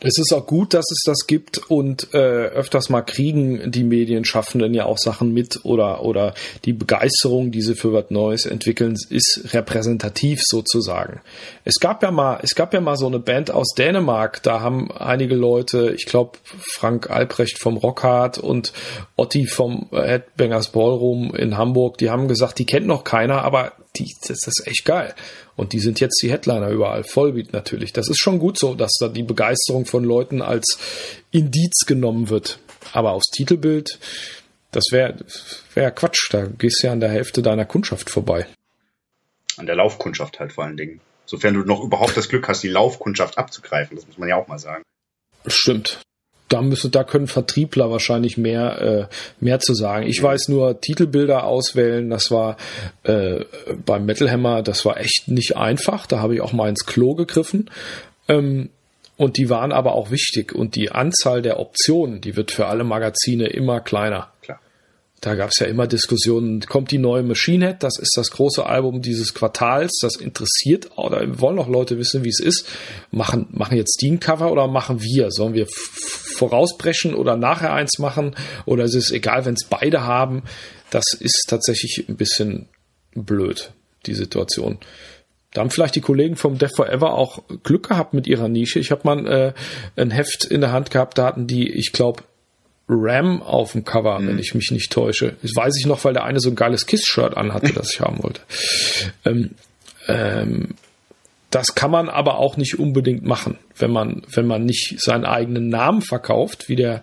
[0.00, 4.72] Es ist auch gut, dass es das gibt und äh, öfters mal kriegen die Medienschaffenden
[4.72, 6.34] ja auch Sachen mit oder oder
[6.64, 11.20] die Begeisterung, die sie für was Neues entwickeln, ist repräsentativ sozusagen.
[11.64, 14.90] Es gab ja mal, es gab ja mal so eine Band aus Dänemark, da haben
[14.90, 16.38] einige Leute, ich glaube
[16.74, 18.72] Frank Albrecht vom Rockhard und
[19.16, 24.14] Otti vom Headbangers Ballroom in Hamburg, die haben gesagt, die kennt noch keiner, aber die,
[24.26, 25.14] das ist echt geil.
[25.56, 27.04] Und die sind jetzt die Headliner überall.
[27.04, 27.92] Vollbeat natürlich.
[27.92, 30.78] Das ist schon gut so, dass da die Begeisterung von Leuten als
[31.30, 32.58] Indiz genommen wird.
[32.92, 33.98] Aber aufs Titelbild,
[34.70, 35.16] das wäre
[35.74, 36.28] wär Quatsch.
[36.32, 38.46] Da gehst du ja an der Hälfte deiner Kundschaft vorbei.
[39.56, 41.00] An der Laufkundschaft halt vor allen Dingen.
[41.26, 44.48] Sofern du noch überhaupt das Glück hast, die Laufkundschaft abzugreifen, das muss man ja auch
[44.48, 44.82] mal sagen.
[45.46, 46.00] Stimmt.
[46.50, 50.06] Da müsste, da können Vertriebler wahrscheinlich mehr, äh, mehr zu sagen.
[50.06, 52.58] Ich weiß nur, Titelbilder auswählen, das war
[53.04, 53.44] äh,
[53.86, 56.06] beim Metal Hammer, das war echt nicht einfach.
[56.06, 57.70] Da habe ich auch mal ins Klo gegriffen.
[58.28, 58.68] Ähm,
[59.16, 60.52] und die waren aber auch wichtig.
[60.52, 64.32] Und die Anzahl der Optionen, die wird für alle Magazine immer kleiner.
[64.42, 64.60] Klar.
[65.20, 68.64] Da gab es ja immer Diskussionen, kommt die neue Machine Head, das ist das große
[68.64, 72.66] Album dieses Quartals, das interessiert, oder wollen auch Leute wissen, wie es ist.
[73.10, 75.30] Machen, machen jetzt die ein Cover oder machen wir?
[75.30, 78.34] Sollen wir vorausbrechen oder nachher eins machen?
[78.64, 80.42] Oder ist es egal, wenn es beide haben?
[80.88, 82.68] Das ist tatsächlich ein bisschen
[83.14, 83.72] blöd,
[84.06, 84.78] die Situation.
[85.52, 88.78] Da haben vielleicht die Kollegen vom Death Forever auch Glück gehabt mit ihrer Nische.
[88.78, 89.52] Ich habe mal äh,
[90.00, 92.22] ein Heft in der Hand gehabt, da hatten die, ich glaube,
[92.90, 94.28] Ram auf dem Cover, mhm.
[94.28, 95.36] wenn ich mich nicht täusche.
[95.42, 98.22] Das weiß ich noch, weil der eine so ein geiles Kiss-Shirt anhatte, das ich haben
[98.22, 98.40] wollte.
[99.24, 99.50] Ähm,
[100.08, 100.74] ähm,
[101.50, 105.68] das kann man aber auch nicht unbedingt machen, wenn man, wenn man nicht seinen eigenen
[105.68, 107.02] Namen verkauft, wie der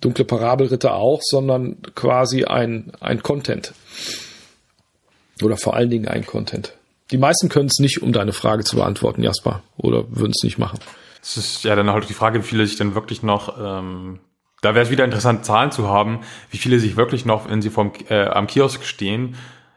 [0.00, 3.72] dunkle Parabelritter auch, sondern quasi ein, ein Content.
[5.42, 6.74] Oder vor allen Dingen ein Content.
[7.10, 10.58] Die meisten können es nicht, um deine Frage zu beantworten, Jasper, oder würden es nicht
[10.58, 10.78] machen.
[11.22, 14.20] Es ist ja dann halt die Frage, wie viele sich denn wirklich noch ähm,
[14.62, 16.20] da wäre es wieder interessant, Zahlen zu haben,
[16.50, 19.36] wie viele sich wirklich noch, wenn sie vom, äh, am Kiosk stehen,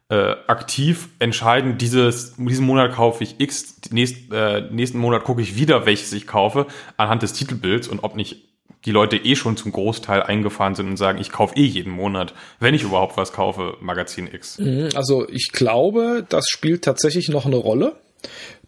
[0.10, 5.56] äh, aktiv entscheiden, dieses, diesen Monat kaufe ich X, nächst, äh, nächsten Monat gucke ich
[5.56, 6.66] wieder, welches ich kaufe,
[6.98, 8.50] anhand des Titelbilds und ob nicht
[8.86, 12.34] die Leute eh schon zum Großteil eingefahren sind und sagen, ich kaufe eh jeden Monat,
[12.60, 14.58] wenn ich überhaupt was kaufe, Magazin X.
[14.58, 17.96] Mhm, also ich glaube, das spielt tatsächlich noch eine Rolle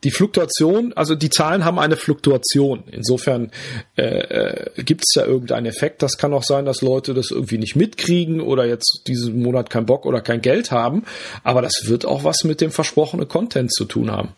[0.03, 2.84] die Fluktuation, also die Zahlen haben eine Fluktuation.
[2.91, 3.52] Insofern
[3.98, 6.02] äh, äh, gibt es da irgendeinen Effekt.
[6.02, 9.86] Das kann auch sein, dass Leute das irgendwie nicht mitkriegen oder jetzt diesen Monat keinen
[9.86, 11.03] Bock oder kein Geld haben.
[11.44, 14.30] Aber das wird auch was mit dem versprochenen Content zu tun haben.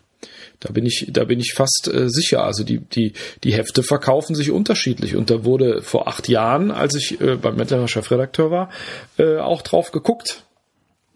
[0.60, 2.44] Da bin ich, da bin ich fast äh, sicher.
[2.44, 5.16] Also die, die, die Hefte verkaufen sich unterschiedlich.
[5.16, 8.70] Und da wurde vor acht Jahren, als ich äh, beim Mettler Chefredakteur war,
[9.18, 10.44] äh, auch drauf geguckt.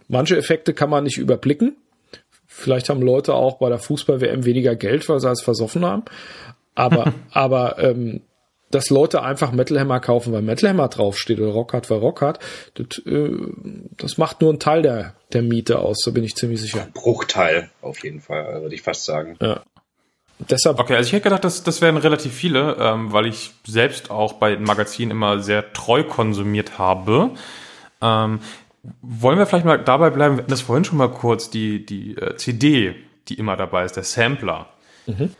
[0.08, 1.76] Manche Effekte kann man nicht überblicken
[2.58, 6.04] Vielleicht haben Leute auch bei der Fußball-WM weniger Geld, weil sie es versoffen haben.
[6.74, 8.22] Aber, aber ähm,
[8.70, 12.20] dass Leute einfach Metal Hammer kaufen, weil Metal Hammer draufsteht oder Rock hat, weil Rock
[12.20, 12.40] hat,
[12.74, 13.30] das, äh,
[13.96, 16.82] das macht nur einen Teil der, der Miete aus, da bin ich ziemlich sicher.
[16.82, 19.36] Ein Bruchteil, auf jeden Fall, würde ich fast sagen.
[19.40, 19.62] Ja.
[20.40, 24.10] Deshalb okay, also ich hätte gedacht, das, das wären relativ viele, ähm, weil ich selbst
[24.10, 27.30] auch bei Magazinen immer sehr treu konsumiert habe.
[28.00, 28.40] Ähm,
[29.02, 30.36] wollen wir vielleicht mal dabei bleiben?
[30.36, 32.94] Wir hatten das vorhin schon mal kurz, die, die äh, CD,
[33.28, 34.68] die immer dabei ist, der Sampler.
[35.06, 35.30] Mhm.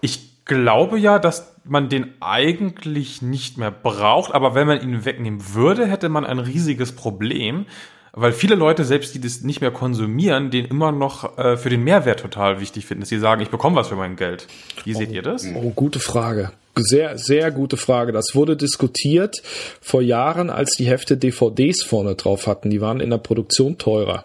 [0.00, 5.54] Ich glaube ja, dass man den eigentlich nicht mehr braucht, aber wenn man ihn wegnehmen
[5.54, 7.66] würde, hätte man ein riesiges Problem,
[8.12, 11.84] weil viele Leute, selbst die das nicht mehr konsumieren, den immer noch äh, für den
[11.84, 14.48] Mehrwert total wichtig finden, dass sie sagen, ich bekomme was für mein Geld.
[14.84, 15.46] Wie seht oh, ihr das?
[15.54, 16.50] Oh, gute Frage.
[16.78, 18.12] Sehr, sehr gute Frage.
[18.12, 19.42] Das wurde diskutiert
[19.80, 22.70] vor Jahren, als die Hefte DVDs vorne drauf hatten.
[22.70, 24.24] Die waren in der Produktion teurer.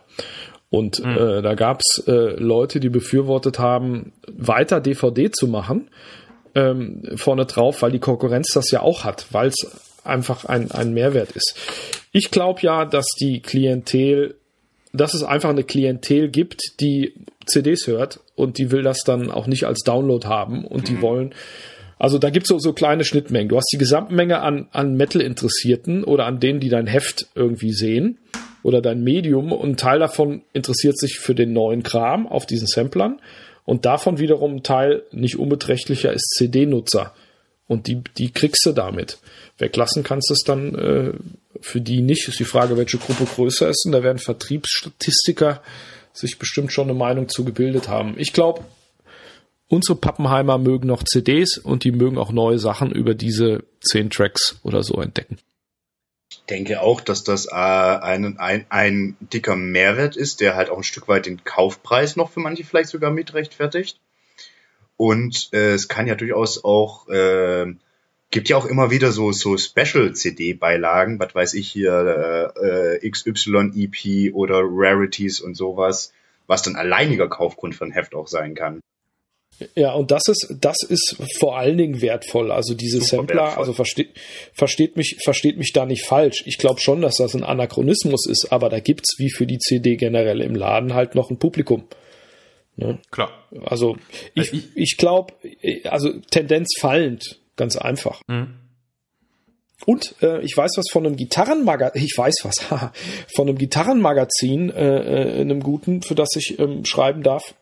[0.69, 1.17] Und mhm.
[1.17, 5.89] äh, da gab's äh, Leute, die befürwortet haben, weiter DVD zu machen
[6.55, 9.71] ähm, vorne drauf, weil die Konkurrenz das ja auch hat, weil es
[10.03, 11.55] einfach ein, ein Mehrwert ist.
[12.11, 14.35] Ich glaube ja, dass die Klientel,
[14.91, 17.13] dass es einfach eine Klientel gibt, die
[17.45, 21.01] CDs hört und die will das dann auch nicht als Download haben und die mhm.
[21.01, 21.35] wollen
[22.03, 23.47] also da gibt's so, so kleine Schnittmengen.
[23.47, 28.17] Du hast die Gesamtmenge an, an Metal-Interessierten oder an denen, die dein Heft irgendwie sehen
[28.61, 32.67] oder dein Medium und ein Teil davon interessiert sich für den neuen Kram auf diesen
[32.67, 33.21] Samplern
[33.63, 37.13] und davon wiederum ein Teil nicht unbeträchtlicher ist CD-Nutzer
[37.69, 39.19] und die, die kriegst du damit.
[39.57, 41.13] Weglassen kannst du es dann äh,
[41.61, 42.27] für die nicht.
[42.27, 45.61] Ist die Frage, welche Gruppe größer ist und da werden Vertriebsstatistiker
[46.11, 48.15] sich bestimmt schon eine Meinung zu gebildet haben.
[48.17, 48.65] Ich glaube,
[49.69, 54.60] Unsere Pappenheimer mögen noch CDs und die mögen auch neue Sachen über diese zehn Tracks
[54.64, 55.38] oder so entdecken.
[56.30, 60.77] Ich denke auch, dass das äh, ein, ein, ein dicker Mehrwert ist, der halt auch
[60.77, 63.99] ein Stück weit den Kaufpreis noch für manche vielleicht sogar mitrechtfertigt.
[64.98, 67.73] Und äh, es kann ja durchaus auch, äh,
[68.31, 74.34] gibt ja auch immer wieder so, so Special-CD-Beilagen, was weiß ich hier, äh, äh XY-EP
[74.34, 76.14] oder Rarities und sowas,
[76.48, 78.81] was dann alleiniger Kaufgrund ein Heft auch sein kann.
[79.75, 82.51] Ja, und das ist, das ist vor allen Dingen wertvoll.
[82.51, 83.59] Also diese Super Sampler, wertvoll.
[83.59, 84.09] also versteht,
[84.53, 86.43] versteht mich, versteht mich da nicht falsch.
[86.45, 89.95] Ich glaube schon, dass das ein Anachronismus ist, aber da gibt's wie für die CD
[89.95, 91.84] generell im Laden halt noch ein Publikum.
[92.75, 92.99] Ne?
[93.11, 93.31] Klar.
[93.65, 93.97] Also
[94.34, 95.34] ich, ich, ich glaube,
[95.85, 98.21] also Tendenz fallend, ganz einfach.
[98.27, 98.55] Mhm.
[99.85, 102.59] Und äh, ich weiß was von einem Gitarrenmagazin, ich weiß was,
[103.35, 107.53] von einem Gitarrenmagazin, äh, äh, einem guten, für das ich ähm, schreiben darf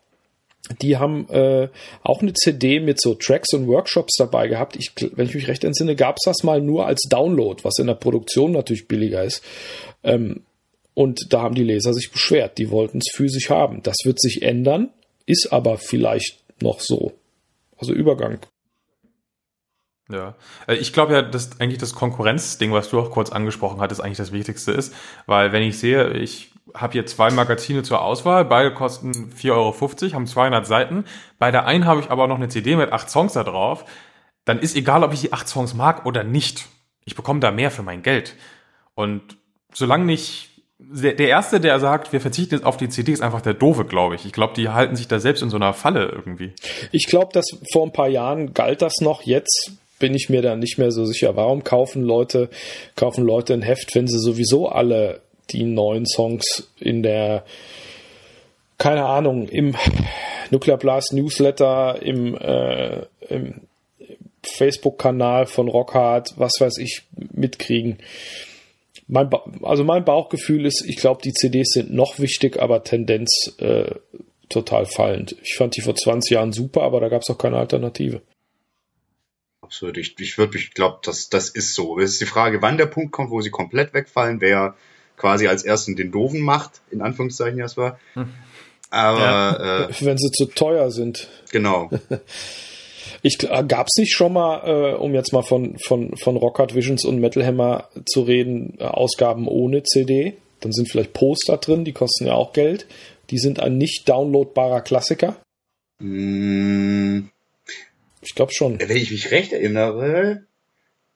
[0.81, 1.69] die haben äh,
[2.03, 4.76] auch eine CD mit so Tracks und Workshops dabei gehabt.
[4.76, 7.88] Ich, wenn ich mich recht entsinne, gab es das mal nur als Download, was in
[7.88, 9.43] der Produktion natürlich billiger ist.
[10.03, 10.41] Ähm,
[10.93, 12.57] und da haben die Leser sich beschwert.
[12.57, 13.81] Die wollten es physisch haben.
[13.84, 14.89] Das wird sich ändern,
[15.26, 17.14] ist aber vielleicht noch so.
[17.77, 18.39] Also Übergang.
[20.11, 20.35] Ja,
[20.68, 24.18] äh, ich glaube ja, dass eigentlich das Konkurrenzding, was du auch kurz angesprochen hattest, eigentlich
[24.18, 24.93] das Wichtigste ist,
[25.26, 30.13] weil wenn ich sehe, ich habe hier zwei Magazine zur Auswahl, beide kosten 4,50 Euro,
[30.13, 31.05] haben 200 Seiten,
[31.39, 33.85] bei der einen habe ich aber noch eine CD mit acht Songs da drauf,
[34.45, 36.67] dann ist egal, ob ich die acht Songs mag oder nicht.
[37.05, 38.35] Ich bekomme da mehr für mein Geld.
[38.95, 39.21] Und
[39.73, 43.53] solange nicht der Erste, der sagt, wir verzichten jetzt auf die CD, ist einfach der
[43.53, 44.25] Doofe, glaube ich.
[44.25, 46.53] Ich glaube, die halten sich da selbst in so einer Falle irgendwie.
[46.91, 49.21] Ich glaube, dass vor ein paar Jahren galt das noch.
[49.21, 51.35] Jetzt bin ich mir da nicht mehr so sicher.
[51.35, 52.49] Warum kaufen Leute,
[52.95, 55.21] kaufen Leute ein Heft, wenn sie sowieso alle
[55.52, 57.45] die neuen Songs in der,
[58.78, 59.76] keine Ahnung, im
[60.49, 63.61] Nuclear Blast Newsletter, im, äh, im
[64.44, 67.03] Facebook-Kanal von Rockhard, was weiß ich,
[67.34, 67.99] mitkriegen.
[69.07, 69.30] Mein
[69.61, 73.94] also mein Bauchgefühl ist, ich glaube, die CDs sind noch wichtig, aber Tendenz äh,
[74.49, 75.36] total fallend.
[75.44, 78.22] Ich fand die vor 20 Jahren super, aber da gab es auch keine Alternative
[79.72, 79.98] absolut.
[79.98, 81.98] Ich, ich würde, ich glaube, das, das ist so.
[81.98, 84.76] Es ist die Frage, wann der Punkt kommt, wo sie komplett wegfallen, wer
[85.22, 87.98] quasi als ersten den Doofen macht, in Anführungszeichen erstmal.
[88.89, 89.85] Aber ja.
[89.85, 91.30] äh, wenn sie zu teuer sind.
[91.52, 91.89] Genau.
[93.23, 97.06] Ich gab es nicht schon mal, äh, um jetzt mal von von von Rockhard Visions
[97.06, 100.38] und Metal Hammer zu reden, äh, Ausgaben ohne CD.
[100.60, 102.88] Dann sind vielleicht Poster drin, die kosten ja auch Geld.
[103.30, 105.35] Die sind ein nicht downloadbarer Klassiker.
[105.99, 107.26] Mm,
[108.22, 108.80] ich glaube schon.
[108.80, 110.45] Wenn ich mich recht erinnere,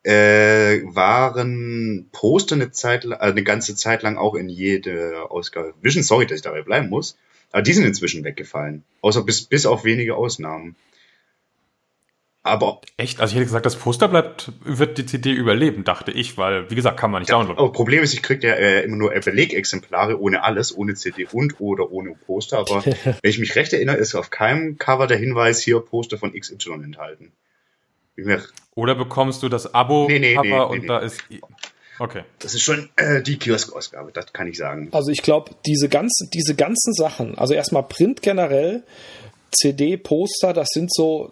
[0.05, 5.73] äh, waren Poster eine Zeit, äh, eine ganze Zeit lang auch in jede Ausgabe.
[5.81, 7.17] Vision, sorry, dass ich dabei bleiben muss,
[7.51, 8.83] aber die sind inzwischen weggefallen.
[9.01, 10.75] Außer bis, bis auf wenige Ausnahmen.
[12.43, 16.37] Aber echt, also ich hätte gesagt, das Poster bleibt, wird die CD überleben, dachte ich,
[16.37, 17.57] weil wie gesagt, kann man nicht ja, downloaden.
[17.57, 21.59] Aber Problem ist, ich kriege ja äh, immer nur Belegexemplare ohne alles, ohne CD und
[21.59, 22.59] oder ohne Poster.
[22.59, 26.39] Aber wenn ich mich recht erinnere, ist auf keinem Cover der Hinweis hier Poster von
[26.39, 27.31] XY enthalten.
[28.75, 31.21] Oder bekommst du das Abo-Cover nee, nee, nee, und da ist
[31.97, 32.23] Okay.
[32.39, 34.89] Das ist schon äh, die Kiosk-Ausgabe, das kann ich sagen.
[34.91, 38.83] Also ich glaube, diese ganzen, diese ganzen Sachen, also erstmal Print generell,
[39.51, 41.31] CD, Poster, das sind so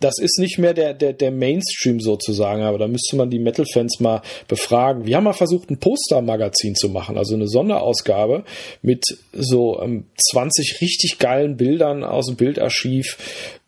[0.00, 4.00] das ist nicht mehr der, der, der Mainstream sozusagen, aber da müsste man die Metal-Fans
[4.00, 5.04] mal befragen.
[5.04, 8.44] Wir haben mal versucht, ein Poster-Magazin zu machen, also eine Sonderausgabe
[8.80, 13.18] mit so ähm, 20 richtig geilen Bildern aus dem Bildarchiv.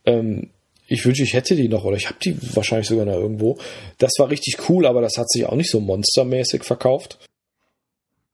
[0.07, 0.49] Ähm,
[0.93, 3.59] ich wünsche, ich hätte die noch oder ich habe die wahrscheinlich sogar noch irgendwo.
[3.99, 7.19] Das war richtig cool, aber das hat sich auch nicht so monstermäßig verkauft.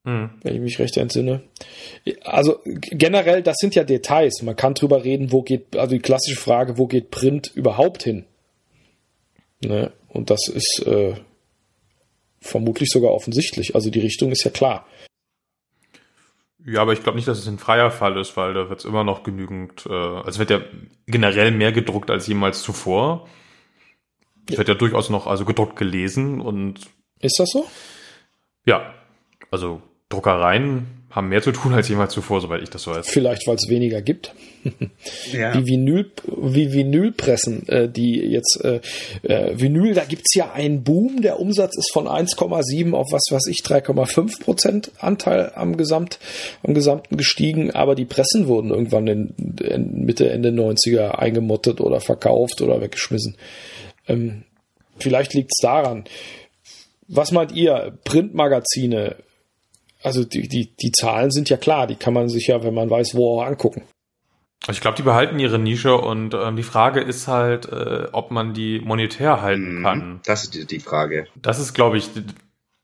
[0.05, 0.31] Hm.
[0.43, 1.43] Wenn ich mich recht entsinne.
[2.23, 4.43] Also generell, das sind ja Details.
[4.43, 8.25] Man kann drüber reden, wo geht, also die klassische Frage, wo geht Print überhaupt hin?
[9.61, 9.93] Ne?
[10.09, 11.15] Und das ist äh,
[12.41, 13.77] vermutlich sogar offensichtlich.
[13.77, 14.87] Also die Richtung ist ja klar.
[16.65, 18.85] Ja, aber ich glaube nicht, dass es ein freier Fall ist, weil da wird es
[18.85, 20.61] immer noch genügend, äh, also wird ja
[21.07, 23.29] generell mehr gedruckt als jemals zuvor.
[24.47, 24.59] Es ja.
[24.59, 26.91] wird ja durchaus noch also gedruckt gelesen und.
[27.21, 27.67] Ist das so?
[28.65, 28.95] Ja.
[29.51, 33.09] Also Druckereien haben mehr zu tun als jemals zuvor, soweit ich das so weiß.
[33.09, 34.35] Vielleicht, weil es weniger gibt.
[35.33, 35.55] ja.
[35.55, 38.81] Wie Vinyl, wie Vinylpressen, äh, die jetzt äh,
[39.23, 41.23] äh, Vinyl, da gibt's ja einen Boom.
[41.23, 46.19] Der Umsatz ist von 1,7 auf was weiß ich 3,5 Prozent Anteil am Gesamt,
[46.63, 47.71] am Gesamten gestiegen.
[47.71, 53.37] Aber die Pressen wurden irgendwann in, in Mitte Ende 90er eingemottet oder verkauft oder weggeschmissen.
[54.09, 54.43] Ähm,
[54.99, 56.05] vielleicht liegt's daran.
[57.07, 57.97] Was meint ihr?
[58.05, 59.17] Printmagazine,
[60.03, 62.91] also die, die, die Zahlen sind ja klar, die kann man sich ja, wenn man
[62.91, 63.83] weiß, wo auch angucken.
[64.69, 68.55] Ich glaube, die behalten ihre Nische und ähm, die Frage ist halt, äh, ob man
[68.55, 70.20] die monetär halten mhm, kann.
[70.25, 71.27] Das ist die, die Frage.
[71.37, 72.11] Das ist, glaube ich,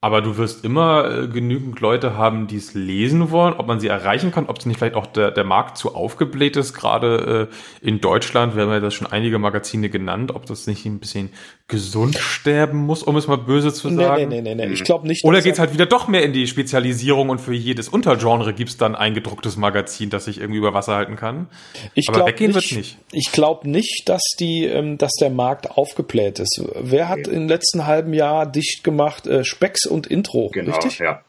[0.04, 3.88] aber du wirst immer äh, genügend Leute haben, die es lesen wollen, ob man sie
[3.88, 7.86] erreichen kann, ob es nicht vielleicht auch der, der Markt zu aufgebläht ist, gerade äh,
[7.86, 11.30] in Deutschland, wir haben ja das schon einige Magazine genannt, ob das nicht ein bisschen
[11.66, 14.28] gesund sterben muss, um es mal böse zu sagen.
[14.28, 14.74] Nee, nee, nee, nee.
[14.74, 15.24] ich glaube nicht.
[15.24, 18.68] Oder geht es halt wieder doch mehr in die Spezialisierung und für jedes Untergenre gibt
[18.68, 21.46] es dann ein gedrucktes Magazin, das sich irgendwie über Wasser halten kann?
[21.94, 22.98] Ich Aber weggehen nicht, wird nicht.
[23.12, 26.62] Ich glaube nicht, dass die, ähm, dass der Markt aufgebläht ist.
[26.78, 27.34] Wer hat okay.
[27.34, 30.98] im letzten halben Jahr dicht gemacht äh, Specks und Intro, genau, richtig?
[30.98, 31.22] ja.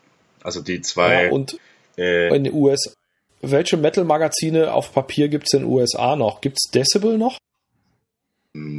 [0.44, 1.26] Also die zwei.
[1.26, 1.58] Ja, und
[1.98, 2.92] äh, in den USA.
[3.42, 6.42] Welche Metal-Magazine auf Papier gibt es in den USA noch?
[6.42, 7.38] Gibt es Decibel noch?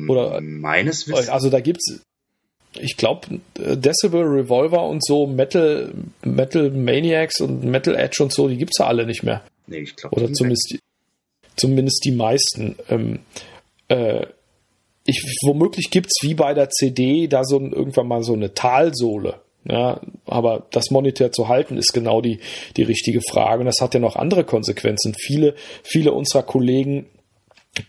[0.09, 1.29] Oder, meines Wissens.
[1.29, 2.01] Also da gibt's,
[2.75, 5.93] ich glaube, Decibel, Revolver und so, Metal,
[6.25, 9.43] Metal Maniacs und Metal Edge und so, die gibt's ja alle nicht mehr.
[9.67, 10.81] Nee, ich glaube Oder zumindest die,
[11.57, 12.77] zumindest die meisten.
[12.89, 13.21] Ähm,
[13.89, 14.27] äh,
[15.05, 19.41] ich, womöglich gibt's wie bei der CD da so ein, irgendwann mal so eine Talsohle.
[19.69, 22.41] Ja, aber das monetär zu halten ist genau die,
[22.77, 23.61] die richtige Frage.
[23.61, 25.15] Und das hat ja noch andere Konsequenzen.
[25.19, 27.07] Viele, viele unserer Kollegen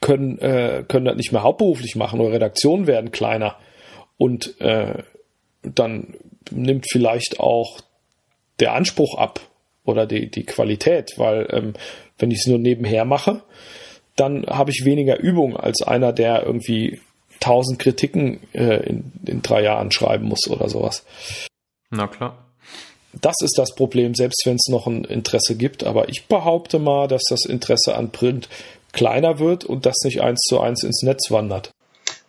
[0.02, 3.58] können, äh, können das nicht mehr hauptberuflich machen oder Redaktionen werden kleiner.
[4.18, 5.04] Und äh,
[5.62, 6.16] dann
[6.52, 7.80] nimmt vielleicht auch
[8.60, 9.40] der Anspruch ab
[9.86, 11.74] oder die, die Qualität, weil ähm,
[12.18, 13.44] wenn ich es nur nebenher mache,
[14.16, 17.00] dann habe ich weniger Übung als einer, der irgendwie
[17.40, 21.06] tausend Kritiken äh, in, in drei Jahren schreiben muss oder sowas.
[21.90, 22.46] Na klar.
[23.14, 25.84] Das ist das Problem, selbst wenn es noch ein Interesse gibt.
[25.84, 28.50] Aber ich behaupte mal, dass das Interesse an Print
[28.92, 31.72] kleiner wird und das nicht eins zu eins ins Netz wandert.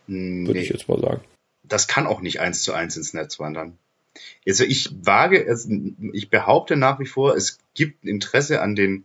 [0.06, 0.47] Nee.
[0.47, 1.22] Würde ich jetzt mal sagen.
[1.64, 3.76] Das kann auch nicht eins zu eins ins Netz wandern.
[4.47, 5.47] Also ich wage,
[6.12, 9.05] ich behaupte nach wie vor, es gibt Interesse an den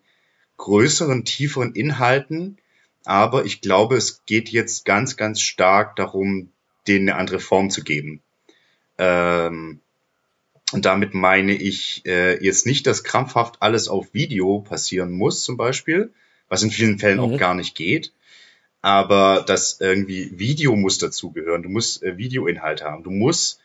[0.57, 2.57] größeren, tieferen Inhalten,
[3.05, 6.49] aber ich glaube, es geht jetzt ganz, ganz stark darum,
[6.87, 8.21] denen eine andere Form zu geben.
[8.97, 9.81] Ähm,
[10.73, 15.57] und damit meine ich äh, jetzt nicht, dass krampfhaft alles auf Video passieren muss, zum
[15.57, 16.11] Beispiel,
[16.49, 17.23] was in vielen Fällen mhm.
[17.23, 18.11] auch gar nicht geht.
[18.81, 21.63] Aber dass irgendwie Video muss dazugehören.
[21.63, 23.03] Du musst äh, Videoinhalt haben.
[23.03, 23.59] Du musst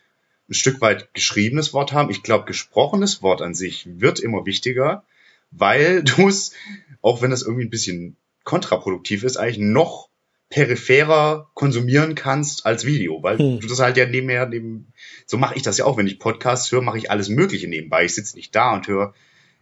[0.49, 2.09] ein Stück weit geschriebenes Wort haben.
[2.09, 5.03] Ich glaube, gesprochenes Wort an sich wird immer wichtiger,
[5.51, 6.53] weil du es,
[7.01, 10.08] auch wenn das irgendwie ein bisschen kontraproduktiv ist, eigentlich noch
[10.49, 13.59] peripherer konsumieren kannst als Video, weil hm.
[13.59, 14.91] du das halt ja nebenher, neben,
[15.25, 18.05] so mache ich das ja auch, wenn ich Podcasts höre, mache ich alles Mögliche nebenbei.
[18.05, 19.13] Ich sitze nicht da und höre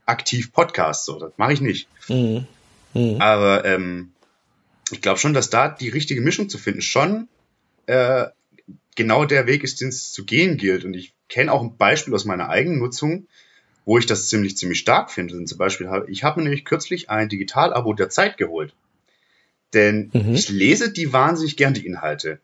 [0.05, 1.89] aktiv Podcasts, so, das mache ich nicht.
[2.07, 2.47] Hm.
[2.93, 3.22] Hm.
[3.22, 4.11] Aber ähm,
[4.91, 7.27] ich glaube schon, dass da die richtige Mischung zu finden schon
[7.88, 8.27] äh,
[8.95, 10.85] genau der Weg ist, den es zu gehen gilt.
[10.85, 13.27] Und ich kenne auch ein Beispiel aus meiner eigenen Nutzung,
[13.85, 15.35] wo ich das ziemlich, ziemlich stark finde.
[15.35, 18.73] Und zum Beispiel, ich habe mir nämlich kürzlich ein Digital-Abo der Zeit geholt.
[19.73, 20.34] Denn mhm.
[20.34, 22.39] ich lese die wahnsinnig gern, die Inhalte.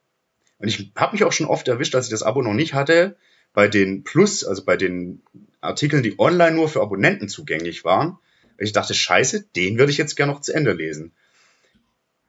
[0.60, 3.16] Und ich habe mich auch schon oft erwischt, dass ich das Abo noch nicht hatte,
[3.54, 5.22] bei den Plus, also bei den
[5.62, 8.18] Artikeln, die online nur für Abonnenten zugänglich waren.
[8.58, 11.12] Ich dachte, scheiße, den würde ich jetzt gern noch zu Ende lesen.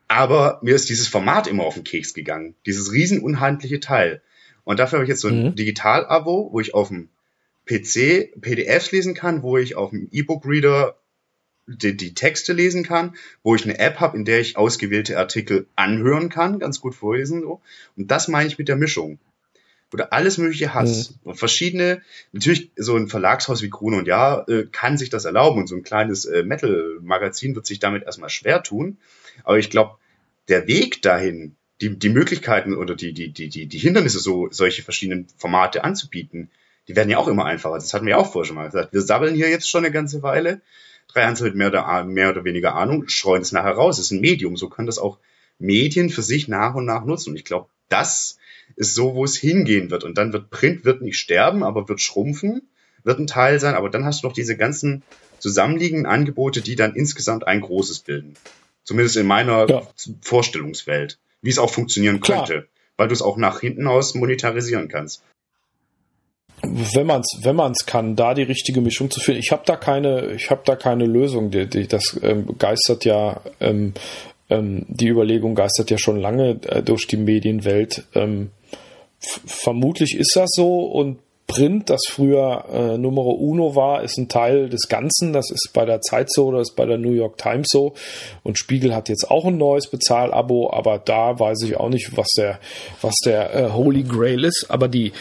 [0.09, 2.55] Aber mir ist dieses Format immer auf den Keks gegangen.
[2.67, 4.23] Dieses riesen unhandliche Teil.
[4.65, 5.55] Und dafür habe ich jetzt so ein mhm.
[5.55, 7.09] Digital-Abo, wo ich auf dem
[7.67, 10.97] PC PDFs lesen kann, wo ich auf dem E-Book-Reader
[11.67, 15.67] die, die, Texte lesen kann, wo ich eine App habe, in der ich ausgewählte Artikel
[15.77, 17.43] anhören kann, ganz gut vorlesen.
[17.43, 17.61] So.
[17.97, 19.19] Und das meine ich mit der Mischung.
[19.93, 21.13] Oder alles mögliche hast.
[21.13, 21.31] Mhm.
[21.31, 25.61] Und verschiedene, natürlich so ein Verlagshaus wie Krone und Ja äh, kann sich das erlauben
[25.61, 28.99] und so ein kleines äh, Metal-Magazin wird sich damit erstmal schwer tun.
[29.45, 29.97] Aber ich glaube,
[30.49, 34.83] der Weg dahin, die, die Möglichkeiten oder die, die, die, die, die Hindernisse, so solche
[34.83, 36.51] verschiedenen Formate anzubieten,
[36.89, 37.75] die werden ja auch immer einfacher.
[37.75, 38.93] Das hatten wir ja auch vorher schon mal gesagt.
[38.93, 40.61] Wir sabbeln hier jetzt schon eine ganze Weile.
[41.09, 43.97] Drei Einzel mit mehr oder, mehr oder weniger Ahnung, streuen es nachher raus.
[43.97, 44.57] Das ist ein Medium.
[44.57, 45.19] So können das auch
[45.59, 47.31] Medien für sich nach und nach nutzen.
[47.31, 48.39] Und ich glaube, das
[48.77, 50.05] ist so, wo es hingehen wird.
[50.05, 52.69] Und dann wird Print wird nicht sterben, aber wird schrumpfen,
[53.03, 53.75] wird ein Teil sein.
[53.75, 55.03] Aber dann hast du noch diese ganzen
[55.39, 58.35] zusammenliegenden Angebote, die dann insgesamt ein großes bilden.
[58.83, 59.83] Zumindest in meiner ja.
[60.21, 61.19] Vorstellungswelt.
[61.43, 62.53] Wie es auch funktionieren könnte.
[62.53, 62.65] Klar.
[62.97, 65.23] Weil du es auch nach hinten aus monetarisieren kannst
[66.95, 69.41] wenn man es wenn man's kann, da die richtige Mischung zu finden.
[69.41, 71.51] Ich habe da keine, ich habe da keine Lösung.
[71.51, 73.95] Die, die, das ähm, geistert ja, ähm,
[74.51, 78.05] ähm, die Überlegung geistert ja schon lange äh, durch die Medienwelt.
[78.15, 78.51] Ähm,
[79.19, 84.71] vermutlich ist das so und Print, das früher äh, Numero Uno war, ist ein Teil
[84.71, 85.35] des Ganzen.
[85.35, 87.93] Das ist bei der Zeit so, das ist bei der New York Times so.
[88.43, 92.29] Und Spiegel hat jetzt auch ein neues Bezahlabo, aber da weiß ich auch nicht, was
[92.37, 92.59] der,
[93.03, 94.67] was der äh, Holy Grail ist.
[94.71, 95.13] Aber die,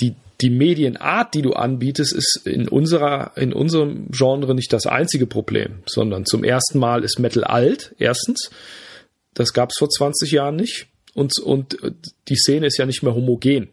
[0.00, 5.26] die, die Medienart, die du anbietest, ist in unserer, in unserem Genre nicht das einzige
[5.26, 8.50] Problem, sondern zum ersten Mal ist Metal alt, erstens.
[9.34, 10.88] Das gab es vor 20 Jahren nicht.
[11.14, 11.76] Und, und
[12.28, 13.68] die Szene ist ja nicht mehr homogen.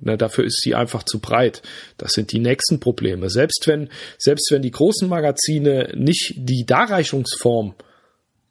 [0.00, 1.62] Na, dafür ist sie einfach zu breit.
[1.98, 3.30] Das sind die nächsten Probleme.
[3.30, 3.88] Selbst wenn,
[4.18, 7.74] selbst wenn die großen Magazine nicht die Darreichungsform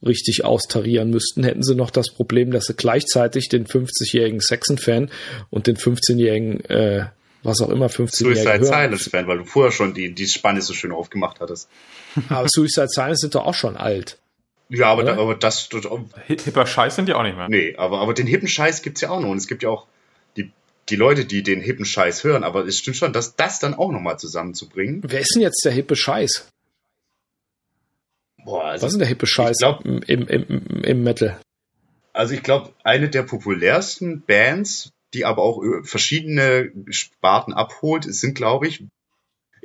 [0.06, 5.10] richtig austarieren müssten, hätten sie noch das Problem, dass sie gleichzeitig den 50-jährigen Saxon-Fan
[5.50, 7.06] und den 15-jährigen, äh,
[7.44, 10.92] was auch immer, 15-jährigen Suicide Silence-Fan, weil du vorher schon die, die Spanne so schön
[10.92, 11.70] aufgemacht hattest.
[12.30, 14.18] Aber Suicide Silence sind doch auch schon alt.
[14.70, 15.88] Ja, aber, da, aber das, das
[16.26, 17.48] Hipper Scheiß sind ja auch nicht mehr.
[17.50, 19.30] Nee, aber, aber den hippen Scheiß gibt's ja auch noch.
[19.30, 19.88] Und es gibt ja auch
[20.36, 20.52] die,
[20.90, 22.44] die Leute, die den hippen Scheiß hören.
[22.44, 25.02] Aber es stimmt schon, dass das dann auch nochmal zusammenzubringen.
[25.06, 26.53] Wer ist denn jetzt der hippe Scheiß?
[28.46, 31.40] Boah, also Was ist denn der hippe Scheiß glaub, im, im, im, im Metal?
[32.14, 38.68] Also ich glaube, eine der populärsten Bands, die aber auch verschiedene Sparten abholt, sind, glaube
[38.68, 38.84] ich,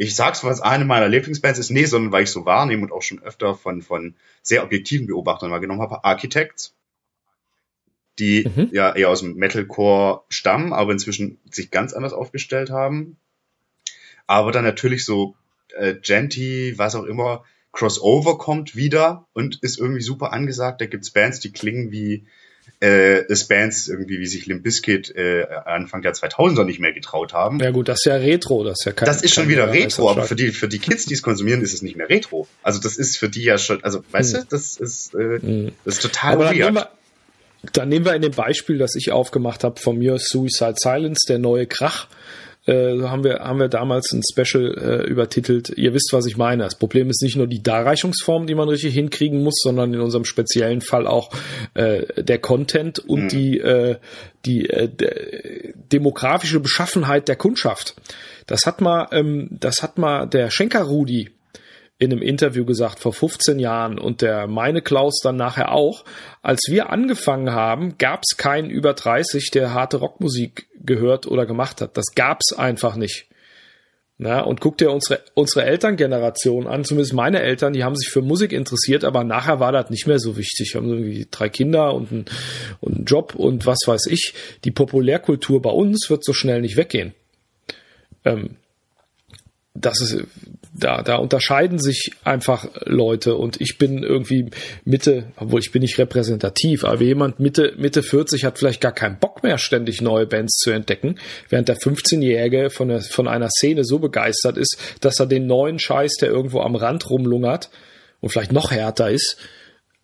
[0.00, 3.02] ich sag's, was eine meiner Lieblingsbands ist, nee, sondern weil ich so wahrnehme und auch
[3.02, 6.72] schon öfter von, von sehr objektiven Beobachtern wahrgenommen habe, Architects,
[8.20, 8.68] die mhm.
[8.70, 13.16] ja eher aus dem Metalcore stammen, aber inzwischen sich ganz anders aufgestellt haben.
[14.28, 15.34] Aber dann natürlich so
[15.76, 20.80] äh, Genty, was auch immer, Crossover kommt wieder und ist irgendwie super angesagt.
[20.80, 22.26] Da gibt's Bands, die klingen wie
[22.80, 27.32] äh, es Bands irgendwie, wie sich Limp Bizkit äh, Anfang der 2000er nicht mehr getraut
[27.32, 27.58] haben.
[27.60, 30.10] Ja gut, das ist ja Retro, das ist ja kein, Das ist schon wieder Retro,
[30.10, 32.46] aber für die, für die Kids, die es konsumieren, ist es nicht mehr Retro.
[32.62, 34.40] Also das ist für die ja schon, also weißt Hm.
[34.42, 36.56] du, das ist, äh, das ist total Aber weird.
[36.56, 36.90] nehmen, wir,
[37.72, 41.38] dann nehmen wir in dem Beispiel, das ich aufgemacht habe, von mir Suicide Silence, der
[41.38, 42.06] neue Krach.
[42.68, 45.70] Äh, haben wir haben wir damals ein Special äh, übertitelt.
[45.70, 46.64] Ihr wisst, was ich meine.
[46.64, 50.26] Das Problem ist nicht nur die Darreichungsform, die man richtig hinkriegen muss, sondern in unserem
[50.26, 51.30] speziellen Fall auch
[51.72, 53.96] äh, der Content und die äh,
[54.44, 57.94] die äh, de demografische Beschaffenheit der Kundschaft.
[58.46, 61.30] Das hat mal ähm, das hat mal der Schenker Rudi
[61.98, 66.04] in einem Interview gesagt vor 15 Jahren und der meine Klaus dann nachher auch.
[66.42, 71.80] Als wir angefangen haben, gab es keinen über 30, der harte Rockmusik gehört oder gemacht
[71.80, 71.96] hat.
[71.96, 73.26] Das gab es einfach nicht.
[74.20, 78.20] Na, und guck dir unsere, unsere Elterngeneration an, zumindest meine Eltern, die haben sich für
[78.20, 80.74] Musik interessiert, aber nachher war das nicht mehr so wichtig.
[80.74, 82.24] Haben irgendwie drei Kinder und einen,
[82.80, 84.34] und einen Job und was weiß ich.
[84.64, 87.14] Die Populärkultur bei uns wird so schnell nicht weggehen.
[88.24, 88.56] Ähm,
[89.80, 90.24] das ist,
[90.72, 94.50] da, da unterscheiden sich einfach Leute und ich bin irgendwie
[94.84, 99.18] Mitte, obwohl ich bin nicht repräsentativ, aber jemand Mitte, Mitte 40 hat vielleicht gar keinen
[99.18, 101.18] Bock mehr, ständig neue Bands zu entdecken,
[101.48, 106.16] während der 15-Jährige von, von einer Szene so begeistert ist, dass er den neuen Scheiß,
[106.20, 107.70] der irgendwo am Rand rumlungert
[108.20, 109.36] und vielleicht noch härter ist,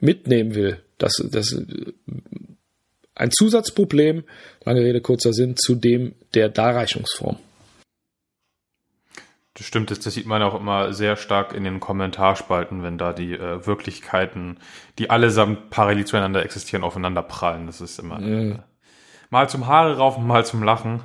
[0.00, 0.78] mitnehmen will.
[0.98, 1.56] Das, das,
[3.14, 4.24] ein Zusatzproblem,
[4.64, 7.38] lange Rede, kurzer Sinn, zu dem der Darreichungsform.
[9.56, 13.12] Das stimmt, das, das sieht man auch immer sehr stark in den Kommentarspalten, wenn da
[13.12, 14.58] die äh, Wirklichkeiten,
[14.98, 17.66] die allesamt parallel zueinander existieren, aufeinander prallen.
[17.66, 18.58] Das ist immer äh,
[19.30, 21.00] mal zum Haare raufen, mal zum Lachen.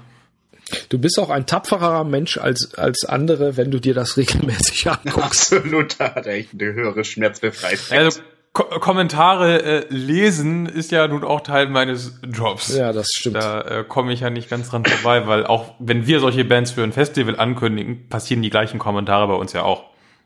[0.89, 5.53] Du bist auch ein tapferer Mensch als, als andere, wenn du dir das regelmäßig anguckst.
[5.53, 7.79] Absolut, da hat er echt eine höhere Schmerzbefreiung.
[7.91, 8.21] Also
[8.59, 12.75] Ko Kommentare äh, lesen ist ja nun auch Teil meines Jobs.
[12.75, 13.37] Ja, das stimmt.
[13.37, 16.71] Da äh, komme ich ja nicht ganz dran vorbei, weil auch wenn wir solche Bands
[16.71, 19.85] für ein Festival ankündigen, passieren die gleichen Kommentare bei uns ja auch.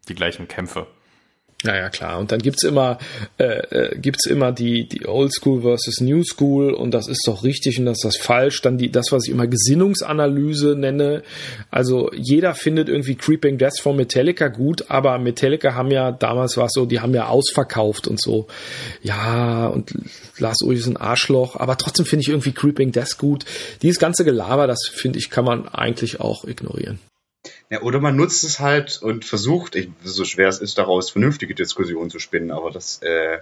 [0.10, 0.88] Die gleichen Kämpfe.
[1.64, 2.20] Ja, ja, klar.
[2.20, 2.98] Und dann gibt's immer,
[3.38, 7.46] äh, äh, gibt's immer die, die Old School versus New School und das ist doch
[7.46, 8.62] richtig und das ist das falsch.
[8.62, 11.24] Dann die, das, was ich immer Gesinnungsanalyse nenne.
[11.72, 16.66] Also jeder findet irgendwie Creeping Death von Metallica gut, aber Metallica haben ja, damals war
[16.66, 18.48] es so, die haben ja ausverkauft und so.
[19.02, 19.94] Ja, und
[20.40, 23.46] Lars Ulrich ist ein Arschloch, aber trotzdem finde ich irgendwie Creeping Death gut.
[23.82, 27.00] Dieses ganze Gelaber, das finde ich, kann man eigentlich auch ignorieren.
[27.70, 31.56] Ja, oder man nutzt es halt und versucht, ich, so schwer es ist, daraus vernünftige
[31.56, 33.40] Diskussionen zu spinnen, aber das äh,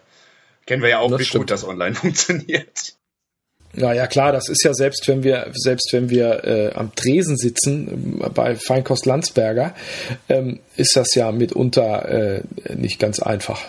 [0.65, 1.43] kennen wir ja auch, Das wie stimmt.
[1.43, 2.95] gut das online funktioniert.
[3.73, 7.37] Ja, ja, klar, das ist ja selbst, wenn wir, selbst wenn wir äh, am Tresen
[7.37, 9.73] sitzen ähm, bei Feinkost Landsberger,
[10.27, 12.43] ähm, ist das ja mitunter äh,
[12.75, 13.61] nicht ganz einfach.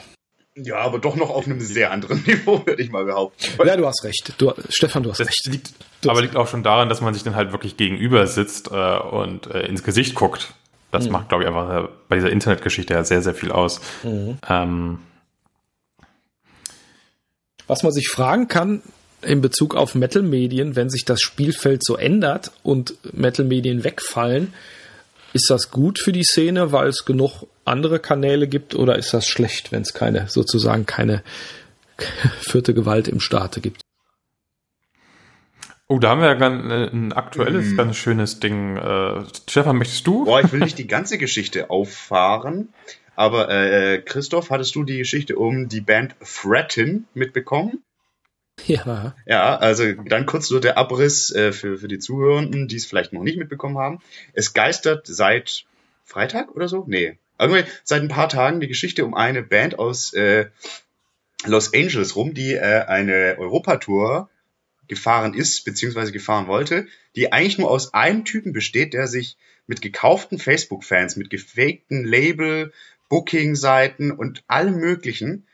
[0.54, 3.42] Ja, aber doch noch auf einem sehr anderen Niveau, würde ich mal behaupten.
[3.64, 4.34] Ja, du hast recht.
[4.38, 5.46] Du, Stefan, du hast Das recht.
[5.46, 5.72] liegt,
[6.02, 8.70] Du aber hast- liegt auch schon daran, dass man sich dann halt wirklich gegenüber sitzt
[8.70, 10.52] äh, und äh, ins Gesicht guckt.
[10.90, 13.80] Das macht, glaube ich, einfach äh, bei dieser Internetgeschichte ja sehr, sehr viel aus.
[14.04, 14.98] Ähm,
[17.66, 18.82] Was man sich fragen kann
[19.22, 24.52] in Bezug auf Metal-Medien, wenn sich das Spielfeld so ändert und Metal-Medien wegfallen,
[25.32, 29.26] ist das gut für die Szene, weil es genug andere Kanäle gibt, oder ist das
[29.26, 31.22] schlecht, wenn es keine, sozusagen keine
[32.40, 33.82] vierte Gewalt im Staate gibt?
[35.92, 38.76] oh, da haben wir ja äh, ein aktuelles, ganz schönes Ding.
[38.76, 40.24] Äh, Stefan, möchtest du?
[40.24, 42.72] Boah, ich will nicht die ganze Geschichte auffahren,
[43.14, 47.82] aber äh, Christoph, hattest du die Geschichte um die Band Threatin mitbekommen?
[48.66, 49.14] Ja.
[49.26, 53.12] Ja, also dann kurz nur der Abriss äh, für, für die Zuhörenden, die es vielleicht
[53.12, 54.00] noch nicht mitbekommen haben.
[54.32, 55.64] Es geistert seit
[56.04, 56.84] Freitag oder so?
[56.86, 57.18] Nee.
[57.42, 60.46] Irgendwie seit ein paar Tagen die Geschichte um eine Band aus äh,
[61.44, 64.30] Los Angeles rum, die äh, eine Europatour
[64.88, 66.86] gefahren ist, beziehungsweise gefahren wollte,
[67.16, 69.36] die eigentlich nur aus einem Typen besteht, der sich
[69.66, 72.72] mit gekauften Facebook-Fans, mit gefakten Label,
[73.08, 75.46] Booking-Seiten und allem möglichen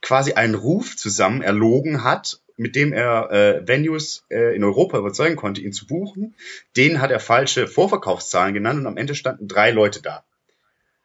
[0.00, 5.36] quasi einen Ruf zusammen erlogen hat, mit dem er äh, Venues äh, in Europa überzeugen
[5.36, 6.34] konnte, ihn zu buchen.
[6.76, 10.24] Den hat er falsche Vorverkaufszahlen genannt und am Ende standen drei Leute da.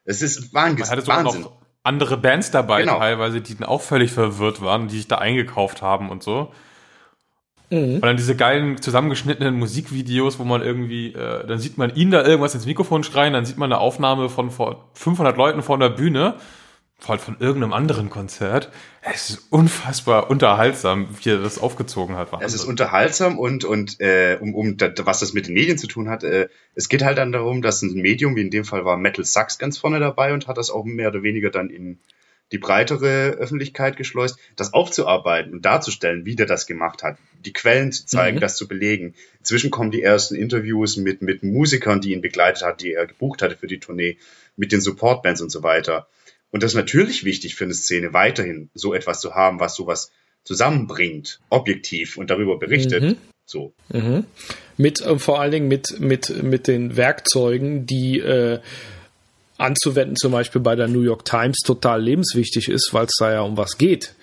[0.06, 0.80] Es ist Wahnsinn.
[0.82, 1.42] Man hatte sogar Wahnsinn.
[1.42, 1.52] noch
[1.84, 2.98] andere Bands dabei Genau.
[3.00, 6.52] teilweise, die dann auch völlig verwirrt waren, die sich da eingekauft haben und so.
[7.70, 7.96] Mhm.
[7.96, 12.24] Und dann diese geilen zusammengeschnittenen Musikvideos, wo man irgendwie, äh, dann sieht man ihn da
[12.24, 15.90] irgendwas ins Mikrofon schreien, dann sieht man eine Aufnahme von vor 500 Leuten vor der
[15.90, 16.36] Bühne
[17.00, 18.72] von, von irgendeinem anderen Konzert.
[19.02, 22.32] Es ist unfassbar unterhaltsam, wie er das aufgezogen hat.
[22.32, 22.48] Wahnsinn.
[22.48, 25.88] Es ist unterhaltsam und, und äh, um, um da, was das mit den Medien zu
[25.88, 28.86] tun hat, äh, es geht halt dann darum, dass ein Medium, wie in dem Fall
[28.86, 32.00] war Metal Sucks ganz vorne dabei und hat das auch mehr oder weniger dann in
[32.52, 37.92] die breitere Öffentlichkeit geschleust, das aufzuarbeiten und darzustellen, wie der das gemacht hat, die Quellen
[37.92, 38.42] zu zeigen, mhm.
[38.42, 39.14] das zu belegen.
[39.40, 43.42] Inzwischen kommen die ersten Interviews mit, mit Musikern, die ihn begleitet hat, die er gebucht
[43.42, 44.18] hatte für die Tournee,
[44.58, 46.08] mit den Supportbands und so weiter.
[46.52, 50.12] Und das ist natürlich wichtig für eine Szene, weiterhin so etwas zu haben, was sowas
[50.44, 53.04] zusammenbringt, objektiv und darüber berichtet.
[53.04, 53.18] Mhm.
[53.46, 53.74] So.
[53.90, 54.26] Mhm.
[54.78, 58.60] Mit äh, vor allen Dingen mit, mit, mit den Werkzeugen, die äh,
[59.58, 63.42] anzuwenden, zum Beispiel bei der New York Times, total lebenswichtig ist, weil es da ja
[63.42, 64.14] um was geht.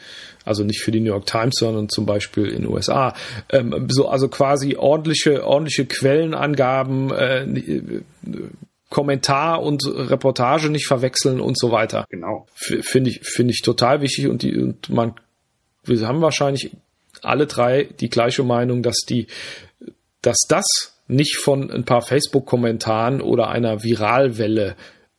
[0.45, 3.15] Also nicht für die New York Times, sondern zum Beispiel in den USA.
[3.51, 7.47] Ähm, so, also quasi ordentliche, ordentliche Quellenangaben, äh,
[8.89, 12.07] Kommentar und Reportage nicht verwechseln und so weiter.
[12.09, 12.47] Genau.
[12.55, 15.15] Finde ich, finde ich total wichtig und die, und man,
[15.85, 16.71] wir haben wahrscheinlich
[17.23, 19.27] alle drei die gleiche Meinung, dass die,
[20.23, 20.67] dass das
[21.09, 24.77] nicht von ein paar Facebook-Kommentaren oder einer Viralwelle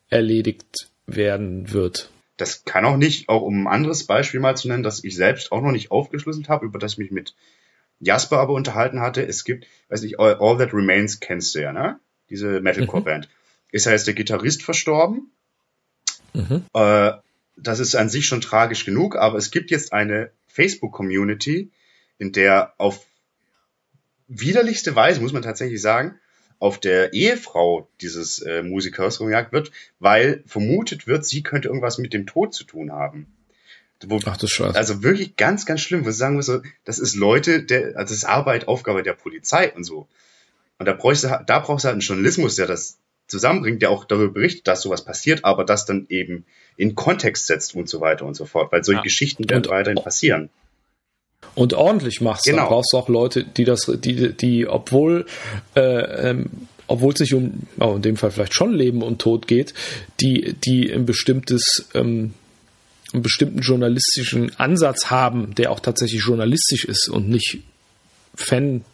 [0.09, 2.09] erledigt werden wird.
[2.37, 5.51] Das kann auch nicht, auch um ein anderes Beispiel mal zu nennen, das ich selbst
[5.51, 7.35] auch noch nicht aufgeschlüsselt habe, über das ich mich mit
[7.99, 9.25] Jasper aber unterhalten hatte.
[9.25, 11.99] Es gibt, weiß nicht, All, All That Remains kennst du ja, ne?
[12.29, 13.27] Diese Metalcore-Band.
[13.27, 13.36] Mhm
[13.77, 15.31] ist ja jetzt der Gitarrist verstorben.
[16.33, 16.63] Mhm.
[16.73, 17.13] Äh,
[17.55, 21.71] das ist an sich schon tragisch genug, aber es gibt jetzt eine Facebook-Community,
[22.19, 23.05] in der auf
[24.27, 26.19] widerlichste Weise, muss man tatsächlich sagen,
[26.59, 32.13] auf der Ehefrau dieses äh, Musikers rumjagt wird, weil vermutet wird, sie könnte irgendwas mit
[32.13, 33.27] dem Tod zu tun haben.
[34.05, 34.77] Wo, Ach du Scheiße.
[34.77, 36.05] Also wirklich ganz, ganz schlimm.
[36.05, 39.71] Wo sagen wir so, das ist Leute, der, also das ist Arbeit, Aufgabe der Polizei
[39.73, 40.07] und so.
[40.77, 42.97] Und da brauchst du, da brauchst du halt einen Journalismus, der das
[43.27, 46.45] zusammenbringt, der auch darüber berichtet, dass sowas passiert, aber das dann eben
[46.77, 49.03] in Kontext setzt und so weiter und so fort, weil solche ja.
[49.03, 50.49] Geschichten werden weiterhin passieren.
[51.55, 52.57] Und ordentlich machst, genau.
[52.57, 55.25] dann brauchst du auch Leute, die das, die, die, obwohl,
[55.75, 56.49] äh, ähm,
[56.87, 59.73] obwohl es sich um, oh, in dem Fall vielleicht schon Leben und Tod geht,
[60.21, 62.33] die, die ein bestimmtes, ähm,
[63.13, 67.59] einen bestimmten journalistischen Ansatz haben, der auch tatsächlich journalistisch ist und nicht
[68.35, 68.85] Fan.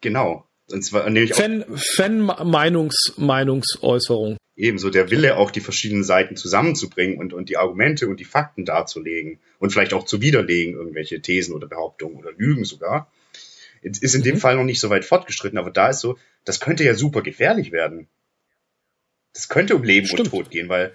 [0.00, 0.44] Genau.
[0.70, 4.36] Und zwar nämlich Fan, Fan Meinungs, Meinungsäußerung.
[4.56, 8.64] Ebenso der Wille, auch die verschiedenen Seiten zusammenzubringen und, und die Argumente und die Fakten
[8.64, 13.10] darzulegen und vielleicht auch zu widerlegen, irgendwelche Thesen oder Behauptungen oder Lügen sogar.
[13.82, 14.24] Ist in mhm.
[14.24, 17.20] dem Fall noch nicht so weit fortgeschritten, aber da ist so, das könnte ja super
[17.20, 18.08] gefährlich werden.
[19.34, 20.20] Das könnte um Leben Stimmt.
[20.20, 20.94] und Tod gehen, weil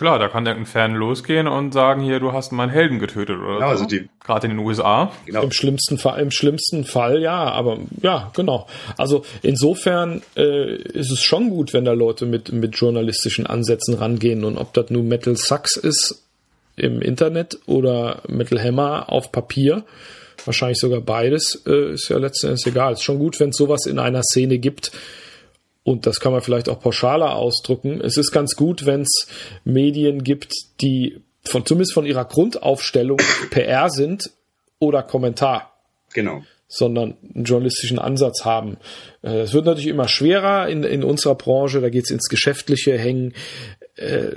[0.00, 3.56] Klar, da kann irgendein Fan losgehen und sagen, hier, du hast meinen Helden getötet oder
[3.56, 3.66] genau, so.
[3.66, 5.12] Also die, Gerade in den USA.
[5.26, 5.42] Genau.
[5.42, 8.66] Im schlimmsten Fall, im schlimmsten Fall, ja, aber ja, genau.
[8.96, 14.42] Also insofern äh, ist es schon gut, wenn da Leute mit, mit journalistischen Ansätzen rangehen
[14.44, 16.22] und ob das nun Metal Sucks ist
[16.76, 19.84] im Internet oder Metal Hammer auf Papier,
[20.46, 22.94] wahrscheinlich sogar beides, äh, ist ja letztendlich egal.
[22.94, 24.92] Es ist schon gut, wenn es sowas in einer Szene gibt,
[25.82, 28.00] und das kann man vielleicht auch pauschaler ausdrücken.
[28.00, 29.26] Es ist ganz gut, wenn es
[29.64, 33.18] Medien gibt, die von zumindest von ihrer Grundaufstellung
[33.50, 34.30] PR sind
[34.78, 35.72] oder Kommentar.
[36.12, 36.42] Genau.
[36.68, 38.76] Sondern einen journalistischen Ansatz haben.
[39.22, 42.98] Äh, es wird natürlich immer schwerer in, in unserer Branche, da geht es ins Geschäftliche
[42.98, 43.34] hängen.
[43.96, 44.36] Äh,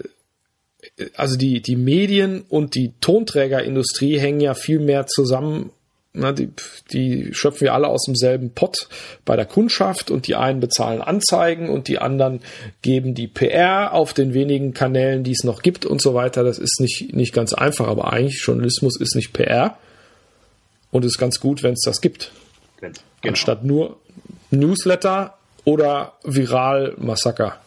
[1.15, 5.71] also die, die Medien und die Tonträgerindustrie hängen ja viel mehr zusammen
[6.15, 6.49] na, die,
[6.91, 8.87] die schöpfen wir alle aus demselben Pott
[9.25, 12.41] bei der Kundschaft und die einen bezahlen Anzeigen und die anderen
[12.83, 16.43] geben die PR auf den wenigen Kanälen, die es noch gibt und so weiter.
[16.43, 19.75] Das ist nicht, nicht ganz einfach, aber eigentlich Journalismus ist nicht PR
[20.91, 22.31] und ist ganz gut, wenn es das gibt.
[22.79, 22.93] Genau.
[23.25, 23.99] Anstatt nur
[24.51, 27.59] Newsletter oder Viral-Massaker.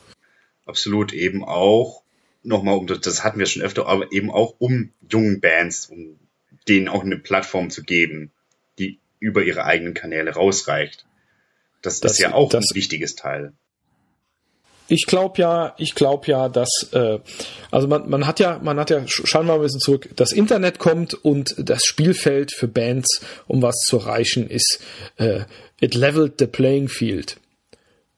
[0.66, 2.02] Absolut, eben auch
[2.44, 6.16] nochmal, um das hatten wir schon öfter, aber eben auch um jungen Bands, um
[6.68, 8.30] denen auch eine Plattform zu geben
[9.18, 11.04] über ihre eigenen Kanäle rausreicht.
[11.82, 13.52] Das, das ist ja auch das, ein wichtiges Teil.
[14.88, 17.18] Ich glaube ja, ich glaube ja, dass äh,
[17.72, 20.30] also man, man hat ja, man hat ja, schauen wir mal ein bisschen zurück, das
[20.30, 24.80] Internet kommt und das Spielfeld für Bands, um was zu erreichen, ist
[25.16, 25.40] äh,
[25.80, 27.38] it leveled the playing field.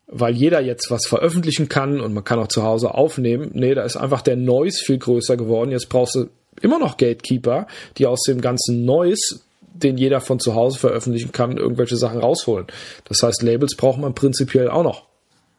[0.07, 3.51] Weil jeder jetzt was veröffentlichen kann und man kann auch zu Hause aufnehmen.
[3.55, 5.71] Nee, da ist einfach der Noise viel größer geworden.
[5.71, 6.29] Jetzt brauchst du
[6.63, 7.67] immer noch Gatekeeper,
[7.99, 9.41] die aus dem ganzen Noise
[9.83, 12.67] den jeder von zu Hause veröffentlichen kann, irgendwelche Sachen rausholen.
[13.05, 15.07] Das heißt, Labels braucht man prinzipiell auch noch.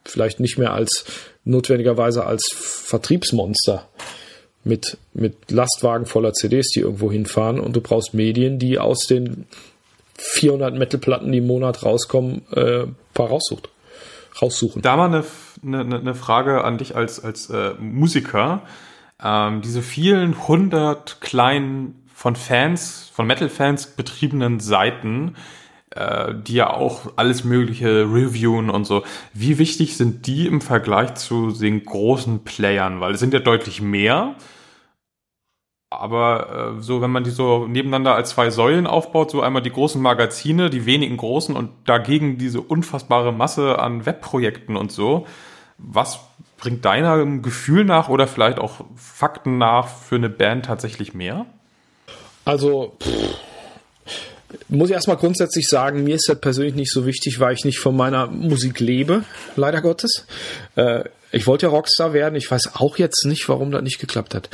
[0.05, 1.05] Vielleicht nicht mehr als
[1.43, 3.87] notwendigerweise als Vertriebsmonster
[4.63, 9.45] mit, mit Lastwagen voller CDs, die irgendwo hinfahren und du brauchst Medien, die aus den
[10.17, 13.69] 400 Metalplatten, die im Monat rauskommen, äh, paar raussucht,
[14.41, 14.81] raussuchen.
[14.81, 15.23] Da mal eine,
[15.81, 18.63] eine, eine Frage an dich als, als äh, Musiker.
[19.23, 25.35] ähm, diese vielen hundert kleinen von Fans, von Metal-Fans betriebenen Seiten,
[25.91, 29.03] äh, die ja auch alles Mögliche reviewen und so.
[29.33, 32.99] Wie wichtig sind die im Vergleich zu den großen Playern?
[32.99, 34.35] Weil es sind ja deutlich mehr.
[35.89, 39.71] Aber äh, so, wenn man die so nebeneinander als zwei Säulen aufbaut, so einmal die
[39.71, 45.25] großen Magazine, die wenigen großen und dagegen diese unfassbare Masse an Webprojekten und so,
[45.77, 46.19] was
[46.57, 51.45] bringt deiner Gefühl nach oder vielleicht auch Fakten nach für eine Band tatsächlich mehr?
[52.49, 53.37] Also, pff,
[54.69, 57.77] muss ich erstmal grundsätzlich sagen, mir ist das persönlich nicht so wichtig, weil ich nicht
[57.77, 59.23] von meiner Musik lebe,
[59.55, 60.25] leider Gottes.
[60.75, 64.33] Äh, ich wollte ja Rockstar werden, ich weiß auch jetzt nicht, warum das nicht geklappt
[64.33, 64.49] hat.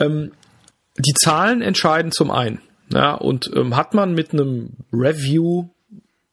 [0.00, 0.32] Ähm,
[0.98, 2.60] die Zahlen entscheiden zum einen.
[2.92, 5.68] Ja, und ähm, hat man mit einem Review,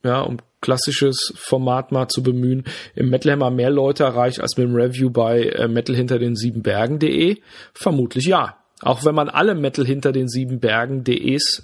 [0.04, 2.64] ja, um klassisches Format mal zu bemühen,
[2.96, 6.36] im Metal Hammer mehr Leute erreicht als mit dem Review bei äh, Metal hinter den
[6.36, 7.38] sieben Bergen.de?
[7.76, 8.63] Vermutlich ja.
[8.84, 11.64] Auch wenn man alle Metal hinter den sieben Bergen.de's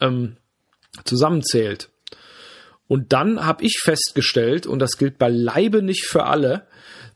[0.00, 0.36] ähm,
[1.04, 1.88] zusammenzählt.
[2.86, 6.66] Und dann habe ich festgestellt, und das gilt beileibe nicht für alle,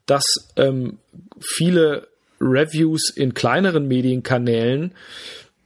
[0.07, 0.25] dass
[0.57, 0.99] ähm,
[1.41, 2.09] viele
[2.41, 4.93] Reviews in kleineren Medienkanälen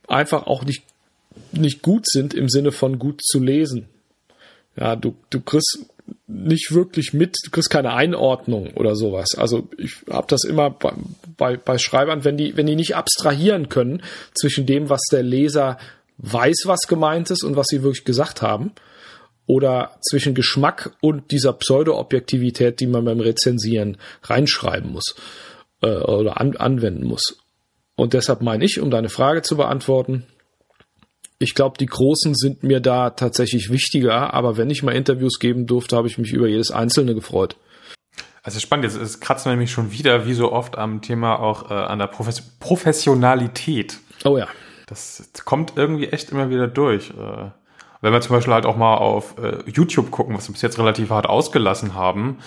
[0.08, 0.84] einfach auch nicht,
[1.52, 3.88] nicht gut sind im Sinne von gut zu lesen.
[4.76, 5.86] Ja, du, du kriegst
[6.26, 9.34] nicht wirklich mit, du kriegst keine Einordnung oder sowas.
[9.36, 10.92] Also ich habe das immer bei,
[11.36, 14.02] bei, bei Schreibern, wenn die, wenn die nicht abstrahieren können
[14.34, 15.78] zwischen dem, was der Leser
[16.18, 18.72] weiß, was gemeint ist und was sie wirklich gesagt haben,
[19.46, 25.14] oder zwischen Geschmack und dieser Pseudo-Objektivität, die man beim Rezensieren reinschreiben muss
[25.82, 27.38] äh, oder an, anwenden muss.
[27.94, 30.26] Und deshalb meine ich, um deine Frage zu beantworten,
[31.38, 35.66] ich glaube, die Großen sind mir da tatsächlich wichtiger, aber wenn ich mal Interviews geben
[35.66, 37.56] durfte, habe ich mich über jedes Einzelne gefreut.
[38.42, 41.74] Also spannend, jetzt es kratzt nämlich schon wieder, wie so oft am Thema auch äh,
[41.74, 43.98] an der Profes Professionalität.
[44.24, 44.46] Oh ja.
[44.86, 47.10] Das kommt irgendwie echt immer wieder durch.
[47.10, 47.50] Äh,
[48.00, 50.78] wenn wir zum Beispiel halt auch mal auf äh, YouTube gucken, was wir bis jetzt
[50.78, 52.38] relativ hart ausgelassen haben,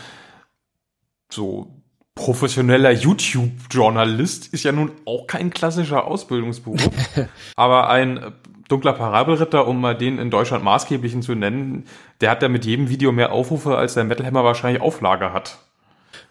[1.30, 1.84] so
[2.16, 6.90] professioneller YouTube-Journalist ist ja nun auch kein klassischer Ausbildungsberuf,
[7.56, 8.34] aber ein
[8.70, 11.86] dunkler Parabelritter, um mal den in Deutschland maßgeblichen zu nennen,
[12.22, 15.58] der hat ja mit jedem Video mehr Aufrufe, als der Metal Hammer wahrscheinlich Auflage hat.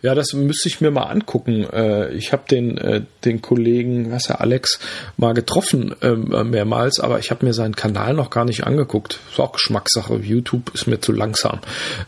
[0.00, 1.64] Ja, das müsste ich mir mal angucken.
[1.64, 4.78] Äh, ich habe den, äh, den Kollegen, was er Alex,
[5.16, 9.18] mal getroffen ähm, mehrmals, aber ich habe mir seinen Kanal noch gar nicht angeguckt.
[9.30, 10.14] Ist auch Geschmackssache.
[10.16, 11.60] YouTube ist mir zu langsam.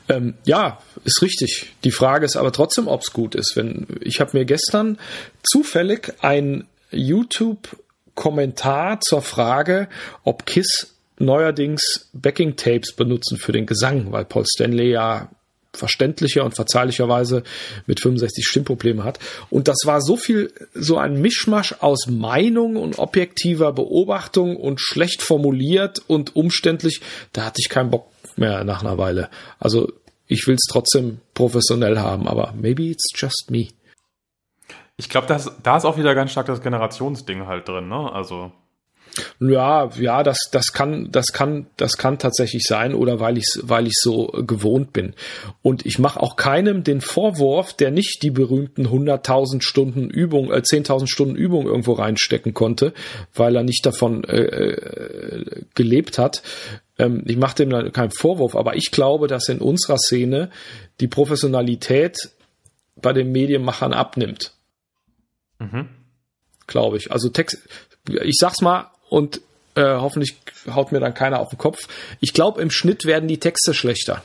[0.08, 1.74] Ähm, ja, ist richtig.
[1.82, 3.56] Die Frage ist aber trotzdem, ob es gut ist.
[3.56, 4.96] Wenn ich habe mir gestern
[5.42, 7.76] zufällig ein YouTube
[8.14, 9.88] Kommentar zur Frage,
[10.24, 15.28] ob Kiss neuerdings Backing Tapes benutzen für den Gesang, weil Paul Stanley ja
[15.72, 17.44] verständlicher und verzeihlicherweise
[17.86, 19.18] mit 65 Stimmprobleme hat.
[19.50, 25.22] Und das war so viel, so ein Mischmasch aus Meinung und objektiver Beobachtung und schlecht
[25.22, 27.00] formuliert und umständlich.
[27.32, 28.06] Da hatte ich keinen Bock
[28.36, 29.28] mehr nach einer Weile.
[29.58, 29.92] Also
[30.26, 33.68] ich will es trotzdem professionell haben, aber maybe it's just me.
[35.00, 38.12] Ich glaube, da ist auch wieder ganz stark das Generationsding halt drin, ne?
[38.12, 38.52] Also
[39.40, 43.86] ja, ja, das, das kann, das kann, das kann tatsächlich sein oder weil ich weil
[43.86, 45.14] ich so gewohnt bin.
[45.62, 50.58] Und ich mache auch keinem den Vorwurf, der nicht die berühmten 100.000 Stunden Übung, äh,
[50.58, 52.92] 10.000 Stunden Übung irgendwo reinstecken konnte,
[53.34, 56.42] weil er nicht davon äh, äh, gelebt hat.
[56.98, 60.50] Ähm, ich mache dem keinen Vorwurf, aber ich glaube, dass in unserer Szene
[61.00, 62.30] die Professionalität
[62.96, 64.52] bei den Medienmachern abnimmt.
[65.60, 65.88] Mhm.
[66.66, 67.12] Glaube ich.
[67.12, 67.58] Also Text,
[68.08, 69.40] ich sag's mal, und
[69.74, 70.36] äh, hoffentlich
[70.68, 71.88] haut mir dann keiner auf den Kopf.
[72.20, 74.24] Ich glaube, im Schnitt werden die Texte schlechter.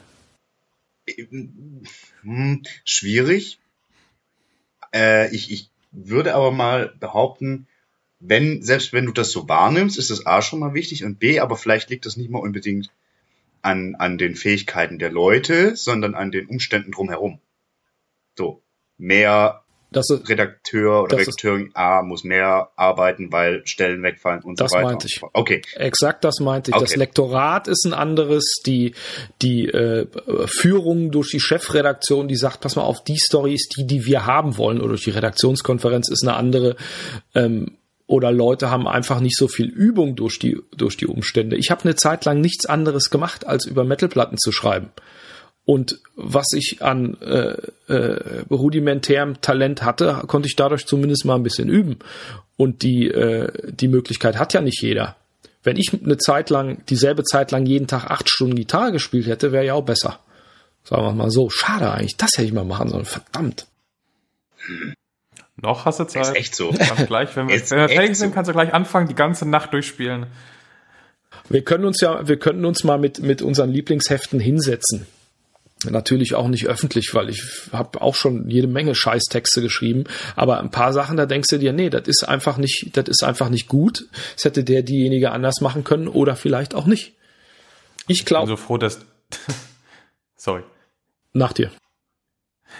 [2.22, 3.60] Hm, schwierig.
[4.94, 7.68] Äh, ich, ich würde aber mal behaupten,
[8.20, 11.40] wenn, selbst wenn du das so wahrnimmst, ist das A schon mal wichtig und B,
[11.40, 12.90] aber vielleicht liegt das nicht mal unbedingt
[13.62, 17.40] an, an den Fähigkeiten der Leute, sondern an den Umständen drumherum.
[18.38, 18.62] So,
[18.98, 19.65] mehr
[19.96, 24.76] das ist, Redakteur oder Redakteurin A muss mehr arbeiten, weil Stellen wegfallen und so weiter.
[24.76, 25.22] Das meinte ich.
[25.32, 25.62] Okay.
[25.76, 26.76] Exakt das meinte ich.
[26.76, 26.86] Okay.
[26.86, 28.94] Das Lektorat ist ein anderes, die,
[29.42, 30.08] die äh,
[30.48, 34.26] Führung durch die Chefredaktion, die sagt, pass mal auf, die Story ist die, die wir
[34.26, 36.76] haben wollen, oder durch die Redaktionskonferenz ist eine andere.
[37.34, 37.78] Ähm,
[38.08, 41.56] oder Leute haben einfach nicht so viel Übung durch die, durch die Umstände.
[41.56, 44.92] Ich habe eine Zeit lang nichts anderes gemacht, als über Metalplatten zu schreiben.
[45.66, 47.56] Und was ich an äh,
[47.92, 51.98] äh, rudimentärem Talent hatte, konnte ich dadurch zumindest mal ein bisschen üben.
[52.56, 55.16] Und die, äh, die Möglichkeit hat ja nicht jeder.
[55.64, 59.52] Wenn ich eine Zeit lang, dieselbe Zeit lang jeden Tag acht Stunden Gitarre gespielt hätte,
[59.52, 60.20] wäre ja auch besser.
[60.84, 61.50] Sagen wir mal so.
[61.50, 63.06] Schade eigentlich, das hätte ich mal machen sollen.
[63.06, 63.66] Verdammt.
[65.56, 66.28] Noch hast du Zeit.
[66.28, 66.72] Ist echt so.
[66.78, 68.36] Kannst gleich, wenn wir, Ist wenn wir echt fertig sind, so.
[68.36, 70.28] kannst du gleich anfangen, die ganze Nacht durchspielen.
[71.50, 75.08] Wir können uns ja, wir könnten uns mal mit, mit unseren Lieblingsheften hinsetzen.
[75.92, 80.06] Natürlich auch nicht öffentlich, weil ich habe auch schon jede Menge Scheißtexte geschrieben,
[80.36, 83.24] aber ein paar Sachen, da denkst du dir, nee, das ist einfach nicht, das ist
[83.24, 84.08] einfach nicht gut.
[84.36, 87.14] Das hätte der diejenige anders machen können oder vielleicht auch nicht.
[88.08, 89.00] Ich Ich bin glaube, so froh, dass.
[90.38, 90.64] Sorry.
[91.34, 91.72] nach dir.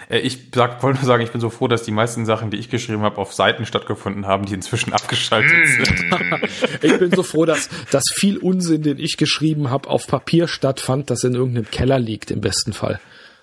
[0.08, 2.56] Äh, Ich sag, wollte nur sagen, ich bin so froh, dass die meisten Sachen, die
[2.58, 5.84] ich geschrieben habe, auf Seiten stattgefunden haben, die inzwischen abgeschaltet Mm.
[5.84, 6.42] sind.
[6.82, 11.10] Ich bin so froh, dass, dass viel Unsinn, den ich geschrieben habe, auf Papier stattfand,
[11.10, 13.00] das in irgendeinem Keller liegt im besten Fall.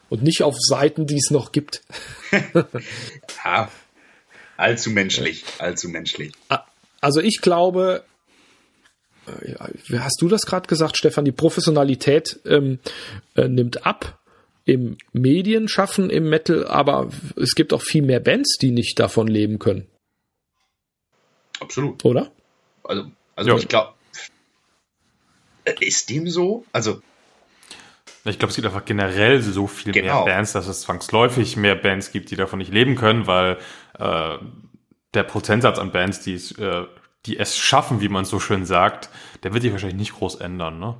[0.09, 1.81] Und nicht auf Seiten, die es noch gibt.
[3.43, 3.69] Ja,
[4.57, 6.31] allzu menschlich, allzu menschlich.
[7.01, 8.03] Also ich glaube,
[9.27, 12.79] äh, hast du das gerade gesagt, Stefan, die Professionalität ähm,
[13.35, 14.19] äh, nimmt ab
[14.65, 19.59] im Medienschaffen, im Metal, aber es gibt auch viel mehr Bands, die nicht davon leben
[19.59, 19.87] können,
[21.59, 22.03] Absolut.
[22.05, 22.31] oder?
[22.83, 23.57] Also, also Ja.
[23.57, 23.93] ich glaube,
[25.79, 26.65] ist dem so?
[26.71, 27.01] Also,
[28.25, 30.23] Ich glaube, es gibt einfach generell so viel Genau.
[30.25, 33.57] mehr Bands, dass es zwangsläufig mehr Bands gibt, die davon nicht leben können, weil
[33.99, 34.37] äh,
[35.13, 36.85] der Prozentsatz an Bands, die es, äh,
[37.25, 39.09] die es schaffen, wie man so schön sagt,
[39.43, 40.95] der wird sich wahrscheinlich nicht groß ändern, ne?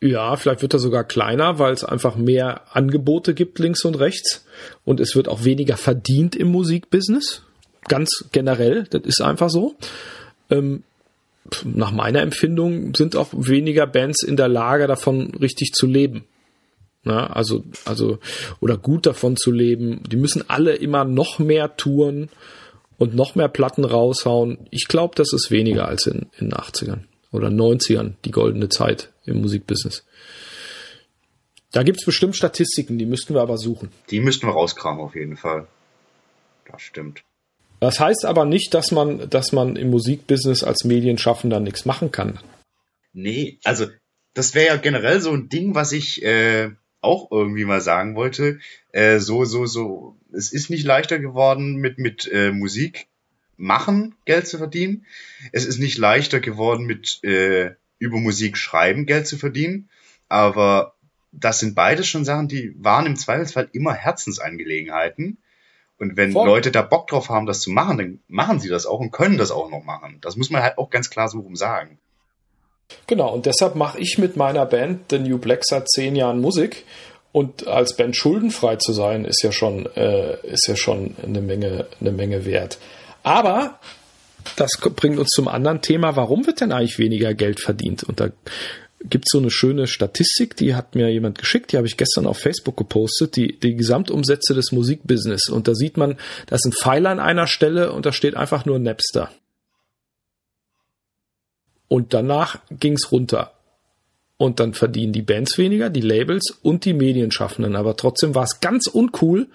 [0.00, 4.44] Ja, vielleicht wird er sogar kleiner, weil es einfach mehr Angebote gibt links und rechts
[4.84, 7.42] und es wird auch weniger verdient im Musikbusiness.
[7.88, 9.76] Ganz generell, das ist einfach so.
[10.50, 10.82] Ähm,
[11.64, 16.24] nach meiner Empfindung sind auch weniger Bands in der Lage, davon richtig zu leben.
[17.04, 18.18] Na, also, also,
[18.60, 20.02] oder gut davon zu leben.
[20.10, 22.28] Die müssen alle immer noch mehr touren
[22.98, 24.58] und noch mehr Platten raushauen.
[24.70, 27.04] Ich glaube, das ist weniger als in den 80ern
[27.36, 30.04] oder 90ern, die goldene Zeit im Musikbusiness.
[31.72, 33.90] Da gibt's bestimmt Statistiken, die müssten wir aber suchen.
[34.10, 35.68] die müssten wir rauskramen auf jeden Fall.
[36.70, 37.22] Das stimmt.
[37.80, 42.38] Das heißt aber nicht, dass man, dass man im Musikbusiness als Medienschaffender nichts machen kann.
[43.12, 43.86] Nee, also
[44.34, 48.58] das wäre ja generell so ein Ding, was ich äh, auch irgendwie mal sagen wollte.
[48.92, 53.08] Äh, so, so, so, es ist nicht leichter geworden, mit, mit äh, Musik
[53.56, 55.06] machen Geld zu verdienen.
[55.52, 59.88] Es ist nicht leichter geworden, mit äh, über Musik schreiben Geld zu verdienen.
[60.28, 60.94] Aber
[61.32, 65.38] das sind beides schon Sachen, die waren im Zweifelsfall immer Herzensangelegenheiten.
[65.98, 66.46] Und wenn Voll.
[66.46, 69.38] Leute da Bock drauf haben, das zu machen, dann machen sie das auch und können
[69.38, 70.18] das auch noch machen.
[70.20, 71.98] Das muss man halt auch ganz klar so rum sagen.
[73.06, 76.84] Genau, und deshalb mache ich mit meiner Band The New Black seit zehn Jahren Musik.
[77.32, 81.86] Und als Band schuldenfrei zu sein, ist ja schon, äh, ist ja schon eine Menge,
[82.00, 82.78] eine Menge wert.
[83.26, 83.80] Aber
[84.54, 86.14] das bringt uns zum anderen Thema.
[86.14, 88.04] Warum wird denn eigentlich weniger Geld verdient?
[88.04, 88.30] Und da
[89.02, 92.28] gibt es so eine schöne Statistik, die hat mir jemand geschickt, die habe ich gestern
[92.28, 95.48] auf Facebook gepostet, die, die Gesamtumsätze des Musikbusiness.
[95.48, 96.16] Und da sieht man,
[96.46, 99.28] da ist ein Pfeiler an einer Stelle und da steht einfach nur Napster.
[101.88, 103.54] Und danach ging's runter.
[104.36, 107.74] Und dann verdienen die Bands weniger, die Labels und die Medienschaffenden.
[107.74, 109.48] Aber trotzdem war es ganz uncool,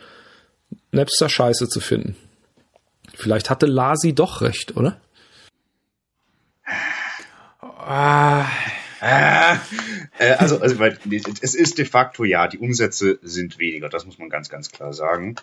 [0.92, 2.18] Napster scheiße zu finden.
[3.22, 5.00] Vielleicht hatte Lasi doch recht, oder?
[7.62, 8.48] Ah,
[9.04, 9.60] Ah,
[10.20, 10.96] äh, also, also weil,
[11.42, 14.94] es ist de facto ja, die Umsätze sind weniger, das muss man ganz, ganz klar
[14.94, 15.38] sagen.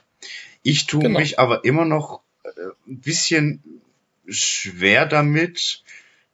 [0.62, 1.18] Ich tue Genau.
[1.18, 2.48] mich aber immer noch äh,
[2.86, 3.82] ein bisschen
[4.28, 5.82] schwer damit,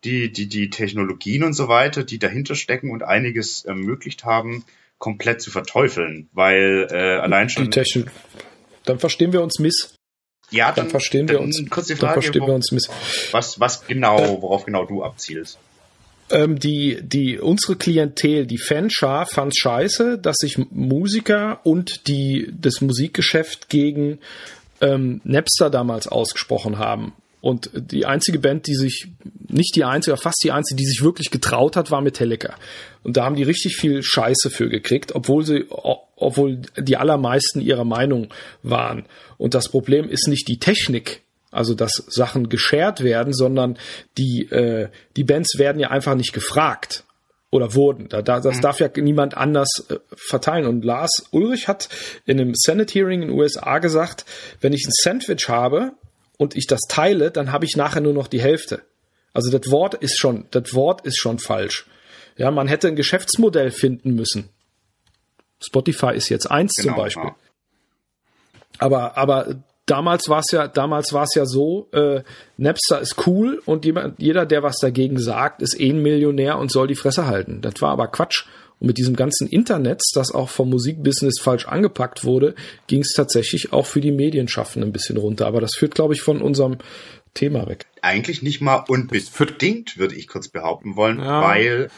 [0.05, 4.67] die, die, die Technologien und so weiter, die dahinter stecken und einiges ermöglicht haben,
[4.99, 7.71] komplett zu verteufeln, weil äh, allein Die schon.
[7.71, 8.11] Technik.
[8.85, 9.94] Dann verstehen wir uns miss.
[10.55, 11.63] Ja, Dann verstehen wir dann uns.
[11.69, 12.89] Kurz die Dann Frage, verstehen wo, wir uns miss.
[13.33, 15.59] was, was genau, worauf genau du abzielst.
[16.31, 22.81] Ähm, die, die, unsere Klientel, die Fanschar, fand scheiße, dass sich Musiker und die, das
[22.81, 24.21] Musikgeschäft gegen
[24.81, 27.13] ähm, Napster damals ausgesprochen haben.
[27.41, 29.09] Und die einzige Band, die sich,
[29.49, 32.55] nicht die einzige, aber fast die einzige, die sich wirklich getraut hat, war Metallica.
[33.03, 35.67] Und da haben die richtig viel Scheiße für gekriegt, obwohl sie,
[36.17, 38.29] obwohl die allermeisten ihrer Meinung
[38.63, 39.07] waren.
[39.39, 43.79] Und das Problem ist nicht die Technik, also dass Sachen geshared werden, sondern
[44.19, 47.05] die, äh, die Bands werden ja einfach nicht gefragt
[47.51, 48.09] oder wurden.
[48.09, 50.67] Da, da, das darf ja niemand anders äh, verteilen.
[50.67, 51.89] Und Lars Ulrich hat
[52.27, 54.25] in einem Senate Hearing in den USA gesagt,
[54.61, 55.93] wenn ich ein Sandwich habe
[56.37, 58.83] und ich das teile, dann habe ich nachher nur noch die Hälfte.
[59.33, 61.87] Also das Wort ist schon, das Wort ist schon falsch.
[62.37, 64.49] Ja, man hätte ein Geschäftsmodell finden müssen.
[65.67, 67.25] Spotify ist jetzt eins zum Beispiel.
[67.25, 67.37] ja.
[68.79, 72.23] Aber, aber damals war es ja, damals war es ja so, äh,
[72.57, 76.71] Napster ist cool und jemand, jeder, der was dagegen sagt, ist eh ein Millionär und
[76.71, 77.61] soll die Fresse halten.
[77.61, 78.45] Das war aber Quatsch.
[78.81, 82.55] Und mit diesem ganzen Internet, das auch vom Musikbusiness falsch angepackt wurde,
[82.87, 85.47] ging es tatsächlich auch für die Medienschaffenden ein bisschen runter.
[85.47, 86.79] Aber das führt, glaube ich, von unserem
[87.35, 87.87] Thema weg.
[88.03, 91.43] Eigentlich nicht mal unbedingt, würde ich kurz behaupten wollen, ja.
[91.43, 91.91] weil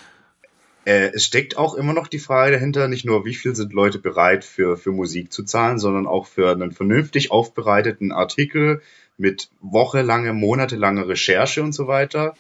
[0.87, 3.99] äh, es steckt auch immer noch die Frage dahinter, nicht nur, wie viel sind Leute
[3.99, 8.81] bereit für, für Musik zu zahlen, sondern auch für einen vernünftig aufbereiteten Artikel
[9.19, 12.35] mit wochenlange, monatelange Recherche und so weiter.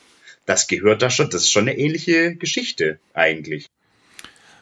[0.46, 3.66] Das gehört da schon, das ist schon eine ähnliche Geschichte eigentlich.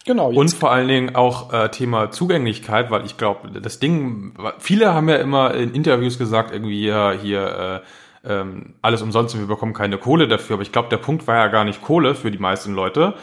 [0.07, 0.31] Genau.
[0.31, 5.11] Und vor allen Dingen auch äh, Thema Zugänglichkeit, weil ich glaube, das Ding, viele haben
[5.11, 7.83] ja immer in Interviews gesagt, irgendwie ja, hier
[8.25, 10.55] äh, ähm, alles umsonst und wir bekommen keine Kohle dafür.
[10.55, 13.15] Aber ich glaube, der Punkt war ja gar nicht Kohle für die meisten Leute,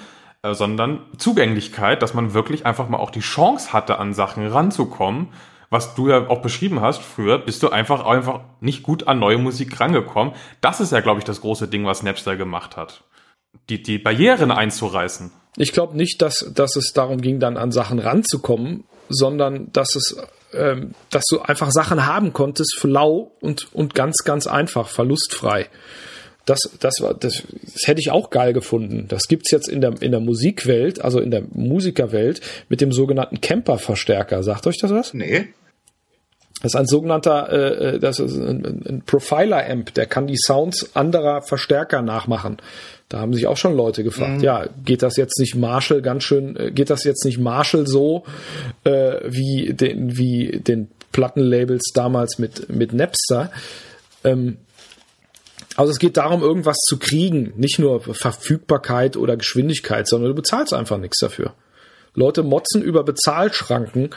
[0.43, 5.27] äh, sondern Zugänglichkeit, dass man wirklich einfach mal auch die Chance hatte, an Sachen ranzukommen.
[5.69, 9.37] Was du ja auch beschrieben hast, früher bist du einfach einfach nicht gut an neue
[9.37, 10.33] Musik rangekommen.
[10.59, 13.03] Das ist ja, glaube ich, das große Ding, was Napster gemacht hat.
[13.69, 15.31] Die, die Barrieren einzureißen.
[15.57, 20.17] Ich glaube nicht, dass, dass es darum ging, dann an Sachen ranzukommen, sondern dass es,
[20.53, 25.69] ähm, dass du einfach Sachen haben konntest für lau und, und ganz, ganz einfach, verlustfrei.
[26.51, 29.05] Das, das, war, das, das hätte ich auch geil gefunden.
[29.07, 33.39] Das gibt's jetzt in der, in der Musikwelt, also in der Musikerwelt, mit dem sogenannten
[33.39, 34.43] Camper-Verstärker.
[34.43, 35.13] Sagt euch das was?
[35.13, 35.47] Nee.
[36.61, 40.93] Das ist ein sogenannter, äh, äh das ist ein, ein Profiler-Amp, der kann die Sounds
[40.93, 42.57] anderer Verstärker nachmachen.
[43.07, 44.43] Da haben sich auch schon Leute gefragt, mhm.
[44.43, 48.25] ja, geht das jetzt nicht Marshall ganz schön, äh, geht das jetzt nicht Marshall so
[48.83, 53.51] äh, wie den, wie den Plattenlabels damals mit, mit Napster?
[54.25, 54.57] Ähm,
[55.75, 60.73] also es geht darum, irgendwas zu kriegen, nicht nur Verfügbarkeit oder Geschwindigkeit, sondern du bezahlst
[60.73, 61.53] einfach nichts dafür.
[62.13, 64.09] Leute motzen über Bezahlschranken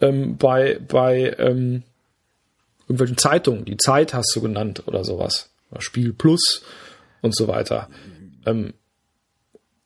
[0.00, 1.82] ähm, bei, bei ähm,
[2.88, 3.64] irgendwelchen Zeitungen.
[3.64, 5.50] Die Zeit hast du genannt oder sowas.
[5.78, 6.62] Spiel Plus
[7.20, 7.88] und so weiter.
[8.46, 8.74] Ähm,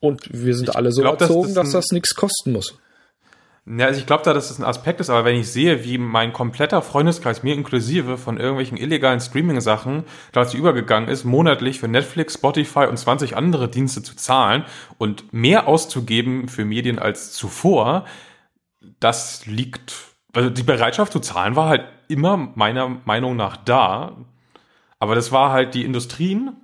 [0.01, 2.78] und wir sind ich alle so glaub, erzogen, dass das, dass das nichts kosten muss.
[3.70, 5.99] Ja, also ich glaube da, dass das ein Aspekt ist, aber wenn ich sehe, wie
[5.99, 12.35] mein kompletter Freundeskreis, mir inklusive, von irgendwelchen illegalen Streaming-Sachen dazu übergegangen ist, monatlich für Netflix,
[12.35, 14.65] Spotify und 20 andere Dienste zu zahlen
[14.97, 18.07] und mehr auszugeben für Medien als zuvor,
[19.01, 19.93] das liegt,
[20.32, 24.16] also die Bereitschaft zu zahlen war halt immer meiner Meinung nach da,
[24.99, 26.57] aber das war halt die Industrien,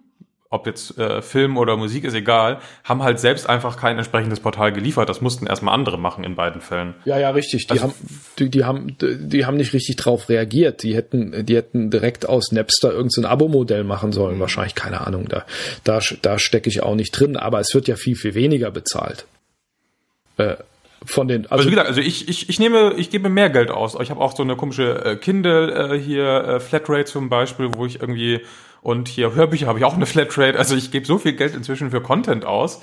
[0.54, 4.72] ob jetzt äh, Film oder Musik ist egal, haben halt selbst einfach kein entsprechendes Portal
[4.72, 5.08] geliefert.
[5.08, 6.94] Das mussten erstmal andere machen in beiden Fällen.
[7.04, 7.66] Ja, ja, richtig.
[7.66, 7.94] Die also, haben,
[8.38, 10.82] die, die, haben, die haben nicht richtig drauf reagiert.
[10.82, 14.36] Die hätten, die hätten direkt aus Napster irgendein Abo-Modell machen sollen.
[14.36, 14.40] Mhm.
[14.40, 15.26] Wahrscheinlich, keine Ahnung.
[15.28, 15.44] Da,
[15.82, 17.36] da, da stecke ich auch nicht drin.
[17.36, 19.26] Aber es wird ja viel, viel weniger bezahlt.
[20.36, 20.56] Äh,
[21.04, 21.42] von den.
[21.44, 23.96] Also, also wie gesagt, also ich, ich, ich nehme, ich gebe mehr Geld aus.
[24.00, 27.86] Ich habe auch so eine komische äh, Kindle äh, hier, äh, Flatrate zum Beispiel, wo
[27.86, 28.40] ich irgendwie
[28.84, 30.58] und hier Hörbücher habe ich auch eine Flatrate.
[30.58, 32.82] Also ich gebe so viel Geld inzwischen für Content aus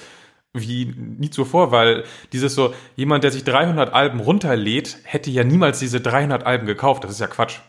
[0.52, 2.04] wie nie zuvor, weil
[2.34, 7.04] dieses so, jemand, der sich 300 Alben runterlädt, hätte ja niemals diese 300 Alben gekauft.
[7.04, 7.60] Das ist ja Quatsch.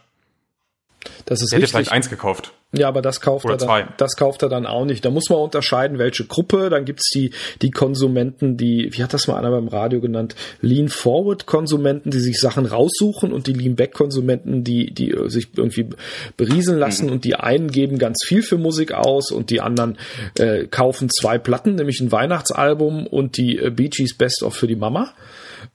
[1.26, 2.52] Das ist er hätte vielleicht eins gekauft.
[2.74, 3.82] Ja, aber das kauft Oder er zwei.
[3.82, 5.04] dann, das kauft er dann auch nicht.
[5.04, 6.70] Da muss man unterscheiden, welche Gruppe.
[6.70, 10.88] Dann gibt's die, die Konsumenten, die, wie hat das mal einer beim Radio genannt, Lean
[10.88, 15.90] Forward Konsumenten, die sich Sachen raussuchen und die Lean Back Konsumenten, die, die sich irgendwie
[16.38, 17.12] berieseln lassen mhm.
[17.12, 19.98] und die einen geben ganz viel für Musik aus und die anderen
[20.38, 24.66] äh, kaufen zwei Platten, nämlich ein Weihnachtsalbum und die äh, Bee Gees Best of für
[24.66, 25.12] die Mama.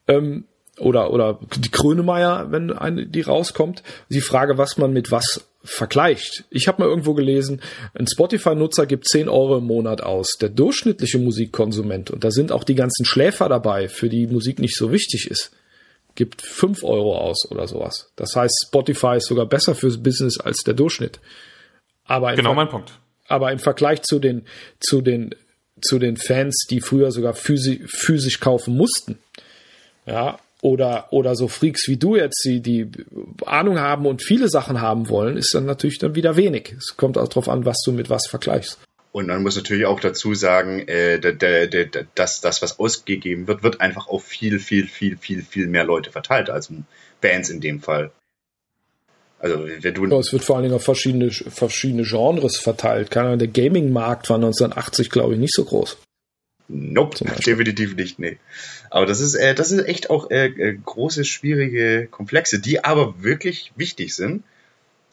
[0.08, 0.45] Ähm,
[0.78, 3.84] oder, oder die Krönemeyer, wenn eine, die rauskommt.
[4.10, 6.45] Die Frage, was man mit was vergleicht.
[6.49, 7.62] Ich habe mal irgendwo gelesen,
[7.94, 10.38] ein Spotify-Nutzer gibt 10 Euro im Monat aus.
[10.40, 14.76] Der durchschnittliche Musikkonsument, und da sind auch die ganzen Schläfer dabei, für die Musik nicht
[14.76, 15.52] so wichtig ist,
[16.16, 18.12] gibt 5 Euro aus oder sowas.
[18.16, 21.20] Das heißt, Spotify ist sogar besser fürs Business als der Durchschnitt.
[22.06, 22.94] Aber genau mein Punkt.
[23.28, 24.45] Aber im Vergleich zu den,
[24.80, 25.36] zu den,
[25.82, 29.20] zu den Fans, die früher sogar physisch, physisch kaufen mussten,
[30.06, 32.90] ja, oder, oder so Freaks wie du jetzt, die, die
[33.46, 36.74] Ahnung haben und viele Sachen haben wollen, ist dann natürlich dann wieder wenig.
[36.78, 38.80] Es kommt auch darauf an, was du mit was vergleichst.
[39.12, 41.20] Und man muss natürlich auch dazu sagen, äh,
[42.14, 46.12] dass das, was ausgegeben wird, wird einfach auf viel, viel, viel, viel, viel mehr Leute
[46.12, 46.72] verteilt als
[47.22, 48.12] Bands in dem Fall.
[49.40, 53.12] Also wenn du ja, es wird vor allen Dingen auf verschiedene, verschiedene Genres verteilt.
[53.12, 55.98] Keine der Gaming-Markt war 1980, glaube ich, nicht so groß.
[56.70, 58.38] Nope, definitiv nicht, nee.
[58.90, 63.22] Aber das ist, äh, das ist echt auch äh, äh, große, schwierige Komplexe, die aber
[63.24, 64.44] wirklich wichtig sind.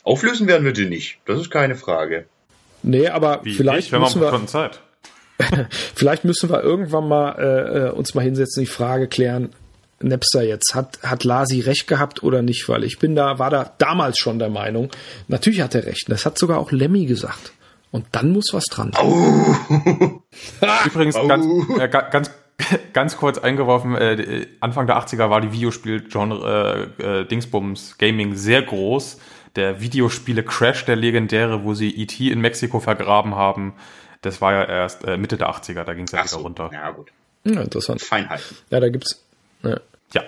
[0.03, 2.27] Auflösen werden wir die nicht, das ist keine Frage.
[2.83, 4.81] Nee, aber Wie vielleicht nicht, müssen wir, Zeit.
[5.95, 9.55] vielleicht müssen wir irgendwann mal äh, äh, uns mal hinsetzen, die Frage klären,
[10.01, 12.69] Napster jetzt, hat, hat Lasi recht gehabt oder nicht?
[12.69, 14.91] Weil ich bin da, war da damals schon der Meinung,
[15.29, 16.05] natürlich hat er recht.
[16.09, 17.53] Das hat sogar auch Lemmy gesagt.
[17.91, 20.21] Und dann muss was dran sein.
[20.87, 21.47] Übrigens, ganz,
[21.79, 22.31] äh, ganz,
[22.93, 28.63] ganz kurz eingeworfen, äh, Anfang der 80er war die Videospiel-Genre äh, äh, Dingsbums Gaming sehr
[28.63, 29.19] groß.
[29.57, 32.29] Der Videospiele Crash, der legendäre, wo sie E.T.
[32.31, 33.75] in Mexiko vergraben haben,
[34.23, 36.41] das war ja erst äh, Mitte der 80er, da ging es ja Ach wieder so,
[36.41, 36.71] runter.
[36.73, 37.11] ja gut.
[37.45, 38.01] Ja, interessant.
[38.01, 38.57] Feinheiten.
[38.71, 39.23] Ja, da gibt's.
[39.63, 39.79] Ja.
[40.13, 40.23] Ja.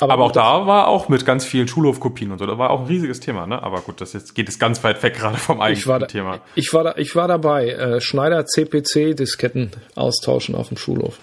[0.00, 2.46] Aber, auch gut, da war auch mit ganz vielen Schulhofkopien und so.
[2.46, 3.62] Da war auch ein riesiges Thema, ne?
[3.62, 6.06] Aber gut, das jetzt geht es ganz weit weg gerade vom ich war, eigentlichen da,
[6.06, 6.40] Thema.
[6.54, 7.68] ich war da, ich war dabei.
[7.68, 11.18] Äh, Schneider CPC Disketten austauschen auf dem Schulhof.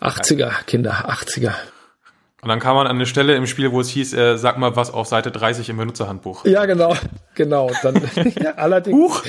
[0.00, 1.52] 80er, Kinder, 80er.
[2.42, 4.74] Und dann kam man an eine Stelle im Spiel, wo es hieß, äh, sag mal
[4.74, 6.44] was auf Seite 30 im Benutzerhandbuch.
[6.44, 6.96] Ja, genau,
[7.36, 7.70] genau.
[7.84, 8.02] Dann,
[8.42, 8.96] ja, allerdings.
[8.98, 9.22] Huch,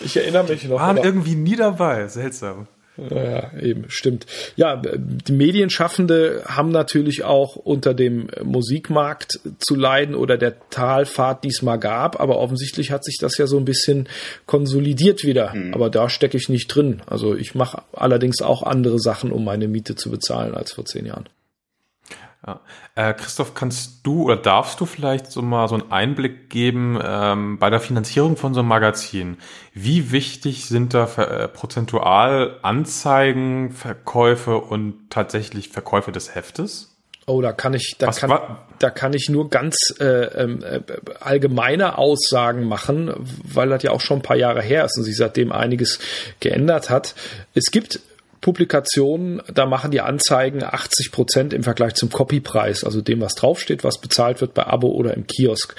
[0.00, 0.80] Ich erinnere mich noch.
[0.80, 2.08] waren irgendwie nie dabei.
[2.08, 2.66] Seltsam.
[2.98, 4.26] Ja, eben, stimmt.
[4.56, 11.78] Ja, die Medienschaffende haben natürlich auch unter dem Musikmarkt zu leiden oder der Talfahrt diesmal
[11.78, 14.08] gab, aber offensichtlich hat sich das ja so ein bisschen
[14.46, 15.54] konsolidiert wieder.
[15.72, 17.02] Aber da stecke ich nicht drin.
[17.06, 21.06] Also ich mache allerdings auch andere Sachen, um meine Miete zu bezahlen als vor zehn
[21.06, 21.28] Jahren.
[22.46, 22.60] Ja.
[22.94, 27.58] Äh, Christoph, kannst du oder darfst du vielleicht so mal so einen Einblick geben ähm,
[27.58, 29.38] bei der Finanzierung von so einem Magazin?
[29.74, 36.96] Wie wichtig sind da äh, prozentual Anzeigen, Verkäufe und tatsächlich Verkäufe des Heftes?
[37.28, 38.38] Oh, da kann ich, da Was kann,
[38.78, 40.80] da kann ich nur ganz äh, ähm, äh,
[41.18, 45.16] allgemeine Aussagen machen, weil das ja auch schon ein paar Jahre her ist und sich
[45.16, 45.98] seitdem einiges
[46.38, 47.16] geändert hat.
[47.52, 47.98] Es gibt
[48.46, 53.82] Publikationen, da machen die Anzeigen 80 Prozent im Vergleich zum Copypreis, also dem, was draufsteht,
[53.82, 55.74] was bezahlt wird bei Abo oder im Kiosk,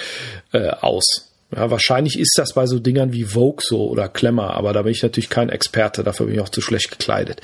[0.52, 1.32] äh, aus.
[1.56, 4.92] Ja, wahrscheinlich ist das bei so Dingern wie Vogue so oder Klemmer, aber da bin
[4.92, 7.40] ich natürlich kein Experte, dafür bin ich auch zu schlecht gekleidet.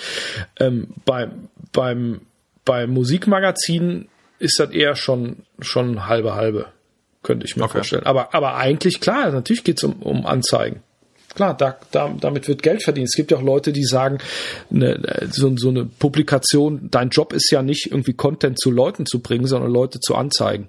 [0.60, 2.20] Ähm, beim, beim,
[2.66, 4.10] beim Musikmagazin
[4.40, 6.66] ist das eher schon, schon halbe halbe,
[7.22, 7.78] könnte ich mir Okay.
[7.78, 8.06] vorstellen.
[8.06, 10.84] Aber, aber eigentlich klar, natürlich geht's um, um Anzeigen.
[11.36, 13.10] Klar, da, da, damit wird Geld verdient.
[13.10, 14.20] Es gibt ja auch Leute, die sagen,
[14.70, 19.20] ne, so, so eine Publikation, dein Job ist ja nicht irgendwie Content zu Leuten zu
[19.20, 20.68] bringen, sondern Leute zu anzeigen.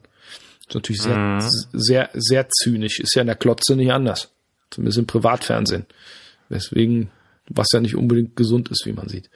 [0.67, 1.39] Das ist natürlich sehr,
[1.73, 3.01] sehr, sehr zynisch.
[3.01, 4.31] Ist ja in der Klotze nicht anders.
[4.71, 5.87] Zumindest im Privatfernsehen.
[6.49, 7.11] Weswegen,
[7.49, 9.29] was ja nicht unbedingt gesund ist, wie man sieht.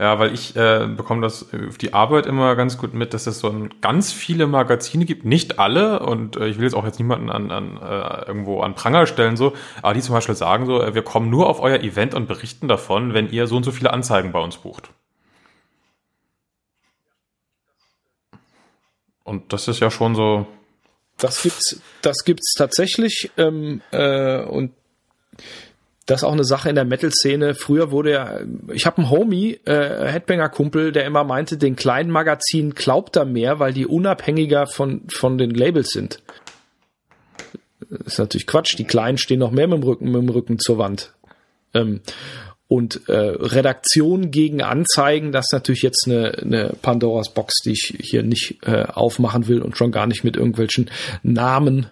[0.00, 3.38] Ja, weil ich äh, bekomme das auf die Arbeit immer ganz gut mit, dass es
[3.40, 7.28] so ganz viele Magazine gibt, nicht alle, und äh, ich will jetzt auch jetzt niemanden
[7.28, 9.52] an, an äh, irgendwo an Pranger stellen, so,
[9.82, 12.66] aber die zum Beispiel sagen so, äh, wir kommen nur auf euer Event und berichten
[12.66, 14.88] davon, wenn ihr so und so viele Anzeigen bei uns bucht.
[19.22, 20.46] Und das ist ja schon so,
[21.18, 24.72] Das gibt's, das gibt's tatsächlich ähm, äh, und
[26.10, 27.54] das ist auch eine Sache in der Metal-Szene.
[27.54, 28.40] Früher wurde ja,
[28.72, 33.60] ich habe einen Homie, äh, Headbanger-Kumpel, der immer meinte, den kleinen Magazinen glaubt er mehr,
[33.60, 36.20] weil die unabhängiger von von den Labels sind.
[37.88, 38.76] Das ist natürlich Quatsch.
[38.76, 41.12] Die Kleinen stehen noch mehr mit dem Rücken, mit dem Rücken zur Wand.
[41.74, 42.00] Ähm,
[42.66, 47.94] und äh, Redaktion gegen Anzeigen, das ist natürlich jetzt eine, eine Pandoras Box, die ich
[48.00, 50.90] hier nicht äh, aufmachen will und schon gar nicht mit irgendwelchen
[51.22, 51.86] Namen.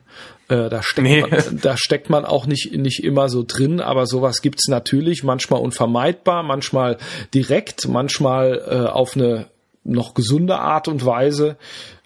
[0.48, 1.20] Äh, da, steckt Nee.
[1.22, 5.60] man, da steckt man auch nicht, nicht immer so drin, aber sowas gibt's natürlich, manchmal
[5.60, 6.98] unvermeidbar, manchmal
[7.34, 9.46] direkt, manchmal äh, auf eine
[9.84, 11.56] noch gesunde Art und Weise.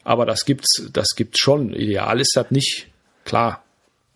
[0.05, 1.73] Aber das gibt's, das gibt's schon.
[1.73, 2.89] Ideal ist das nicht,
[3.24, 3.62] klar.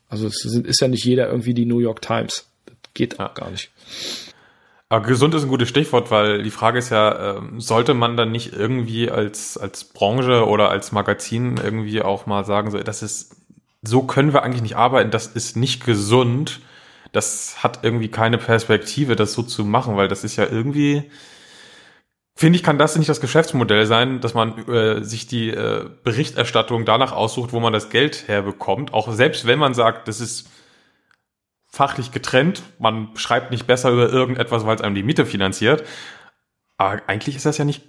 [0.08, 2.46] Also es sind, ist ja nicht jeder irgendwie die New York Times.
[2.66, 3.70] Das geht auch gar nicht.
[4.88, 8.30] Aber gesund ist ein gutes Stichwort, weil die Frage ist ja, ähm, sollte man dann
[8.30, 13.34] nicht irgendwie als, als Branche oder als Magazin irgendwie auch mal sagen, so, das ist,
[13.82, 16.60] so können wir eigentlich nicht arbeiten, das ist nicht gesund,
[17.12, 21.10] das hat irgendwie keine Perspektive, das so zu machen, weil das ist ja irgendwie,
[22.34, 26.84] finde ich, kann das nicht das Geschäftsmodell sein, dass man äh, sich die äh, Berichterstattung
[26.84, 30.50] danach aussucht, wo man das Geld herbekommt, auch selbst wenn man sagt, das ist
[31.76, 32.62] fachlich getrennt.
[32.78, 35.84] Man schreibt nicht besser über irgendetwas, weil es einem die Miete finanziert.
[36.78, 37.82] Aber eigentlich ist das ja nicht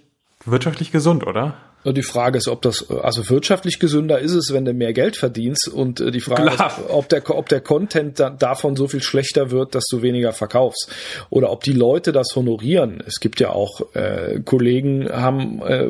[0.44, 1.54] wirtschaftlich gesund, oder?
[1.84, 5.16] Und die Frage ist, ob das, also wirtschaftlich gesünder ist es, wenn du mehr Geld
[5.16, 5.68] verdienst.
[5.68, 6.78] Und äh, die Frage Klar.
[6.78, 10.32] ist, ob der, ob der Content da, davon so viel schlechter wird, dass du weniger
[10.32, 10.90] verkaufst.
[11.30, 13.02] Oder ob die Leute das honorieren.
[13.06, 15.86] Es gibt ja auch äh, Kollegen haben äh,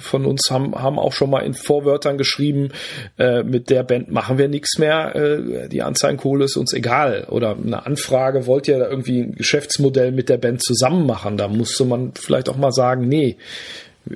[0.00, 2.70] von uns haben, haben auch schon mal in Vorwörtern geschrieben,
[3.18, 7.26] äh, mit der Band machen wir nichts mehr, äh, die Anzeigenkohle ist uns egal.
[7.30, 11.36] Oder eine Anfrage, wollt ihr da irgendwie ein Geschäftsmodell mit der Band zusammen machen?
[11.36, 13.36] Da musste man vielleicht auch mal sagen, nee,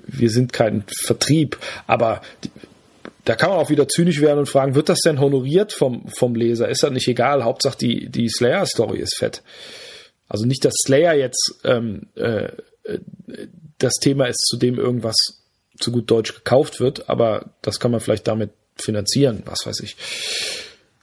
[0.07, 2.51] wir sind kein Vertrieb, aber die,
[3.25, 6.35] da kann man auch wieder zynisch werden und fragen, wird das denn honoriert vom, vom
[6.35, 6.69] Leser?
[6.69, 7.45] Ist das nicht egal?
[7.45, 9.43] Hauptsache die, die Slayer-Story ist fett.
[10.29, 12.47] Also nicht, dass Slayer jetzt ähm, äh,
[12.85, 12.99] äh,
[13.79, 15.15] das Thema ist, zu dem irgendwas
[15.79, 19.97] zu gut Deutsch gekauft wird, aber das kann man vielleicht damit finanzieren, was weiß ich.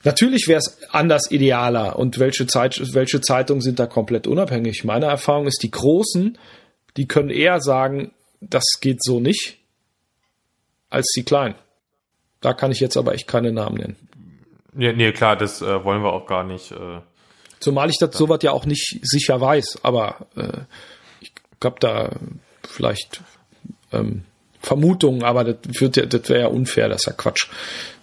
[0.04, 4.84] Natürlich wäre es anders idealer und welche, Zeit, welche Zeitungen sind da komplett unabhängig?
[4.84, 6.38] Meine Erfahrung ist, die großen
[6.96, 9.58] die können eher sagen, das geht so nicht,
[10.88, 11.54] als die Kleinen.
[12.40, 13.96] Da kann ich jetzt aber echt keine Namen nennen.
[14.72, 16.72] Nee, nee klar, das äh, wollen wir auch gar nicht.
[16.72, 17.00] Äh,
[17.60, 20.60] Zumal ich das sowas ja auch nicht sicher weiß, aber äh,
[21.20, 22.10] ich habe da
[22.66, 23.20] vielleicht
[23.92, 24.22] ähm,
[24.62, 27.48] Vermutungen, aber das, wird ja, das wäre ja unfair, das ist ja Quatsch.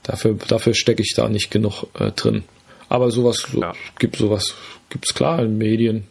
[0.03, 2.43] Dafür, dafür stecke ich da nicht genug äh, drin.
[2.89, 3.73] Aber sowas so, Ja.
[3.99, 4.53] gibt sowas
[4.89, 6.07] gibt's klar in Medien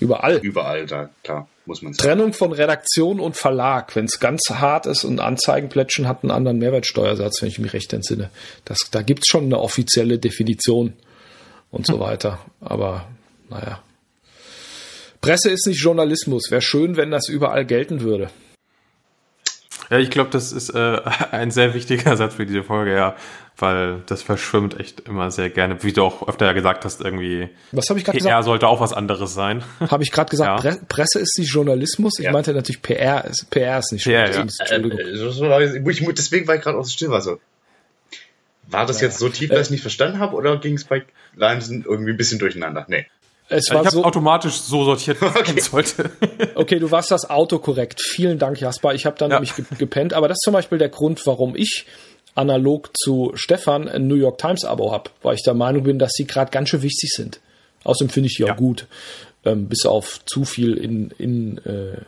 [0.00, 0.38] überall.
[0.38, 2.08] Überall, da, klar, muss man sagen.
[2.08, 3.94] Trennung von Redaktion und Verlag.
[3.94, 7.92] Wenn es ganz hart ist und Anzeigenplättchen hat einen anderen Mehrwertsteuersatz, wenn ich mich recht
[7.92, 8.30] entsinne.
[8.64, 10.94] Das, da gibt's schon eine offizielle Definition
[11.70, 12.40] und so weiter.
[12.60, 13.06] Aber
[13.48, 13.80] naja.
[15.20, 16.50] Presse ist nicht Journalismus.
[16.50, 18.30] Wäre schön, wenn das überall gelten würde.
[19.90, 21.00] Ja, ich glaube, das ist äh,
[21.30, 23.16] ein sehr wichtiger Satz für diese Folge, ja.
[23.60, 25.82] Weil das verschwimmt echt immer sehr gerne.
[25.82, 28.44] Wie du auch öfter gesagt hast, irgendwie Was habe ich gerade PR gesagt?
[28.44, 29.64] sollte auch was anderes sein.
[29.90, 30.70] Habe ich gerade gesagt, Ja.
[30.76, 32.20] Pre Presse ist nicht Journalismus?
[32.20, 32.30] Ich Ja.
[32.30, 33.24] meinte natürlich PR.
[33.24, 34.60] Ist, PR ist nicht PR, Journalismus.
[34.60, 35.00] Äh, Entschuldigung.
[35.00, 37.08] äh, ich, deswegen war ich gerade auch so still.
[37.10, 37.40] War, so.
[38.68, 41.02] war das jetzt so tief, dass ich nicht verstanden habe, oder ging es bei
[41.34, 42.84] Limeson irgendwie ein bisschen durcheinander?
[42.88, 43.06] Nee.
[43.48, 46.10] Es Ich war habe so, automatisch so sortiert, wie sein sollte.
[46.54, 48.00] Okay, du warst das autokorrekt.
[48.02, 48.94] Vielen Dank, Jasper.
[48.94, 49.36] Ich habe dann Ja.
[49.36, 50.12] nämlich ge- gepennt.
[50.14, 51.86] Aber das ist zum Beispiel der Grund, warum ich
[52.34, 56.12] analog zu Stefan ein New York Times Abo habe, weil ich der Meinung bin, dass
[56.14, 57.40] sie gerade ganz schön wichtig sind.
[57.84, 58.52] Außerdem finde ich die Ja.
[58.52, 58.86] auch gut,
[59.44, 61.98] ähm, bis auf zu viel in, in äh,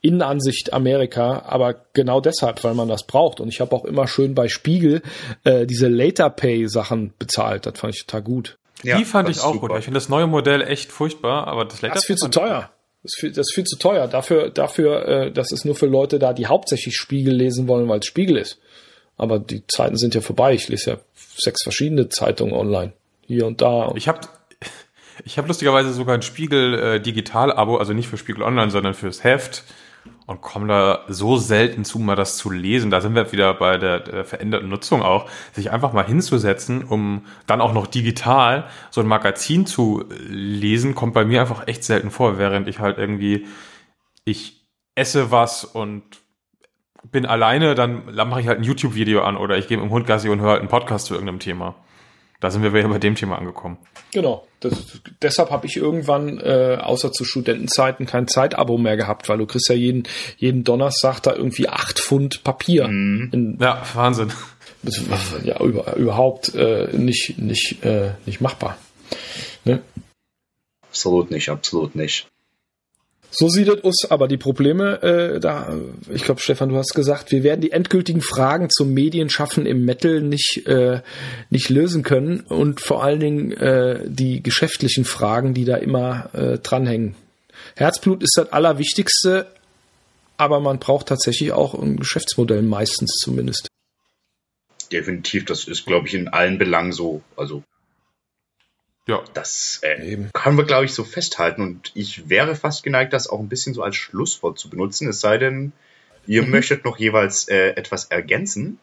[0.00, 3.38] Innenansicht Amerika, aber genau deshalb, weil man das braucht.
[3.40, 5.02] Und ich habe auch immer schön bei Spiegel
[5.44, 7.66] äh, diese Later Pay Sachen bezahlt.
[7.66, 8.58] Das fand ich total gut.
[8.82, 9.68] Ja, die fand ich auch super.
[9.68, 9.78] gut.
[9.78, 12.70] Ich finde das neue Modell echt furchtbar, aber das Das ist viel zu teuer.
[13.02, 14.06] Das ist viel, das ist viel zu teuer.
[14.06, 17.98] Dafür, dafür, äh, das ist nur für Leute da, die hauptsächlich Spiegel lesen wollen, weil
[17.98, 18.58] es Spiegel ist.
[19.16, 20.54] Aber die Zeiten sind ja vorbei.
[20.54, 20.96] Ich lese ja
[21.36, 22.92] sechs verschiedene Zeitungen online.
[23.26, 23.84] Hier und da.
[23.84, 24.20] Und Ich habe
[25.24, 29.24] ich hab lustigerweise sogar ein Spiegel äh, Digital-Abo, also nicht für Spiegel Online, sondern fürs
[29.24, 29.64] Heft
[30.32, 32.90] und komme da so selten zu, mal das zu lesen.
[32.90, 37.26] Da sind wir wieder bei der, der veränderten Nutzung auch, sich einfach mal hinzusetzen, um
[37.46, 42.10] dann auch noch digital so ein Magazin zu lesen, kommt bei mir einfach echt selten
[42.10, 43.46] vor, während ich halt irgendwie,
[44.24, 46.02] ich esse was und
[47.10, 50.30] bin alleine, dann mache ich halt ein YouTube-Video an oder ich gehe dem Hund Gassi
[50.30, 51.74] und höre halt einen Podcast zu irgendeinem Thema.
[52.42, 53.78] Da sind wir wieder bei dem Thema angekommen.
[54.12, 54.46] genau.
[54.58, 59.46] Das, deshalb habe ich irgendwann, äh, außer zu Studentenzeiten, kein Zeitabo mehr gehabt, weil du
[59.46, 60.04] kriegst ja jeden,
[60.36, 62.84] jeden Donnerstag da irgendwie acht Pfund Papier.
[62.84, 64.32] In, Ja, Wahnsinn.
[64.82, 68.76] das war ja über, überhaupt äh, nicht, nicht, äh, nicht machbar.
[69.64, 69.80] Ne?
[70.88, 72.26] Absolut nicht, absolut nicht.
[73.34, 75.74] So sieht es aus, aber die Probleme, äh, da,
[76.12, 80.20] ich glaube, Stefan, du hast gesagt, wir werden die endgültigen Fragen zum Medienschaffen im Metal
[80.20, 81.00] nicht, äh,
[81.48, 86.58] nicht lösen können und vor allen Dingen äh, die geschäftlichen Fragen, die da immer äh,
[86.58, 87.14] dranhängen.
[87.74, 89.46] Herzblut ist das Allerwichtigste,
[90.36, 93.68] aber man braucht tatsächlich auch ein Geschäftsmodell, meistens zumindest.
[94.92, 97.22] Definitiv, das ist, glaube ich, in allen Belangen so.
[97.34, 97.62] Also,
[99.08, 99.20] Ja.
[99.34, 100.30] das äh, Eben.
[100.32, 101.62] können wir, glaube ich, so festhalten.
[101.62, 105.08] Und ich wäre fast geneigt, das auch ein bisschen so als Schlusswort zu benutzen.
[105.08, 105.72] Es sei denn,
[106.26, 108.78] ihr möchtet noch jeweils äh, etwas ergänzen.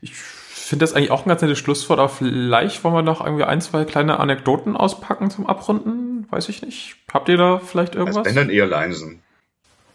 [0.00, 3.44] Ich finde das eigentlich auch ein ganz nettes Schlusswort, aber vielleicht wollen wir noch irgendwie
[3.44, 6.26] ein, zwei kleine Anekdoten auspacken zum Abrunden.
[6.30, 6.96] Weiß ich nicht.
[7.12, 8.24] Habt ihr da vielleicht Also, irgendwas?
[8.26, 9.22] wenn dann eher Leinsen.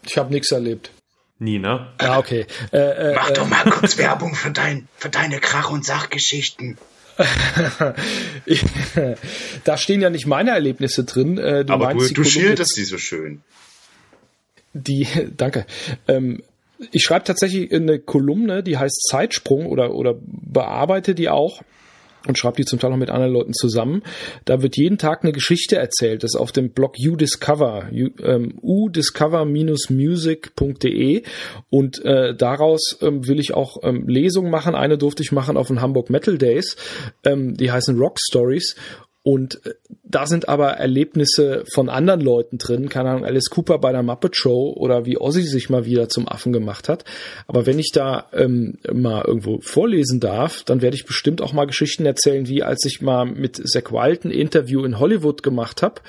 [0.02, 0.90] Ich habe nichts erlebt.
[1.38, 1.88] Nie, ne?
[2.00, 2.46] Ja, okay.
[2.72, 6.78] Äh, äh, Mach äh, doch mal kurz Werbung für, dein, für deine Krach- und Sachgeschichten.
[9.64, 11.38] da stehen ja nicht meine Erlebnisse drin.
[11.38, 13.42] Äh, du Aber du, meinst die du Kolumne- schilderst sie so schön.
[14.72, 15.06] die,
[15.36, 15.66] danke.
[16.08, 16.42] Ähm,
[16.92, 21.62] ich schreibe tatsächlich eine Kolumne, die heißt Zeitsprung oder, oder bearbeite die auch
[22.26, 24.02] und schreibe die zum Teil noch mit anderen Leuten zusammen.
[24.44, 26.22] Da wird jeden Tag eine Geschichte erzählt.
[26.22, 31.22] Das ist auf dem Blog udiscover, ähm, udiscover-music.de
[31.70, 34.74] und äh, daraus ähm, will ich auch ähm, Lesungen machen.
[34.74, 36.76] Eine durfte ich machen auf den Hamburg Metal Days.
[37.24, 38.76] Ähm, die heißen Rock Stories
[39.22, 43.92] und äh, da sind aber Erlebnisse von anderen Leuten drin, keine Ahnung, Alice Cooper bei
[43.92, 47.04] der Muppet Show oder wie Ozzy sich mal wieder zum Affen gemacht hat.
[47.46, 51.66] Aber wenn ich da ähm, mal irgendwo vorlesen darf, dann werde ich bestimmt auch mal
[51.66, 56.00] Geschichten erzählen, wie als ich mal mit Zack Wild ein Interview in Hollywood gemacht habe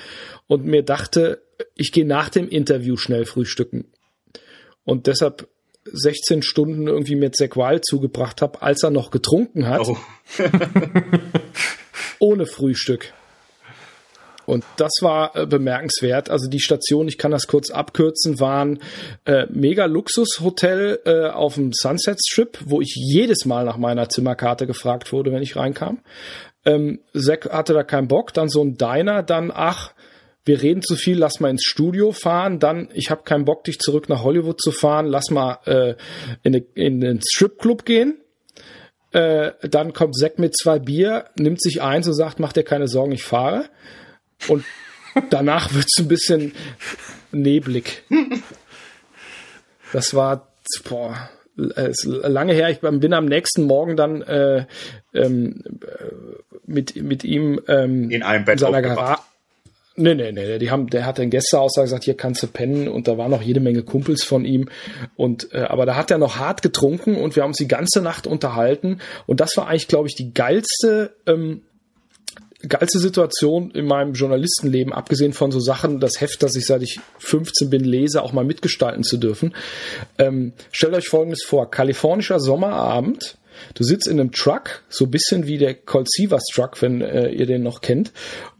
[0.46, 1.42] und mir dachte,
[1.74, 3.92] ich gehe nach dem Interview schnell frühstücken.
[4.84, 5.48] Und deshalb
[5.84, 9.96] 16 Stunden irgendwie mit Zack Wild zugebracht habe, als er noch getrunken hat Oh,
[12.22, 13.12] ohne Frühstück.
[14.46, 16.30] Und das war äh, bemerkenswert.
[16.30, 18.80] Also die Station, ich kann das kurz abkürzen, waren
[19.24, 24.66] äh, mega Luxushotel äh, auf dem Sunset Strip, wo ich jedes Mal nach meiner Zimmerkarte
[24.66, 26.00] gefragt wurde, wenn ich reinkam.
[26.64, 29.92] Ähm, Zack hatte da keinen Bock, dann so ein Diner, dann ach,
[30.44, 33.78] wir reden zu viel, lass mal ins Studio fahren, dann ich habe keinen Bock, dich
[33.78, 35.94] zurück nach Hollywood zu fahren, lass mal äh,
[36.42, 38.21] in, eine, in den Stripclub gehen.
[39.12, 42.88] Äh, dann kommt Zack mit zwei Bier, nimmt sich eins und sagt, mach dir keine
[42.88, 43.66] Sorgen, ich fahre.
[44.48, 44.64] Und
[45.30, 46.52] danach wird's ein bisschen
[47.30, 48.02] neblig.
[49.92, 50.48] Das war,
[50.88, 52.70] boah, ist lange her.
[52.70, 54.66] Ich bin am nächsten Morgen dann äh,
[55.12, 55.62] ähm,
[56.64, 59.20] mit, mit ihm ähm, in einem Bett seiner Garage.
[59.94, 62.88] Nee, nee, nee, die haben, der hat ein Gästehaus da gesagt, hier kannst du pennen
[62.88, 64.70] und da waren noch jede Menge Kumpels von ihm
[65.16, 68.00] und äh, aber da hat er noch hart getrunken und wir haben uns die ganze
[68.00, 71.62] Nacht unterhalten und das war eigentlich, glaube ich, die geilste ähm,
[72.66, 77.00] geilste Situation in meinem Journalistenleben, abgesehen von so Sachen, das Heft, das ich seit ich
[77.18, 79.54] 15 bin lese, auch mal mitgestalten zu dürfen.
[80.18, 83.36] Ähm, stellt euch Folgendes vor, kalifornischer Sommerabend,
[83.74, 86.08] du sitzt in einem Truck, so bisschen wie der Colt
[86.54, 88.12] Truck, wenn äh, ihr den noch kennt,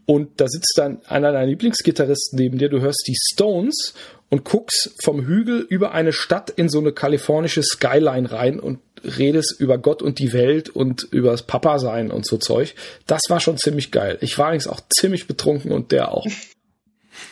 [0.05, 3.93] und da sitzt dann einer deiner Lieblingsgitarristen neben dir, du hörst die Stones
[4.29, 9.55] und guckst vom Hügel über eine Stadt in so eine kalifornische Skyline rein und redest
[9.59, 12.75] über Gott und die Welt und über das Papa-Sein und so Zeug.
[13.05, 14.17] Das war schon ziemlich geil.
[14.21, 16.25] Ich war allerdings auch ziemlich betrunken und der auch.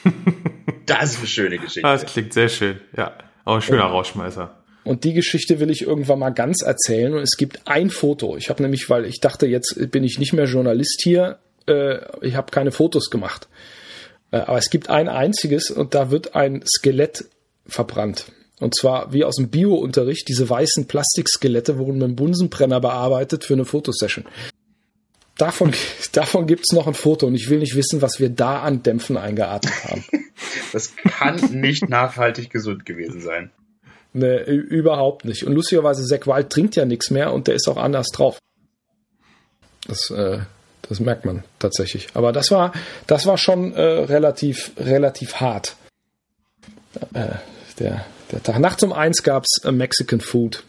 [0.85, 1.81] das ist eine schöne Geschichte.
[1.81, 3.17] Das klingt sehr schön, ja.
[3.45, 4.55] Auch ein schöner und, Rauschmeißer.
[4.83, 7.13] Und die Geschichte will ich irgendwann mal ganz erzählen.
[7.13, 8.37] Und es gibt ein Foto.
[8.37, 12.35] Ich habe nämlich, weil ich dachte, jetzt bin ich nicht mehr Journalist hier, äh, ich
[12.35, 13.47] habe keine Fotos gemacht.
[14.31, 17.25] Äh, aber es gibt ein einziges und da wird ein Skelett
[17.65, 18.25] verbrannt.
[18.59, 23.53] Und zwar wie aus dem Bio-Unterricht, diese weißen Plastikskelette wurden mit dem Bunsenbrenner bearbeitet für
[23.53, 24.25] eine Fotosession.
[25.37, 25.73] Davon,
[26.11, 29.17] davon gibt's noch ein Foto und ich will nicht wissen, was wir da an Dämpfen
[29.17, 30.05] eingeatmet haben.
[30.73, 33.51] Das kann nicht nachhaltig gesund gewesen sein.
[34.13, 35.43] Ne, überhaupt nicht.
[35.43, 38.39] Und lustigerweise, Zack Wild trinkt ja nichts mehr und der ist auch anders drauf.
[39.85, 40.39] Das, äh,
[40.91, 42.09] das merkt man tatsächlich.
[42.15, 42.73] Aber das war,
[43.07, 45.77] das war schon äh, relativ, relativ hart.
[47.13, 47.27] Äh,
[47.79, 48.59] der, der Tag.
[48.59, 50.65] Nachts um eins gab's äh, Mexican Food.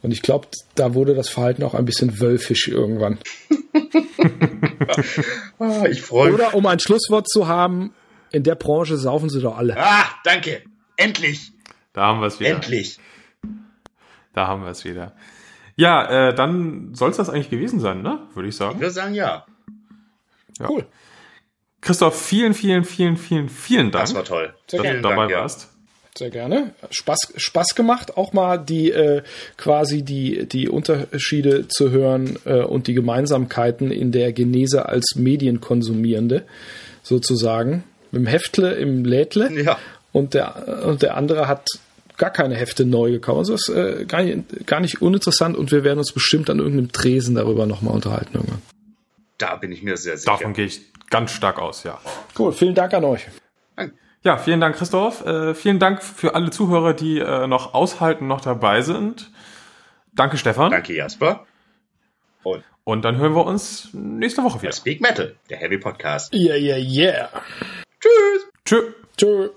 [0.00, 3.18] Und ich glaube, da wurde das Verhalten auch ein bisschen wölfisch irgendwann.
[5.58, 6.40] ah, ich freue mich.
[6.40, 7.92] Oder um ein Schlusswort zu haben,
[8.32, 9.76] in der Branche saufen sie doch alle.
[9.76, 10.62] Ah, danke.
[10.96, 11.52] Endlich.
[11.92, 12.48] Da haben wir es wieder.
[12.48, 12.98] Endlich.
[14.32, 15.12] Da haben wir es wieder.
[15.76, 18.20] Ja, äh, dann soll es das eigentlich gewesen sein, ne?
[18.32, 18.76] Würde ich sagen.
[18.76, 19.44] Ich würde sagen, ja.
[20.60, 20.68] Ja.
[20.68, 20.86] Cool.
[21.80, 24.04] Christoph, vielen, vielen, vielen, vielen, vielen Dank.
[24.04, 24.54] Das war toll.
[24.66, 25.62] Sehr dass du dabei Dank, warst.
[25.62, 25.68] Ja.
[26.16, 26.74] Sehr gerne.
[26.90, 29.22] Spaß, Spaß gemacht, auch mal die äh,
[29.56, 36.44] quasi die, die Unterschiede zu hören äh, und die Gemeinsamkeiten in der Genese als Medienkonsumierende
[37.02, 37.84] sozusagen.
[38.10, 39.78] Mit dem Heftle im Lädle ja.
[40.12, 41.68] und, der, und der andere hat
[42.16, 43.38] gar keine Hefte neu gekauft.
[43.38, 46.90] Also ist äh, gar, nicht, gar nicht uninteressant und wir werden uns bestimmt an irgendeinem
[46.90, 48.62] Tresen darüber nochmal unterhalten irgendwann.
[49.40, 50.32] Da bin ich mir sehr sicher.
[50.32, 51.98] Davon gehe ich ganz stark aus, ja.
[52.38, 53.26] Cool, vielen Dank an euch.
[54.22, 55.24] Ja, vielen Dank, Christoph.
[55.24, 59.30] Äh, vielen Dank für alle Zuhörer, die äh, noch aushalten, noch dabei sind.
[60.12, 60.70] Danke, Stefan.
[60.70, 61.46] Danke, Jasper.
[62.42, 64.72] Und, Und dann hören wir uns nächste Woche wieder.
[64.72, 66.34] Speak Metal, der Heavy Podcast.
[66.34, 67.30] Yeah, yeah, yeah.
[67.98, 68.46] Tschüss.
[68.66, 68.94] Tschüss.
[69.16, 69.50] Tschüss.